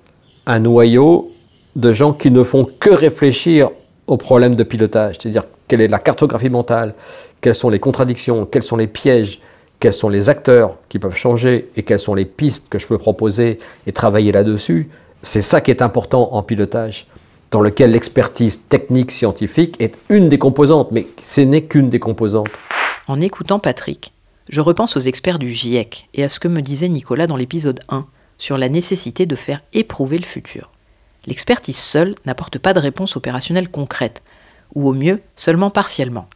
un 0.47 0.59
noyau 0.61 1.31
de 1.77 1.93
gens 1.93 2.13
qui 2.13 2.31
ne 2.31 2.43
font 2.43 2.67
que 2.79 2.91
réfléchir 2.91 3.71
aux 4.07 4.17
problèmes 4.17 4.57
de 4.57 4.65
pilotage, 4.65 5.17
c'est-à-dire 5.21 5.45
quelle 5.69 5.81
est 5.81 5.89
la 5.89 6.01
cartographie 6.01 6.51
mentale, 6.51 6.95
quelles 7.41 7.55
sont 7.55 7.69
les 7.69 7.79
contradictions, 7.79 8.45
quels 8.47 8.65
sont 8.65 8.77
les 8.77 8.89
pièges, 8.89 9.41
quels 9.79 9.93
sont 9.93 10.09
les 10.09 10.29
acteurs 10.29 10.77
qui 10.89 10.99
peuvent 10.99 11.17
changer? 11.17 11.71
Et 11.77 11.85
quelles 11.85 12.01
sont 12.01 12.15
les 12.15 12.25
pistes 12.25 12.69
que 12.69 12.79
je 12.79 12.87
peux 12.87 12.99
proposer 12.99 13.59
et 13.87 13.93
travailler 13.93 14.33
là-dessus, 14.33 14.91
c'est 15.23 15.43
ça 15.43 15.61
qui 15.61 15.71
est 15.71 15.83
important 15.83 16.35
en 16.35 16.43
pilotage, 16.43 17.07
dans 17.51 17.61
lequel 17.61 17.93
l'expertise 17.93 18.67
technique 18.69 19.11
scientifique 19.11 19.77
est 19.81 19.97
une 20.09 20.29
des 20.29 20.39
composantes, 20.39 20.91
mais 20.93 21.07
ce 21.23 21.41
n'est 21.41 21.65
qu'une 21.65 21.89
des 21.89 21.99
composantes. 21.99 22.49
En 23.07 23.21
écoutant 23.21 23.59
Patrick, 23.59 24.13
je 24.51 24.61
repense 24.61 24.97
aux 24.97 25.01
experts 25.01 25.39
du 25.39 25.53
GIEC 25.53 26.09
et 26.13 26.25
à 26.25 26.29
ce 26.29 26.41
que 26.41 26.49
me 26.49 26.61
disait 26.61 26.89
Nicolas 26.89 27.29
dans 27.29 27.37
l'épisode 27.37 27.81
1 27.89 28.05
sur 28.37 28.59
la 28.59 28.69
nécessité 28.69 29.25
de 29.25 29.37
faire 29.37 29.63
éprouver 29.73 30.19
le 30.19 30.25
futur. 30.25 30.71
L'expertise 31.27 31.77
seule 31.77 32.17
n'apporte 32.27 32.59
pas 32.59 32.75
de 32.75 32.81
réponse 32.81 33.17
opérationnelle 33.17 33.69
concrète, 33.69 34.23
ou 34.75 34.89
au 34.89 34.93
mieux 34.93 35.21
seulement 35.37 35.71
partiellement. 35.71 36.27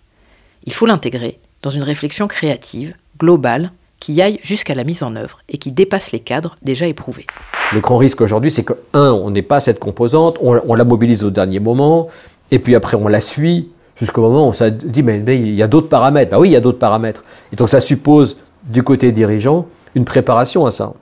Il 0.65 0.73
faut 0.73 0.87
l'intégrer 0.87 1.39
dans 1.63 1.71
une 1.71 1.83
réflexion 1.83 2.29
créative 2.29 2.95
global 3.19 3.73
qui 3.99 4.21
aille 4.23 4.39
jusqu'à 4.43 4.75
la 4.75 4.85
mise 4.85 5.03
en 5.03 5.17
œuvre 5.17 5.41
et 5.49 5.59
qui 5.59 5.73
dépasse 5.73 6.13
les 6.13 6.21
cadres 6.21 6.57
déjà 6.63 6.87
éprouvés. 6.87 7.27
Le 7.73 7.81
grand 7.81 7.97
risque 7.97 8.21
aujourd'hui, 8.21 8.51
c'est 8.51 8.65
que, 8.65 8.75
un, 8.93 9.11
on 9.11 9.31
n'est 9.31 9.43
pas 9.43 9.61
cette 9.61 9.81
composante, 9.81 10.37
on, 10.41 10.75
la 10.75 10.85
mobilise 10.85 11.25
au 11.25 11.31
dernier 11.31 11.59
moment, 11.59 12.09
et 12.51 12.61
puis 12.61 12.77
après 12.77 12.97
on 12.97 13.09
la 13.09 13.21
suit 13.21 13.71
jusqu'au 13.97 14.23
moment 14.23 14.47
où 14.47 14.49
on 14.49 14.53
s'est 14.53 14.71
dit, 14.71 15.03
mais, 15.03 15.23
il 15.27 15.55
y 15.55 15.63
a 15.63 15.67
d'autres 15.67 15.89
paramètres. 15.89 16.31
Bah 16.31 16.39
oui, 16.39 16.49
il 16.49 16.53
y 16.53 16.57
a 16.57 16.61
d'autres 16.61 16.79
paramètres. 16.79 17.23
Et 17.53 17.57
donc 17.57 17.69
ça 17.69 17.81
suppose, 17.81 18.37
du 18.65 18.83
côté 18.83 19.13
dirigeant, 19.13 19.67
une 19.95 20.05
préparation 20.05 20.67
à 20.67 20.71
ça. 20.71 20.93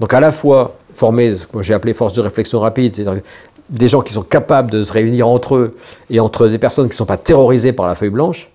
Donc 0.00 0.14
à 0.14 0.20
la 0.20 0.32
fois 0.32 0.76
former, 0.94 1.36
ce 1.36 1.46
que 1.46 1.62
j'ai 1.62 1.74
appelé 1.74 1.94
force 1.94 2.12
de 2.14 2.20
réflexion 2.20 2.60
rapide, 2.60 2.96
c'est-à-dire 2.96 3.22
des 3.68 3.88
gens 3.88 4.02
qui 4.02 4.12
sont 4.12 4.22
capables 4.22 4.70
de 4.70 4.82
se 4.82 4.92
réunir 4.92 5.28
entre 5.28 5.54
eux 5.54 5.76
et 6.10 6.18
entre 6.18 6.48
des 6.48 6.58
personnes 6.58 6.86
qui 6.86 6.94
ne 6.94 6.96
sont 6.96 7.06
pas 7.06 7.16
terrorisées 7.16 7.72
par 7.72 7.86
la 7.86 7.94
feuille 7.94 8.10
blanche, 8.10 8.50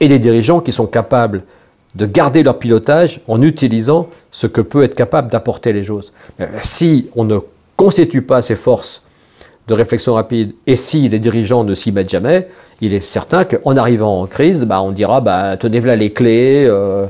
et 0.00 0.08
des 0.08 0.18
dirigeants 0.18 0.60
qui 0.60 0.70
sont 0.70 0.86
capables 0.86 1.42
de 1.94 2.06
garder 2.06 2.42
leur 2.42 2.58
pilotage 2.58 3.20
en 3.28 3.42
utilisant 3.42 4.08
ce 4.30 4.46
que 4.46 4.60
peut 4.60 4.82
être 4.82 4.94
capable 4.94 5.30
d'apporter 5.30 5.72
les 5.72 5.82
choses. 5.82 6.12
Euh, 6.40 6.46
si 6.62 7.08
on 7.16 7.24
ne 7.24 7.38
constitue 7.76 8.22
pas 8.22 8.40
ces 8.40 8.54
forces 8.56 9.02
de 9.68 9.74
réflexion 9.74 10.14
rapide 10.14 10.54
et 10.66 10.76
si 10.76 11.08
les 11.08 11.18
dirigeants 11.18 11.64
ne 11.64 11.74
s'y 11.74 11.92
mettent 11.92 12.10
jamais, 12.10 12.48
il 12.80 12.94
est 12.94 13.00
certain 13.00 13.44
qu'en 13.44 13.76
arrivant 13.76 14.20
en 14.20 14.26
crise, 14.26 14.64
bah, 14.64 14.82
on 14.82 14.90
dira 14.90 15.20
bah, 15.20 15.56
tenez 15.56 15.80
là 15.80 15.96
les 15.96 16.12
clés, 16.12 16.66
euh, 16.66 17.06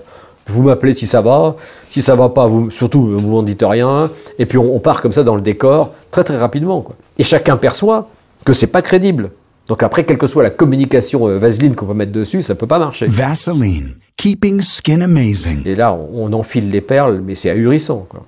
vous 0.46 0.62
m'appelez 0.62 0.94
si 0.94 1.07
ça 1.07 1.20
va, 1.20 1.57
si 1.90 2.03
ça 2.03 2.14
va 2.14 2.28
pas, 2.28 2.46
vous, 2.46 2.70
surtout 2.70 3.07
vous 3.07 3.28
m'en 3.28 3.42
dites 3.42 3.64
rien, 3.66 4.11
et 4.38 4.46
puis 4.46 4.59
on, 4.59 4.78
part 4.80 5.00
comme 5.00 5.12
ça 5.12 5.22
dans 5.22 5.34
le 5.34 5.40
décor 5.40 5.92
très 6.11 6.24
très 6.24 6.36
rapidement. 6.36 6.84
Et 7.18 7.24
chacun 7.24 7.57
perçoit 7.57 8.09
que 8.44 8.53
c'est 8.53 8.66
pas 8.66 8.82
crédible. 8.82 9.30
Donc 9.68 9.82
après, 9.82 10.05
quelle 10.05 10.18
que 10.18 10.26
soit 10.26 10.42
la 10.42 10.50
communication 10.50 11.28
euh, 11.28 11.38
vaseline 11.38 11.74
qu'on 11.74 11.86
va 11.86 11.94
mettre 11.94 12.12
dessus, 12.12 12.42
ça 12.42 12.55
peut 12.55 12.66
pas 12.66 12.78
marcher. 12.78 13.07
Vaseline, 13.07 13.94
keeping 14.16 14.61
skin 14.61 15.00
amazing. 15.00 15.62
Et 15.64 15.76
là, 15.76 15.94
on, 15.94 16.32
enfile 16.32 16.68
les 16.70 16.80
perles, 16.80 17.22
mais 17.24 17.34
c'est 17.34 17.50
ahurissant. 17.50 18.07
Quoi. 18.09 18.26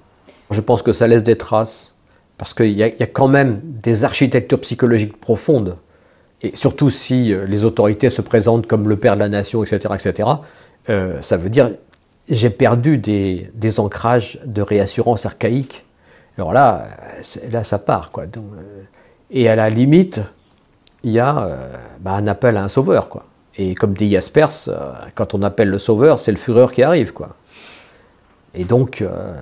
Je 0.51 0.61
pense 0.61 0.83
que 0.83 0.93
ça 0.93 1.09
laisse 1.09 1.25
des 1.25 1.37
traces, 1.37 1.94
parce 2.39 2.55
qu'il 2.55 2.73
y, 2.73 2.83
a 2.83 2.91
quand 3.07 3.29
même 3.29 3.61
des 3.63 4.05
architectures 4.05 4.61
psychologiques 4.61 5.19
profondes. 5.19 5.77
Et 6.43 6.55
surtout 6.57 6.91
si 6.91 7.33
euh, 7.33 7.47
les 7.47 7.65
autorités 7.65 8.11
se 8.11 8.21
présentent 8.21 8.67
comme 8.67 8.89
le 8.89 8.97
père 8.97 9.15
de 9.15 9.21
la 9.21 9.29
nation, 9.29 9.63
etc., 9.65 9.95
etc., 9.95 10.29
euh, 10.91 11.23
ça 11.23 11.37
veut 11.37 11.49
dire 11.49 11.71
j'ai 12.29 12.51
perdu 12.51 12.99
des, 12.99 13.81
ancrages 13.81 14.39
de 14.45 14.63
réassurance 14.63 15.27
archaïque. 15.27 15.85
Alors 16.37 16.53
là, 16.53 16.87
là 17.51 17.65
ça 17.65 17.79
part. 17.79 18.11
Quoi. 18.11 18.27
Donc, 18.27 18.45
et 19.31 19.49
à 19.49 19.57
la 19.57 19.71
limite, 19.71 20.21
il 21.03 21.13
y 21.13 21.21
a 21.21 21.39
euh, 21.39 21.57
bah, 22.01 22.13
un 22.13 22.27
appel 22.27 22.57
à 22.57 22.65
un 22.65 22.69
sauveur. 22.69 23.09
Quoi. 23.09 23.25
Et 23.57 23.75
comme 23.75 23.95
dit 23.95 24.11
Jaspers, 24.11 24.69
euh, 24.69 24.93
quand 25.15 25.35
on 25.35 25.43
appelle 25.43 25.69
le 25.69 25.79
sauveur, 25.79 26.19
c'est 26.19 26.33
le 26.33 26.39
fureur 26.39 26.73
qui 26.73 26.83
arrive. 26.83 27.13
Quoi. 27.13 27.31
Et 28.55 28.65
donc, 28.65 29.03
euh, 29.03 29.35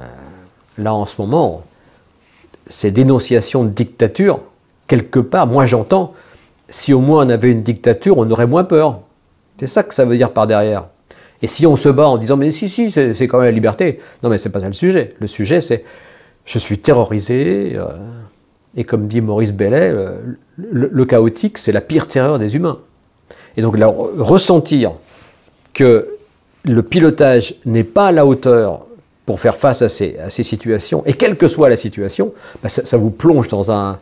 là 0.79 0.95
en 0.95 1.07
ce 1.07 1.21
moment, 1.21 1.63
ces 2.67 2.91
dénonciations 2.91 3.65
de 3.65 3.71
dictature, 3.71 4.41
quelque 4.87 5.19
part, 5.19 5.47
moi 5.47 5.67
j'entends, 5.67 6.15
si 6.69 6.93
au 6.93 7.01
moins 7.01 7.27
on 7.27 7.31
avait 7.31 7.51
une 7.51 7.63
dictature, 7.63 8.19
on 8.19 8.31
aurait 8.31 8.47
moins 8.47 8.65
peur. 8.65 9.01
C'est 9.59 9.67
ça 9.67 9.83
que 9.83 9.95
ça 9.95 10.05
veut 10.05 10.17
dire 10.17 10.33
par 10.33 10.47
derrière. 10.47 10.87
Et 11.43 11.47
si 11.47 11.67
on 11.67 11.77
se 11.77 11.89
bat 11.89 12.07
en 12.07 12.19
disant 12.19 12.37
mais 12.37 12.51
si 12.51 12.69
si 12.69 12.91
c'est 12.91 13.27
quand 13.27 13.39
même 13.39 13.47
la 13.47 13.53
liberté, 13.53 13.99
non 14.23 14.31
mais 14.31 14.39
c'est 14.39 14.51
pas 14.51 14.61
ça 14.61 14.67
le 14.67 14.73
sujet. 14.73 15.11
Le 15.19 15.27
sujet 15.27 15.61
c'est 15.61 15.85
je 16.45 16.59
suis 16.59 16.79
terrorisé 16.79 17.73
euh, 17.75 17.87
et 18.77 18.85
comme 18.85 19.07
dit 19.07 19.21
Maurice 19.21 19.53
Bellet, 19.53 19.91
euh, 19.93 20.17
le, 20.57 21.05
chaotique 21.05 21.59
c'est 21.59 21.73
la 21.73 21.81
pire 21.81 22.07
terreur 22.07 22.39
des 22.39 22.57
humains. 22.57 22.79
Et 23.57 23.63
donc 23.63 23.77
ressentir 24.19 24.93
que 25.75 26.09
le 26.65 26.83
pilotage 26.83 27.57
n'est 27.67 27.85
pas 27.85 28.07
à 28.07 28.13
la 28.13 28.25
hauteur 28.25 28.87
pour 29.27 29.41
faire 29.41 29.57
face 29.57 29.83
à 29.83 29.89
ces, 29.89 30.17
situations, 30.29 31.05
et 31.07 31.13
quelle 31.13 31.37
que 31.37 31.47
soit 31.47 31.69
la 31.69 31.77
situation, 31.77 32.33
bah, 32.63 32.69
ça, 32.69 32.97
vous 32.97 33.11
plonge 33.11 33.49
dans 33.49 33.71
un, 33.71 33.99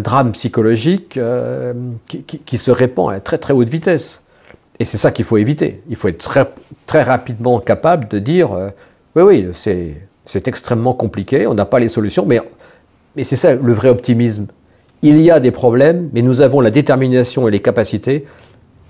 drame 0.00 0.32
psychologique 0.32 1.16
euh, 1.16 1.72
qui, 2.06 2.58
se 2.58 2.72
répand 2.72 3.12
à 3.12 3.20
très 3.20 3.38
très 3.38 3.52
haute 3.52 3.68
vitesse. 3.68 4.22
Et 4.80 4.84
c'est 4.84 4.98
ça 4.98 5.12
qu'il 5.12 5.24
faut 5.24 5.36
éviter. 5.36 5.80
Il 5.88 5.94
faut 5.96 6.08
être 6.08 6.18
très, 6.18 6.50
très 6.86 7.02
rapidement 7.02 7.60
capable 7.60 8.08
de 8.08 8.18
dire 8.18 8.52
euh, 8.52 8.70
oui, 9.14 9.22
oui, 9.22 9.48
c'est 10.24 10.48
extrêmement 10.48 10.92
compliqué, 10.92 11.46
on 11.46 11.54
n'a 11.54 11.64
pas 11.64 11.78
les 11.78 11.88
solutions, 11.88 12.26
mais, 12.26 12.40
mais 13.14 13.22
c'est 13.24 13.36
ça 13.36 13.54
le 13.54 13.72
vrai 13.72 13.88
optimisme. 13.88 14.46
Il 15.02 15.20
y 15.20 15.30
a 15.30 15.38
des 15.38 15.52
problèmes, 15.52 16.10
mais 16.12 16.22
nous 16.22 16.40
avons 16.40 16.60
la 16.60 16.70
détermination 16.70 17.46
et 17.46 17.50
les 17.50 17.60
capacités 17.60 18.26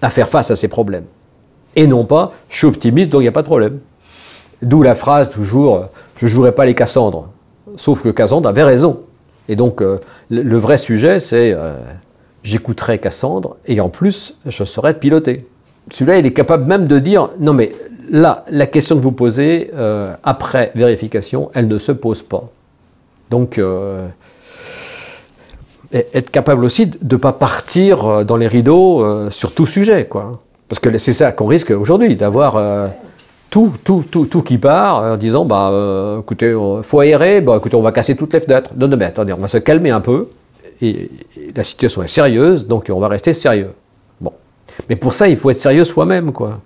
à 0.01 0.09
faire 0.09 0.29
face 0.29 0.51
à 0.51 0.57
ces 0.57 0.69
problèmes. 0.69 1.05
Et 1.75 1.87
non 1.87 2.05
pas, 2.07 2.33
je 2.49 2.57
suis 2.57 2.67
optimiste, 2.67 3.11
donc 3.11 3.21
il 3.21 3.25
n'y 3.25 3.29
a 3.29 3.33
pas 3.33 3.43
de 3.43 3.47
problème. 3.47 3.81
D'où 4.63 4.83
la 4.83 4.95
phrase 4.95 5.29
toujours, 5.29 5.87
je 6.17 6.27
ne 6.27 6.31
jouerai 6.31 6.53
pas 6.53 6.65
les 6.65 6.75
Cassandres. 6.75 7.29
Sauf 7.77 8.03
que 8.03 8.09
Cassandre 8.09 8.49
avait 8.49 8.65
raison. 8.65 9.01
Et 9.49 9.57
donc, 9.57 9.83
euh, 9.83 10.01
le, 10.31 10.57
vrai 10.57 10.77
sujet, 10.79 11.21
c'est 11.21 11.53
euh, 11.53 11.77
j'écouterai 12.43 12.99
Cassandre 12.99 13.57
et 13.67 13.81
en 13.81 13.89
plus, 13.89 14.37
je 14.47 14.65
saurai 14.65 14.95
piloter. 14.95 15.47
Celui-là, 15.91 16.19
il 16.19 16.27
est 16.27 16.33
capable 16.33 16.65
même 16.65 16.87
de 16.87 16.99
dire 16.99 17.31
non, 17.39 17.53
mais 17.53 17.73
là, 18.11 18.45
la 18.51 18.67
question 18.67 18.97
que 18.97 19.03
vous 19.03 19.13
posez, 19.13 19.71
euh, 19.75 20.15
après 20.25 20.73
vérification, 20.75 21.51
elle 21.55 21.69
ne 21.69 21.79
se 21.79 21.93
pose 21.93 22.23
pas. 22.23 22.45
Donc, 23.31 23.61
être 25.93 26.31
capable 26.31 26.65
aussi 26.65 26.87
de 26.87 26.97
ne 27.03 27.17
pas 27.17 27.33
partir 27.33 28.25
dans 28.25 28.37
les 28.37 28.47
rideaux 28.47 29.31
sur 29.31 29.53
tout 29.53 29.67
sujet, 29.67 30.05
quoi. 30.05 30.41
Parce 30.69 30.79
que 30.79 30.97
c'est 30.99 31.13
ça 31.13 31.33
qu'on 31.33 31.47
risque 31.47 31.71
aujourd'hui, 31.73 32.15
d'avoir 32.15 32.57
tout, 33.57 34.05
tout, 34.11 34.27
tout, 34.27 34.43
qui 34.43 34.59
part 34.59 35.03
en 35.03 35.17
disant, 35.17 35.47
bah, 35.47 35.71
euh, 35.73 36.21
écoutez, 36.21 36.47
euh, 36.47 36.83
faut 36.83 37.01
aérer, 37.01 37.41
bah, 37.41 37.55
écoutez, 37.57 37.75
on 37.75 37.81
va 37.81 37.91
casser 37.91 38.15
toutes 38.15 38.35
les 38.35 38.41
fenêtres. 38.41 38.71
Non, 38.77 38.87
non, 38.87 38.99
mais 38.99 39.07
attendez, 39.07 39.33
on 39.33 39.39
va 39.39 39.49
se 39.49 39.57
calmer 39.57 39.89
un 39.89 40.03
peu. 40.03 40.29
Et 40.83 41.11
la 41.55 41.65
situation 41.65 42.03
est 42.03 42.09
sérieuse, 42.09 42.67
donc 42.67 42.91
on 42.91 43.01
va 43.01 43.09
rester 43.09 43.33
sérieux. 43.33 43.71
Bon. 44.21 44.35
Mais 44.91 44.97
pour 44.97 45.15
ça, 45.15 45.29
il 45.29 45.37
faut 45.37 45.49
être 45.49 45.57
sérieux 45.57 45.85
soi-même, 45.85 46.33
quoi. 46.33 46.61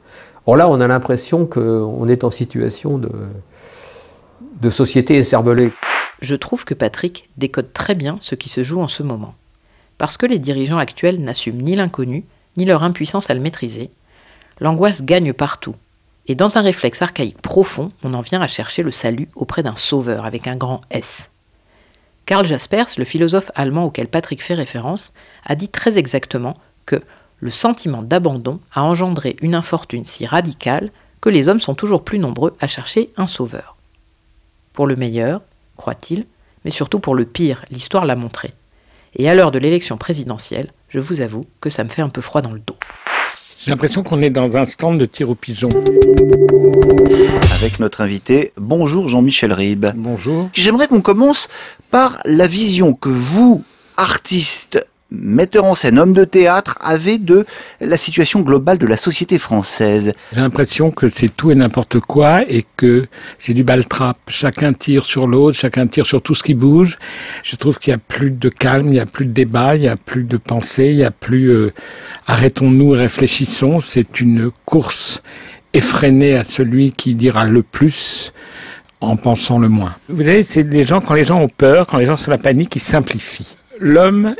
Or 0.47 0.57
là, 0.57 0.69
on 0.69 0.81
a 0.81 0.89
l'impression 0.89 1.47
qu'on 1.47 2.09
est 2.09 2.25
en 2.25 2.33
situation 2.33 2.99
de, 2.99 3.13
de 4.61 4.71
société 4.71 5.17
écervelée. 5.17 5.73
Je 6.21 6.35
trouve 6.35 6.65
que 6.65 6.75
Patrick 6.75 7.31
décode 7.37 7.73
très 7.73 7.95
bien 7.95 8.17
ce 8.21 8.35
qui 8.35 8.49
se 8.49 8.65
joue 8.65 8.81
en 8.81 8.89
ce 8.89 9.05
moment. 9.05 9.35
Parce 9.97 10.17
que 10.17 10.27
les 10.27 10.41
dirigeants 10.41 10.79
actuels 10.79 11.23
n'assument 11.23 11.63
ni 11.63 11.77
l'inconnu, 11.77 12.25
ni 12.57 12.65
leur 12.65 12.83
impuissance 12.83 13.31
à 13.31 13.35
le 13.35 13.41
maîtriser, 13.41 13.91
l'angoisse 14.59 15.05
gagne 15.05 15.33
partout. 15.33 15.77
Et 16.31 16.37
dans 16.37 16.59
un 16.59 16.61
réflexe 16.61 17.03
archaïque 17.03 17.43
profond, 17.43 17.91
on 18.05 18.15
en 18.15 18.21
vient 18.21 18.41
à 18.41 18.47
chercher 18.47 18.85
le 18.85 18.93
salut 18.93 19.29
auprès 19.35 19.65
d'un 19.65 19.75
sauveur 19.75 20.25
avec 20.25 20.47
un 20.47 20.55
grand 20.55 20.81
S. 20.93 21.33
Karl 22.25 22.47
Jaspers, 22.47 22.87
le 22.99 23.05
philosophe 23.05 23.51
allemand 23.57 23.87
auquel 23.87 24.07
Patrick 24.07 24.41
fait 24.41 24.55
référence, 24.55 25.13
a 25.45 25.57
dit 25.57 25.69
très 25.69 25.99
exactement 25.99 26.55
que 26.87 27.03
le 27.41 27.51
sentiment 27.51 28.05
d'abandon 28.05 28.61
a 28.73 28.85
engendré 28.85 29.35
une 29.43 29.57
infortune 29.57 30.07
si 30.07 30.25
radicale 30.25 30.93
que 31.21 31.31
les 31.31 31.49
hommes 31.49 31.61
sont 31.61 31.75
toujours 31.75 32.05
plus 32.05 32.21
nombreux 32.21 32.55
à 32.61 32.69
chercher 32.69 33.11
un 33.17 33.27
sauveur. 33.27 33.75
Pour 34.73 34.87
le 34.87 34.95
meilleur, 34.95 35.43
croit-il, 35.77 36.27
mais 36.65 36.71
surtout 36.71 37.01
pour 37.01 37.17
le 37.17 37.25
pire, 37.25 37.65
l'histoire 37.73 38.05
l'a 38.05 38.15
montré. 38.15 38.55
Et 39.17 39.29
à 39.29 39.35
l'heure 39.35 39.51
de 39.51 39.59
l'élection 39.59 39.99
présidentielle, 39.99 40.71
je 40.91 41.01
vous 41.01 41.23
avoue 41.23 41.47
que 41.61 41.71
ça 41.71 41.83
me 41.83 41.89
fait 41.89 42.03
un 42.03 42.09
peu 42.09 42.21
froid 42.21 42.41
dans 42.41 42.53
le 42.53 42.61
dos. 42.61 42.77
J'ai 43.63 43.73
l'impression 43.73 44.03
qu'on 44.03 44.23
est 44.23 44.31
dans 44.31 44.57
un 44.57 44.65
stand 44.65 44.99
de 44.99 45.05
tir 45.05 45.29
au 45.29 45.35
pigeon. 45.35 45.69
avec 47.61 47.79
notre 47.79 48.01
invité. 48.01 48.53
Bonjour 48.57 49.09
Jean-Michel 49.09 49.53
Ribes. 49.53 49.89
Bonjour. 49.97 50.49
J'aimerais 50.55 50.89
qu'on 50.89 51.03
commence 51.03 51.49
par 51.91 52.21
la 52.25 52.47
vision 52.47 52.95
que 52.95 53.11
vous, 53.11 53.63
artiste, 53.99 54.87
metteur 55.11 55.65
en 55.65 55.75
scène, 55.75 55.99
homme 55.99 56.13
de 56.13 56.25
théâtre, 56.25 56.79
avez 56.81 57.19
de 57.19 57.45
la 57.81 57.97
situation 57.97 58.41
globale 58.41 58.79
de 58.79 58.87
la 58.87 58.97
société 58.97 59.39
française. 59.39 60.13
J'ai 60.33 60.41
l'impression 60.41 60.91
que 60.91 61.09
c'est 61.09 61.35
tout 61.35 61.51
et 61.51 61.55
n'importe 61.55 62.01
quoi 62.01 62.43
et 62.49 62.65
que 62.77 63.07
c'est 63.39 63.55
du 63.55 63.65
baltrap. 63.65 64.19
Chacun 64.29 64.73
tire 64.73 65.05
sur 65.05 65.27
l'autre, 65.27 65.59
chacun 65.59 65.87
tire 65.87 66.07
sur 66.07 66.23
tout 66.23 66.35
ce 66.35 66.43
qui 66.43 66.55
bouge. 66.55 66.99
Je 67.43 67.57
trouve 67.57 67.79
qu'il 67.79 67.91
y 67.91 67.95
a 67.95 67.99
plus 67.99 68.31
de 68.31 68.49
calme, 68.49 68.89
il 68.89 68.95
y 68.95 69.01
a 69.01 69.07
plus 69.07 69.27
de 69.27 69.33
débat, 69.33 69.77
il 69.77 69.83
y 69.83 69.89
a 69.89 69.97
plus 69.97 70.25
de 70.25 70.37
pensée, 70.37 70.91
il 70.91 70.97
y 70.97 71.05
a 71.05 71.11
plus 71.11 71.51
euh, 71.51 71.73
arrêtons-nous 72.27 72.95
et 72.95 72.99
réfléchissons. 72.99 73.81
C'est 73.81 74.21
une 74.21 74.51
course 74.65 75.23
effrénée 75.73 76.37
à 76.37 76.45
celui 76.45 76.93
qui 76.93 77.15
dira 77.15 77.45
le 77.45 77.63
plus 77.63 78.33
en 79.01 79.17
pensant 79.17 79.59
le 79.59 79.69
moins. 79.69 79.97
Vous 80.09 80.23
savez, 80.23 80.43
c'est 80.43 80.63
les 80.63 80.85
gens, 80.85 81.01
quand 81.01 81.15
les 81.15 81.25
gens 81.25 81.41
ont 81.41 81.49
peur, 81.49 81.87
quand 81.87 81.99
les 81.99 82.07
gens 82.07 82.17
sont 82.17 82.31
la 82.31 82.39
panique, 82.39 82.77
ils 82.77 82.81
simplifient. 82.81 83.57
L'homme, 83.79 84.35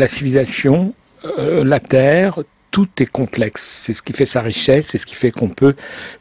la 0.00 0.06
civilisation, 0.06 0.94
euh, 1.38 1.62
la 1.64 1.78
terre, 1.78 2.40
tout 2.70 2.88
est 2.98 3.06
complexe. 3.06 3.80
C'est 3.82 3.92
ce 3.92 4.02
qui 4.02 4.12
fait 4.12 4.26
sa 4.26 4.42
richesse, 4.42 4.88
c'est 4.88 4.98
ce 4.98 5.06
qui 5.06 5.14
fait 5.14 5.30
qu'on 5.30 5.48
peut 5.48 5.74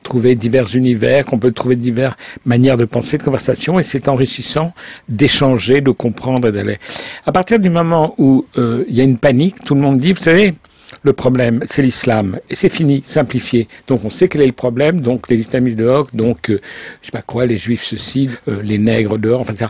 trouver 0.04 0.36
divers 0.36 0.76
univers, 0.76 1.26
qu'on 1.26 1.40
peut 1.40 1.52
trouver 1.52 1.76
diverses 1.76 2.16
manières 2.46 2.78
de 2.78 2.86
penser, 2.86 3.18
de 3.18 3.24
conversation, 3.24 3.80
et 3.80 3.84
c'est 3.84 4.08
enrichissant 4.08 4.74
d'échanger, 5.08 5.82
de 5.82 5.92
comprendre 5.92 6.48
et 6.50 6.52
d'aller. 6.52 6.78
À 7.26 7.32
partir 7.32 7.60
du 7.60 7.70
moment 7.70 8.16
où 8.18 8.46
euh, 8.58 8.84
il 8.88 8.96
y 8.96 9.02
a 9.02 9.04
une 9.04 9.18
panique, 9.18 9.64
tout 9.64 9.76
le 9.76 9.82
monde 9.82 10.00
dit, 10.00 10.14
vous 10.14 10.24
savez, 10.24 10.56
le 11.04 11.14
problème, 11.14 11.62
c'est 11.66 11.82
l'islam. 11.82 12.40
Et 12.50 12.56
c'est 12.56 12.70
fini, 12.70 13.04
simplifié. 13.06 13.68
Donc 13.88 14.02
on 14.04 14.10
sait 14.10 14.28
quel 14.28 14.42
est 14.42 14.48
le 14.48 14.52
problème, 14.52 15.02
donc 15.02 15.30
les 15.30 15.38
islamistes 15.38 15.78
dehors, 15.78 16.08
donc 16.14 16.50
euh, 16.50 16.60
je 17.02 17.08
sais 17.08 17.12
pas 17.12 17.22
quoi, 17.22 17.46
les 17.46 17.58
juifs 17.58 17.84
ceci, 17.84 18.30
euh, 18.48 18.62
les 18.62 18.78
nègres 18.78 19.18
dehors, 19.18 19.42
enfin 19.42 19.56
ça. 19.56 19.70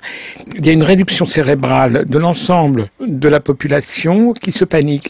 Il 0.55 0.65
y 0.65 0.69
a 0.69 0.73
une 0.73 0.83
réduction 0.83 1.25
cérébrale 1.25 2.05
de 2.07 2.17
l'ensemble 2.17 2.89
de 3.05 3.29
la 3.29 3.39
population 3.39 4.33
qui 4.33 4.51
se 4.51 4.65
panique. 4.65 5.03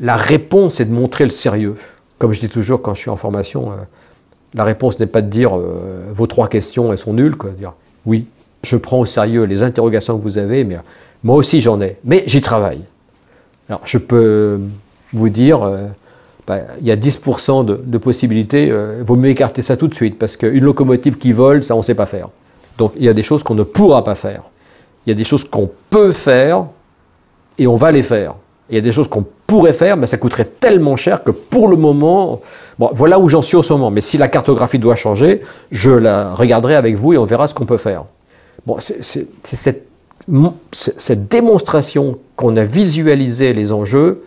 La 0.00 0.16
réponse 0.16 0.80
est 0.80 0.86
de 0.86 0.92
montrer 0.92 1.24
le 1.24 1.30
sérieux. 1.30 1.76
Comme 2.18 2.32
je 2.32 2.40
dis 2.40 2.48
toujours 2.48 2.82
quand 2.82 2.94
je 2.94 3.00
suis 3.00 3.10
en 3.10 3.16
formation, 3.16 3.72
euh, 3.72 3.76
la 4.54 4.64
réponse 4.64 4.98
n'est 5.00 5.06
pas 5.06 5.22
de 5.22 5.28
dire 5.28 5.56
euh, 5.56 6.04
vos 6.12 6.26
trois 6.26 6.48
questions 6.48 6.92
elles 6.92 6.98
sont 6.98 7.12
nulles. 7.12 7.36
Dire 7.58 7.74
oui, 8.06 8.26
je 8.62 8.76
prends 8.76 8.98
au 8.98 9.06
sérieux 9.06 9.44
les 9.44 9.62
interrogations 9.62 10.18
que 10.18 10.22
vous 10.22 10.38
avez, 10.38 10.64
mais 10.64 10.78
moi 11.22 11.36
aussi 11.36 11.60
j'en 11.60 11.80
ai, 11.80 11.96
mais 12.04 12.24
j'y 12.26 12.40
travaille. 12.40 12.82
Alors 13.68 13.82
je 13.84 13.98
peux 13.98 14.60
vous 15.12 15.28
dire, 15.28 15.62
euh, 15.62 15.86
bah, 16.46 16.58
il 16.80 16.86
y 16.86 16.90
a 16.90 16.96
10% 16.96 17.64
de, 17.64 17.80
de 17.84 17.98
possibilités, 17.98 18.66
il 18.66 19.04
vaut 19.04 19.16
mieux 19.16 19.30
écarter 19.30 19.62
ça 19.62 19.76
tout 19.76 19.88
de 19.88 19.94
suite, 19.94 20.18
parce 20.18 20.36
qu'une 20.36 20.64
locomotive 20.64 21.18
qui 21.18 21.32
vole, 21.32 21.62
ça 21.62 21.74
on 21.74 21.78
ne 21.78 21.82
sait 21.82 21.94
pas 21.94 22.06
faire. 22.06 22.28
Donc 22.78 22.92
il 22.96 23.04
y 23.04 23.08
a 23.08 23.14
des 23.14 23.22
choses 23.22 23.42
qu'on 23.42 23.54
ne 23.54 23.62
pourra 23.62 24.02
pas 24.04 24.14
faire. 24.14 24.42
Il 25.06 25.10
y 25.10 25.12
a 25.12 25.16
des 25.16 25.24
choses 25.24 25.44
qu'on 25.44 25.70
peut 25.90 26.12
faire, 26.12 26.66
et 27.58 27.66
on 27.66 27.76
va 27.76 27.92
les 27.92 28.02
faire. 28.02 28.34
Il 28.70 28.74
y 28.76 28.78
a 28.78 28.80
des 28.80 28.92
choses 28.92 29.08
qu'on 29.08 29.26
pourrait 29.46 29.72
faire, 29.72 29.96
mais 29.96 30.06
ça 30.06 30.16
coûterait 30.16 30.46
tellement 30.46 30.96
cher 30.96 31.22
que 31.22 31.30
pour 31.30 31.68
le 31.68 31.76
moment, 31.76 32.40
voilà 32.78 33.18
où 33.18 33.28
j'en 33.28 33.42
suis 33.42 33.56
en 33.56 33.62
ce 33.62 33.72
moment. 33.72 33.90
Mais 33.90 34.00
si 34.00 34.16
la 34.16 34.28
cartographie 34.28 34.78
doit 34.78 34.96
changer, 34.96 35.42
je 35.70 35.90
la 35.90 36.32
regarderai 36.32 36.74
avec 36.74 36.96
vous 36.96 37.12
et 37.12 37.18
on 37.18 37.24
verra 37.24 37.46
ce 37.48 37.54
qu'on 37.54 37.66
peut 37.66 37.76
faire. 37.76 38.04
Bon, 38.66 38.78
c'est 38.80 39.26
cette, 39.42 39.86
cette 40.72 41.28
démonstration 41.28 42.18
qu'on 42.36 42.56
a 42.56 42.64
visualisé 42.64 43.52
les 43.52 43.72
enjeux, 43.72 44.22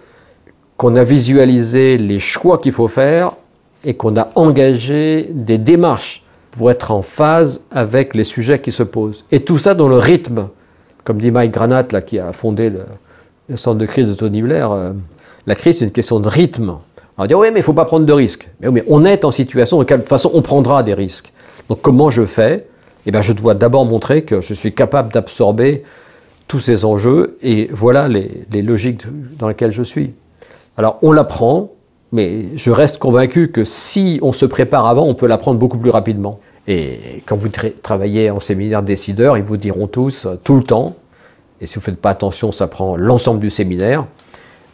qu'on 0.77 0.95
a 0.95 1.03
visualisé 1.03 1.97
les 1.97 2.19
choix 2.19 2.57
qu'il 2.57 2.71
faut 2.71 2.87
faire 2.87 3.33
et 3.83 3.93
qu'on 3.93 4.17
a 4.17 4.29
engagé 4.35 5.29
des 5.31 5.57
démarches 5.57 6.23
pour 6.51 6.71
être 6.71 6.91
en 6.91 7.01
phase 7.01 7.61
avec 7.71 8.15
les 8.15 8.23
sujets 8.23 8.59
qui 8.59 8.71
se 8.71 8.83
posent. 8.83 9.25
Et 9.31 9.41
tout 9.41 9.57
ça 9.57 9.73
dans 9.73 9.87
le 9.87 9.97
rythme. 9.97 10.49
Comme 11.03 11.19
dit 11.19 11.31
Mike 11.31 11.51
Granat, 11.51 11.85
là, 11.91 12.01
qui 12.01 12.17
a 12.17 12.33
fondé 12.33 12.69
le, 12.69 13.57
centre 13.57 13.77
de 13.77 13.85
crise 13.85 14.09
de 14.09 14.15
Tony 14.15 14.41
Blair, 14.41 14.71
euh, 14.71 14.91
la 15.45 15.55
crise, 15.55 15.79
c'est 15.79 15.85
une 15.85 15.91
question 15.91 16.19
de 16.19 16.27
rythme. 16.27 16.77
On 17.17 17.21
va 17.21 17.27
dire, 17.27 17.37
oui, 17.37 17.47
mais 17.49 17.59
il 17.59 17.61
ne 17.61 17.65
faut 17.65 17.73
pas 17.73 17.85
prendre 17.85 18.05
de 18.05 18.13
risques. 18.13 18.49
Mais, 18.59 18.83
on 18.87 19.05
est 19.05 19.23
en 19.23 19.31
situation, 19.31 19.77
de 19.77 19.83
toute 19.83 20.09
façon, 20.09 20.31
on 20.33 20.41
prendra 20.41 20.81
des 20.81 20.93
risques. 20.93 21.31
Donc, 21.69 21.81
comment 21.81 22.09
je 22.09 22.25
fais? 22.25 22.65
Eh 23.05 23.11
bien, 23.11 23.21
je 23.21 23.33
dois 23.33 23.53
d'abord 23.53 23.85
montrer 23.85 24.23
que 24.23 24.41
je 24.41 24.53
suis 24.53 24.73
capable 24.73 25.13
d'absorber 25.13 25.83
tous 26.47 26.59
ces 26.59 26.85
enjeux, 26.85 27.37
et 27.43 27.69
voilà 27.71 28.07
les 28.07 28.61
logiques 28.61 29.03
dans 29.37 29.47
lesquelles 29.47 29.71
je 29.71 29.83
suis. 29.83 30.13
Alors, 30.77 30.99
on 31.01 31.11
l'apprend, 31.11 31.71
mais 32.11 32.57
je 32.57 32.71
reste 32.71 32.97
convaincu 32.97 33.51
que 33.51 33.63
si 33.63 34.19
on 34.21 34.31
se 34.31 34.45
prépare 34.45 34.85
avant, 34.85 35.03
on 35.03 35.15
peut 35.15 35.27
l'apprendre 35.27 35.59
beaucoup 35.59 35.77
plus 35.77 35.89
rapidement. 35.89 36.39
Et 36.67 37.21
quand 37.25 37.35
vous 37.35 37.49
tra- 37.49 37.73
travaillez 37.81 38.31
en 38.31 38.39
séminaire 38.39 38.83
décideur, 38.83 39.37
ils 39.37 39.43
vous 39.43 39.57
diront 39.57 39.87
tous, 39.87 40.25
euh, 40.25 40.35
tout 40.43 40.55
le 40.55 40.63
temps, 40.63 40.95
et 41.61 41.67
si 41.67 41.75
vous 41.75 41.81
ne 41.81 41.85
faites 41.85 42.01
pas 42.01 42.09
attention, 42.09 42.51
ça 42.51 42.67
prend 42.67 42.97
l'ensemble 42.97 43.39
du 43.39 43.49
séminaire, 43.49 44.05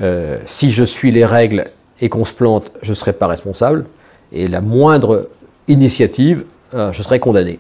euh, 0.02 0.40
si 0.46 0.72
je 0.72 0.84
suis 0.84 1.12
les 1.12 1.26
règles 1.26 1.66
et 2.00 2.10
qu'on 2.10 2.26
se 2.26 2.34
plante, 2.34 2.72
je 2.82 2.90
ne 2.90 2.96
serai 2.96 3.14
pas 3.14 3.28
responsable. 3.28 3.86
Et 4.32 4.48
la 4.48 4.62
moindre 4.62 5.30
initiative, 5.68 6.46
euh, 6.74 6.92
je 6.92 7.04
serai 7.04 7.20
condamné. 7.20 7.60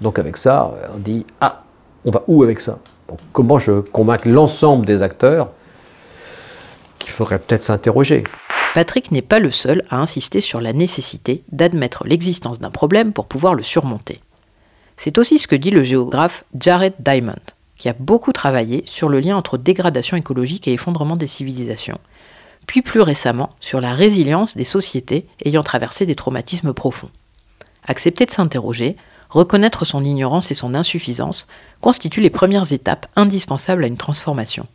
Donc 0.00 0.18
avec 0.18 0.36
ça, 0.36 0.72
on 0.94 0.98
dit 0.98 1.26
ah, 1.40 1.62
on 2.04 2.10
va 2.10 2.22
où 2.26 2.42
avec 2.42 2.60
ça? 2.60 2.78
Comment 3.32 3.58
je 3.58 3.80
convainc 3.80 4.24
l'ensemble 4.24 4.86
des 4.86 5.02
acteurs 5.02 5.50
qu'il 7.10 7.16
faudrait 7.16 7.40
peut-être 7.40 7.64
s'interroger 7.64 8.24
Patrick 8.72 9.10
n'est 9.10 9.20
pas 9.20 9.40
le 9.40 9.50
seul 9.50 9.84
à 9.90 9.98
insister 9.98 10.40
sur 10.40 10.60
la 10.60 10.72
nécessité 10.72 11.42
d'admettre 11.50 12.04
l'existence 12.06 12.60
d'un 12.60 12.70
problème 12.70 13.12
pour 13.12 13.26
pouvoir 13.26 13.54
le 13.54 13.64
surmonter. 13.64 14.20
C'est 14.96 15.18
aussi 15.18 15.40
ce 15.40 15.48
que 15.48 15.56
dit 15.56 15.72
le 15.72 15.82
géographe 15.82 16.44
Jared 16.56 16.94
Diamond, 17.00 17.34
qui 17.76 17.88
a 17.88 17.94
beaucoup 17.98 18.32
travaillé 18.32 18.84
sur 18.86 19.08
le 19.08 19.18
lien 19.18 19.36
entre 19.36 19.58
dégradation 19.58 20.16
écologique 20.16 20.68
et 20.68 20.72
effondrement 20.72 21.16
des 21.16 21.26
civilisations, 21.26 21.98
puis 22.68 22.80
plus 22.80 23.00
récemment 23.00 23.50
sur 23.58 23.80
la 23.80 23.92
résilience 23.92 24.56
des 24.56 24.64
sociétés 24.64 25.26
ayant 25.44 25.64
traversé 25.64 26.06
des 26.06 26.14
traumatismes 26.14 26.72
profonds. 26.72 27.10
Accepter 27.88 28.24
de 28.24 28.30
s'interroger, 28.30 28.96
reconnaître 29.30 29.84
son 29.84 30.04
ignorance 30.04 30.52
et 30.52 30.54
son 30.54 30.74
insuffisance 30.74 31.48
constituent 31.80 32.20
les 32.20 32.30
premières 32.30 32.72
étapes 32.72 33.08
indispensables 33.16 33.82
à 33.82 33.88
une 33.88 33.96
transformation. 33.96 34.68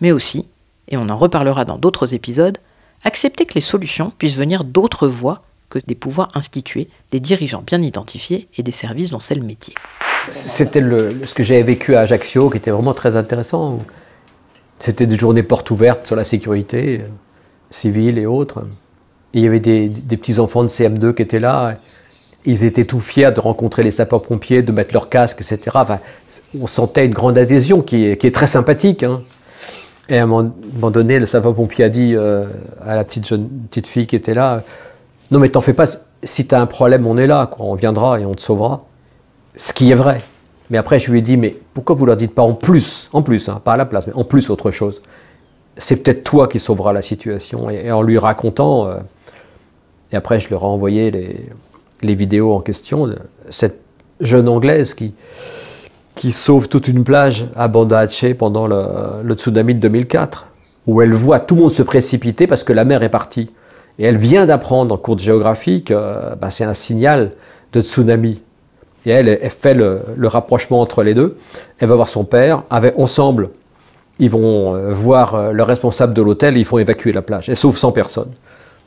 Mais 0.00 0.12
aussi, 0.12 0.46
et 0.88 0.96
on 0.96 1.08
en 1.08 1.16
reparlera 1.16 1.64
dans 1.64 1.78
d'autres 1.78 2.14
épisodes, 2.14 2.58
accepter 3.04 3.44
que 3.46 3.54
les 3.54 3.60
solutions 3.60 4.10
puissent 4.18 4.36
venir 4.36 4.64
d'autres 4.64 5.08
voies 5.08 5.42
que 5.68 5.78
des 5.86 5.94
pouvoirs 5.94 6.28
institués, 6.34 6.88
des 7.10 7.20
dirigeants 7.20 7.62
bien 7.66 7.82
identifiés 7.82 8.48
et 8.56 8.62
des 8.62 8.72
services 8.72 9.10
dont 9.10 9.20
c'est 9.20 9.34
le 9.34 9.42
métier. 9.42 9.74
C'était 10.30 10.80
ce 10.80 11.34
que 11.34 11.42
j'avais 11.42 11.62
vécu 11.62 11.94
à 11.96 12.00
Ajaccio 12.00 12.50
qui 12.50 12.58
était 12.58 12.70
vraiment 12.70 12.94
très 12.94 13.16
intéressant. 13.16 13.80
C'était 14.78 15.06
des 15.06 15.16
journées 15.16 15.42
portes 15.42 15.70
ouvertes 15.70 16.06
sur 16.06 16.16
la 16.16 16.24
sécurité 16.24 17.00
euh, 17.00 17.08
civile 17.70 18.18
et 18.18 18.26
autres. 18.26 18.64
Il 19.32 19.42
y 19.42 19.46
avait 19.46 19.60
des, 19.60 19.88
des 19.88 20.16
petits 20.16 20.38
enfants 20.38 20.62
de 20.62 20.68
CM2 20.68 21.14
qui 21.14 21.22
étaient 21.22 21.40
là. 21.40 21.76
Ils 22.44 22.62
étaient 22.64 22.84
tout 22.84 23.00
fiers 23.00 23.32
de 23.32 23.40
rencontrer 23.40 23.82
les 23.82 23.90
sapeurs-pompiers, 23.90 24.62
de 24.62 24.72
mettre 24.72 24.92
leur 24.92 25.08
casque, 25.08 25.40
etc. 25.40 25.76
On 26.60 26.66
sentait 26.66 27.06
une 27.06 27.14
grande 27.14 27.38
adhésion 27.38 27.80
qui 27.80 28.04
est, 28.04 28.16
qui 28.16 28.26
est 28.26 28.34
très 28.34 28.46
sympathique. 28.46 29.02
hein. 29.02 29.22
Et 30.08 30.18
à 30.18 30.22
un 30.22 30.26
moment 30.26 30.90
donné, 30.90 31.18
le 31.18 31.26
sapeur-pompier 31.26 31.84
a 31.84 31.88
dit 31.88 32.14
euh, 32.14 32.46
à 32.84 32.94
la 32.94 33.04
petite, 33.04 33.26
jeune, 33.26 33.48
petite 33.48 33.86
fille 33.86 34.06
qui 34.06 34.14
était 34.14 34.34
là 34.34 34.62
Non, 35.30 35.40
mais 35.40 35.48
t'en 35.48 35.60
fais 35.60 35.72
pas, 35.72 35.86
si 36.22 36.46
tu 36.46 36.54
as 36.54 36.60
un 36.60 36.66
problème, 36.66 37.06
on 37.06 37.16
est 37.16 37.26
là, 37.26 37.50
on 37.58 37.74
viendra 37.74 38.20
et 38.20 38.24
on 38.24 38.34
te 38.34 38.42
sauvera. 38.42 38.84
Ce 39.56 39.72
qui 39.72 39.90
est 39.90 39.94
vrai. 39.94 40.20
Mais 40.70 40.78
après, 40.78 40.98
je 41.00 41.10
lui 41.10 41.18
ai 41.18 41.22
dit 41.22 41.36
Mais 41.36 41.56
pourquoi 41.74 41.96
vous 41.96 42.06
leur 42.06 42.16
dites 42.16 42.34
pas 42.34 42.42
en 42.42 42.54
plus 42.54 43.08
En 43.12 43.22
plus, 43.22 43.48
hein, 43.48 43.60
pas 43.64 43.72
à 43.72 43.76
la 43.76 43.86
place, 43.86 44.06
mais 44.06 44.14
en 44.14 44.24
plus 44.24 44.48
autre 44.50 44.70
chose? 44.70 45.02
C'est 45.76 45.96
peut-être 45.96 46.24
toi 46.24 46.46
qui 46.46 46.58
sauveras 46.58 46.92
la 46.92 47.02
situation. 47.02 47.68
Et, 47.68 47.90
en 47.90 48.02
lui 48.02 48.18
racontant, 48.18 48.86
euh, 48.86 48.98
et 50.12 50.16
après, 50.16 50.38
je 50.38 50.50
leur 50.50 50.62
ai 50.62 50.66
envoyé 50.66 51.10
les, 51.10 51.48
les 52.02 52.14
vidéos 52.14 52.54
en 52.54 52.60
question, 52.60 53.12
cette 53.50 53.80
jeune 54.20 54.48
Anglaise 54.48 54.94
qui, 54.94 55.14
qui 56.16 56.32
sauve 56.32 56.68
toute 56.68 56.88
une 56.88 57.04
plage 57.04 57.46
à 57.54 57.68
Banda 57.68 57.98
Aceh 57.98 58.34
pendant 58.34 58.66
le, 58.66 59.34
tsunami 59.34 59.74
de 59.74 59.80
2004, 59.80 60.48
où 60.88 61.02
elle 61.02 61.12
voit 61.12 61.38
tout 61.38 61.54
le 61.54 61.60
monde 61.60 61.70
se 61.70 61.82
précipiter 61.82 62.48
parce 62.48 62.64
que 62.64 62.72
la 62.72 62.84
mer 62.84 63.04
est 63.04 63.10
partie. 63.10 63.50
Et 63.98 64.04
elle 64.04 64.16
vient 64.16 64.46
d'apprendre 64.46 64.94
en 64.94 64.98
cours 64.98 65.16
de 65.16 65.20
géographie 65.20 65.84
que 65.84 65.94
euh, 65.94 66.34
ben, 66.34 66.50
c'est 66.50 66.64
un 66.64 66.74
signal 66.74 67.32
de 67.72 67.82
tsunami. 67.82 68.42
Et 69.04 69.10
elle, 69.10 69.38
fait 69.50 69.74
le, 69.74 70.02
rapprochement 70.24 70.80
entre 70.80 71.02
les 71.02 71.14
deux. 71.14 71.38
Elle 71.78 71.88
va 71.88 71.94
voir 71.94 72.08
son 72.08 72.24
père. 72.24 72.64
Ensemble, 72.96 73.50
ils 74.18 74.30
vont 74.30 74.74
euh, 74.74 74.92
voir 74.92 75.34
euh, 75.34 75.52
le 75.52 75.62
responsable 75.62 76.12
de 76.12 76.22
l'hôtel 76.22 76.56
et 76.56 76.60
ils 76.60 76.64
font 76.64 76.78
évacuer 76.78 77.12
la 77.12 77.22
plage. 77.22 77.48
Elle 77.48 77.56
sauve 77.56 77.76
100 77.76 77.92
personnes. 77.92 78.30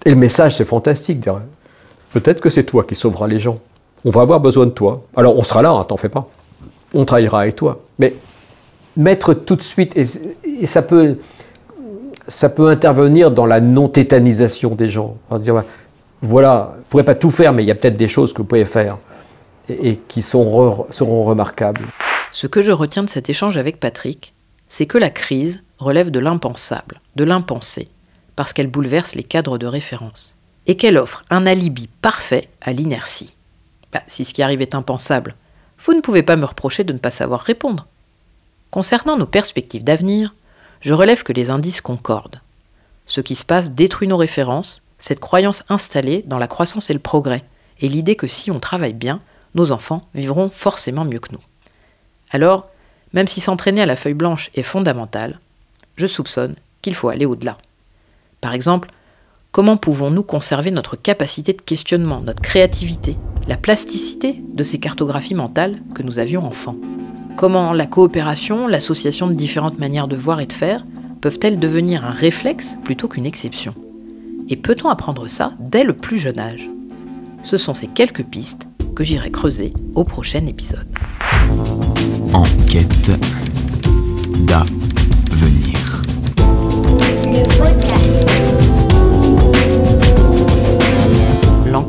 Et 0.05 0.09
le 0.09 0.15
message, 0.15 0.57
c'est 0.57 0.65
fantastique. 0.65 1.19
dire, 1.19 1.39
Peut-être 2.11 2.41
que 2.41 2.49
c'est 2.49 2.63
toi 2.63 2.83
qui 2.83 2.95
sauveras 2.95 3.27
les 3.27 3.39
gens. 3.39 3.59
On 4.03 4.09
va 4.09 4.21
avoir 4.21 4.39
besoin 4.39 4.65
de 4.65 4.71
toi. 4.71 5.03
Alors 5.15 5.37
on 5.37 5.43
sera 5.43 5.61
là, 5.61 5.71
hein, 5.71 5.83
t'en 5.83 5.97
fais 5.97 6.09
pas. 6.09 6.27
On 6.93 7.05
travaillera 7.05 7.41
avec 7.41 7.55
toi. 7.55 7.81
Mais 7.99 8.13
mettre 8.97 9.33
tout 9.33 9.55
de 9.55 9.61
suite, 9.61 9.95
et, 9.95 10.65
ça 10.65 10.81
peut, 10.81 11.17
ça 12.27 12.49
peut 12.49 12.67
intervenir 12.67 13.31
dans 13.31 13.45
la 13.45 13.61
non-tétanisation 13.61 14.75
des 14.75 14.89
gens. 14.89 15.17
Va 15.29 15.39
dire, 15.39 15.55
ouais, 15.55 15.63
voilà, 16.21 16.71
vous 16.73 16.79
ne 16.79 16.83
pourrez 16.89 17.03
pas 17.03 17.15
tout 17.15 17.29
faire, 17.29 17.53
mais 17.53 17.63
il 17.63 17.67
y 17.67 17.71
a 17.71 17.75
peut-être 17.75 17.97
des 17.97 18.07
choses 18.07 18.33
que 18.33 18.39
vous 18.39 18.47
pouvez 18.47 18.65
faire 18.65 18.97
et, 19.69 19.95
qui 19.95 20.21
sont 20.21 20.85
seront 20.91 21.23
remarquables. 21.23 21.87
Ce 22.31 22.47
que 22.47 22.61
je 22.61 22.71
retiens 22.71 23.03
de 23.03 23.09
cet 23.09 23.29
échange 23.29 23.57
avec 23.57 23.79
Patrick, 23.79 24.33
c'est 24.67 24.85
que 24.85 24.97
la 24.97 25.09
crise 25.09 25.63
relève 25.77 26.11
de 26.11 26.19
l'impensable, 26.19 27.01
de 27.15 27.23
l'impensé, 27.23 27.87
parce 28.35 28.53
qu'elle 28.53 28.67
bouleverse 28.67 29.15
les 29.15 29.23
cadres 29.23 29.57
de 29.57 29.65
référence, 29.65 30.35
et 30.67 30.75
qu'elle 30.75 30.97
offre 30.97 31.23
un 31.29 31.45
alibi 31.45 31.89
parfait 32.01 32.49
à 32.61 32.73
l'inertie. 32.73 33.35
Bah, 33.91 34.01
si 34.07 34.25
ce 34.25 34.33
qui 34.33 34.43
arrive 34.43 34.61
est 34.61 34.75
impensable, 34.75 35.35
vous 35.79 35.93
ne 35.93 36.01
pouvez 36.01 36.23
pas 36.23 36.35
me 36.35 36.45
reprocher 36.45 36.83
de 36.83 36.93
ne 36.93 36.97
pas 36.97 37.11
savoir 37.11 37.41
répondre. 37.41 37.87
Concernant 38.71 39.17
nos 39.17 39.25
perspectives 39.25 39.83
d'avenir, 39.83 40.35
je 40.81 40.93
relève 40.93 41.23
que 41.23 41.33
les 41.33 41.49
indices 41.49 41.81
concordent. 41.81 42.41
Ce 43.05 43.21
qui 43.21 43.35
se 43.35 43.45
passe 43.45 43.71
détruit 43.71 44.07
nos 44.07 44.17
références, 44.17 44.81
cette 44.99 45.19
croyance 45.19 45.63
installée 45.69 46.23
dans 46.27 46.37
la 46.37 46.47
croissance 46.47 46.89
et 46.89 46.93
le 46.93 46.99
progrès, 46.99 47.43
et 47.79 47.87
l'idée 47.87 48.15
que 48.15 48.27
si 48.27 48.51
on 48.51 48.59
travaille 48.59 48.93
bien, 48.93 49.21
nos 49.55 49.71
enfants 49.71 50.01
vivront 50.13 50.49
forcément 50.49 51.05
mieux 51.05 51.19
que 51.19 51.31
nous. 51.31 51.41
Alors, 52.31 52.69
même 53.13 53.27
si 53.27 53.41
s'entraîner 53.41 53.81
à 53.81 53.87
la 53.87 53.95
feuille 53.95 54.13
blanche 54.13 54.51
est 54.53 54.63
fondamental, 54.63 55.39
je 55.95 56.05
soupçonne 56.05 56.55
qu'il 56.81 56.93
faut 56.93 57.09
aller 57.09 57.25
au-delà. 57.25 57.57
Par 58.41 58.53
exemple, 58.53 58.89
comment 59.51 59.77
pouvons-nous 59.77 60.23
conserver 60.23 60.71
notre 60.71 60.95
capacité 60.95 61.53
de 61.53 61.61
questionnement, 61.61 62.21
notre 62.21 62.41
créativité, 62.41 63.17
la 63.47 63.57
plasticité 63.57 64.41
de 64.53 64.63
ces 64.63 64.77
cartographies 64.77 65.35
mentales 65.35 65.81
que 65.95 66.03
nous 66.03 66.19
avions 66.19 66.45
enfants? 66.45 66.75
Comment 67.35 67.73
la 67.73 67.85
coopération, 67.85 68.67
l'association 68.67 69.27
de 69.27 69.33
différentes 69.33 69.79
manières 69.79 70.07
de 70.07 70.15
voir 70.15 70.39
et 70.39 70.45
de 70.45 70.53
faire 70.53 70.85
peuvent-elles 71.21 71.59
devenir 71.59 72.05
un 72.05 72.11
réflexe 72.11 72.75
plutôt 72.83 73.07
qu'une 73.07 73.25
exception? 73.25 73.73
Et 74.49 74.55
peut-on 74.55 74.89
apprendre 74.89 75.27
ça 75.27 75.53
dès 75.59 75.83
le 75.83 75.93
plus 75.93 76.19
jeune 76.19 76.39
âge? 76.39 76.69
Ce 77.43 77.57
sont 77.57 77.73
ces 77.73 77.87
quelques 77.87 78.23
pistes 78.23 78.67
que 78.95 79.03
j'irai 79.03 79.31
creuser 79.31 79.73
au 79.95 80.03
prochain 80.03 80.45
épisode. 80.45 80.87
Enquête 82.33 83.11
d'avenir. 84.45 84.79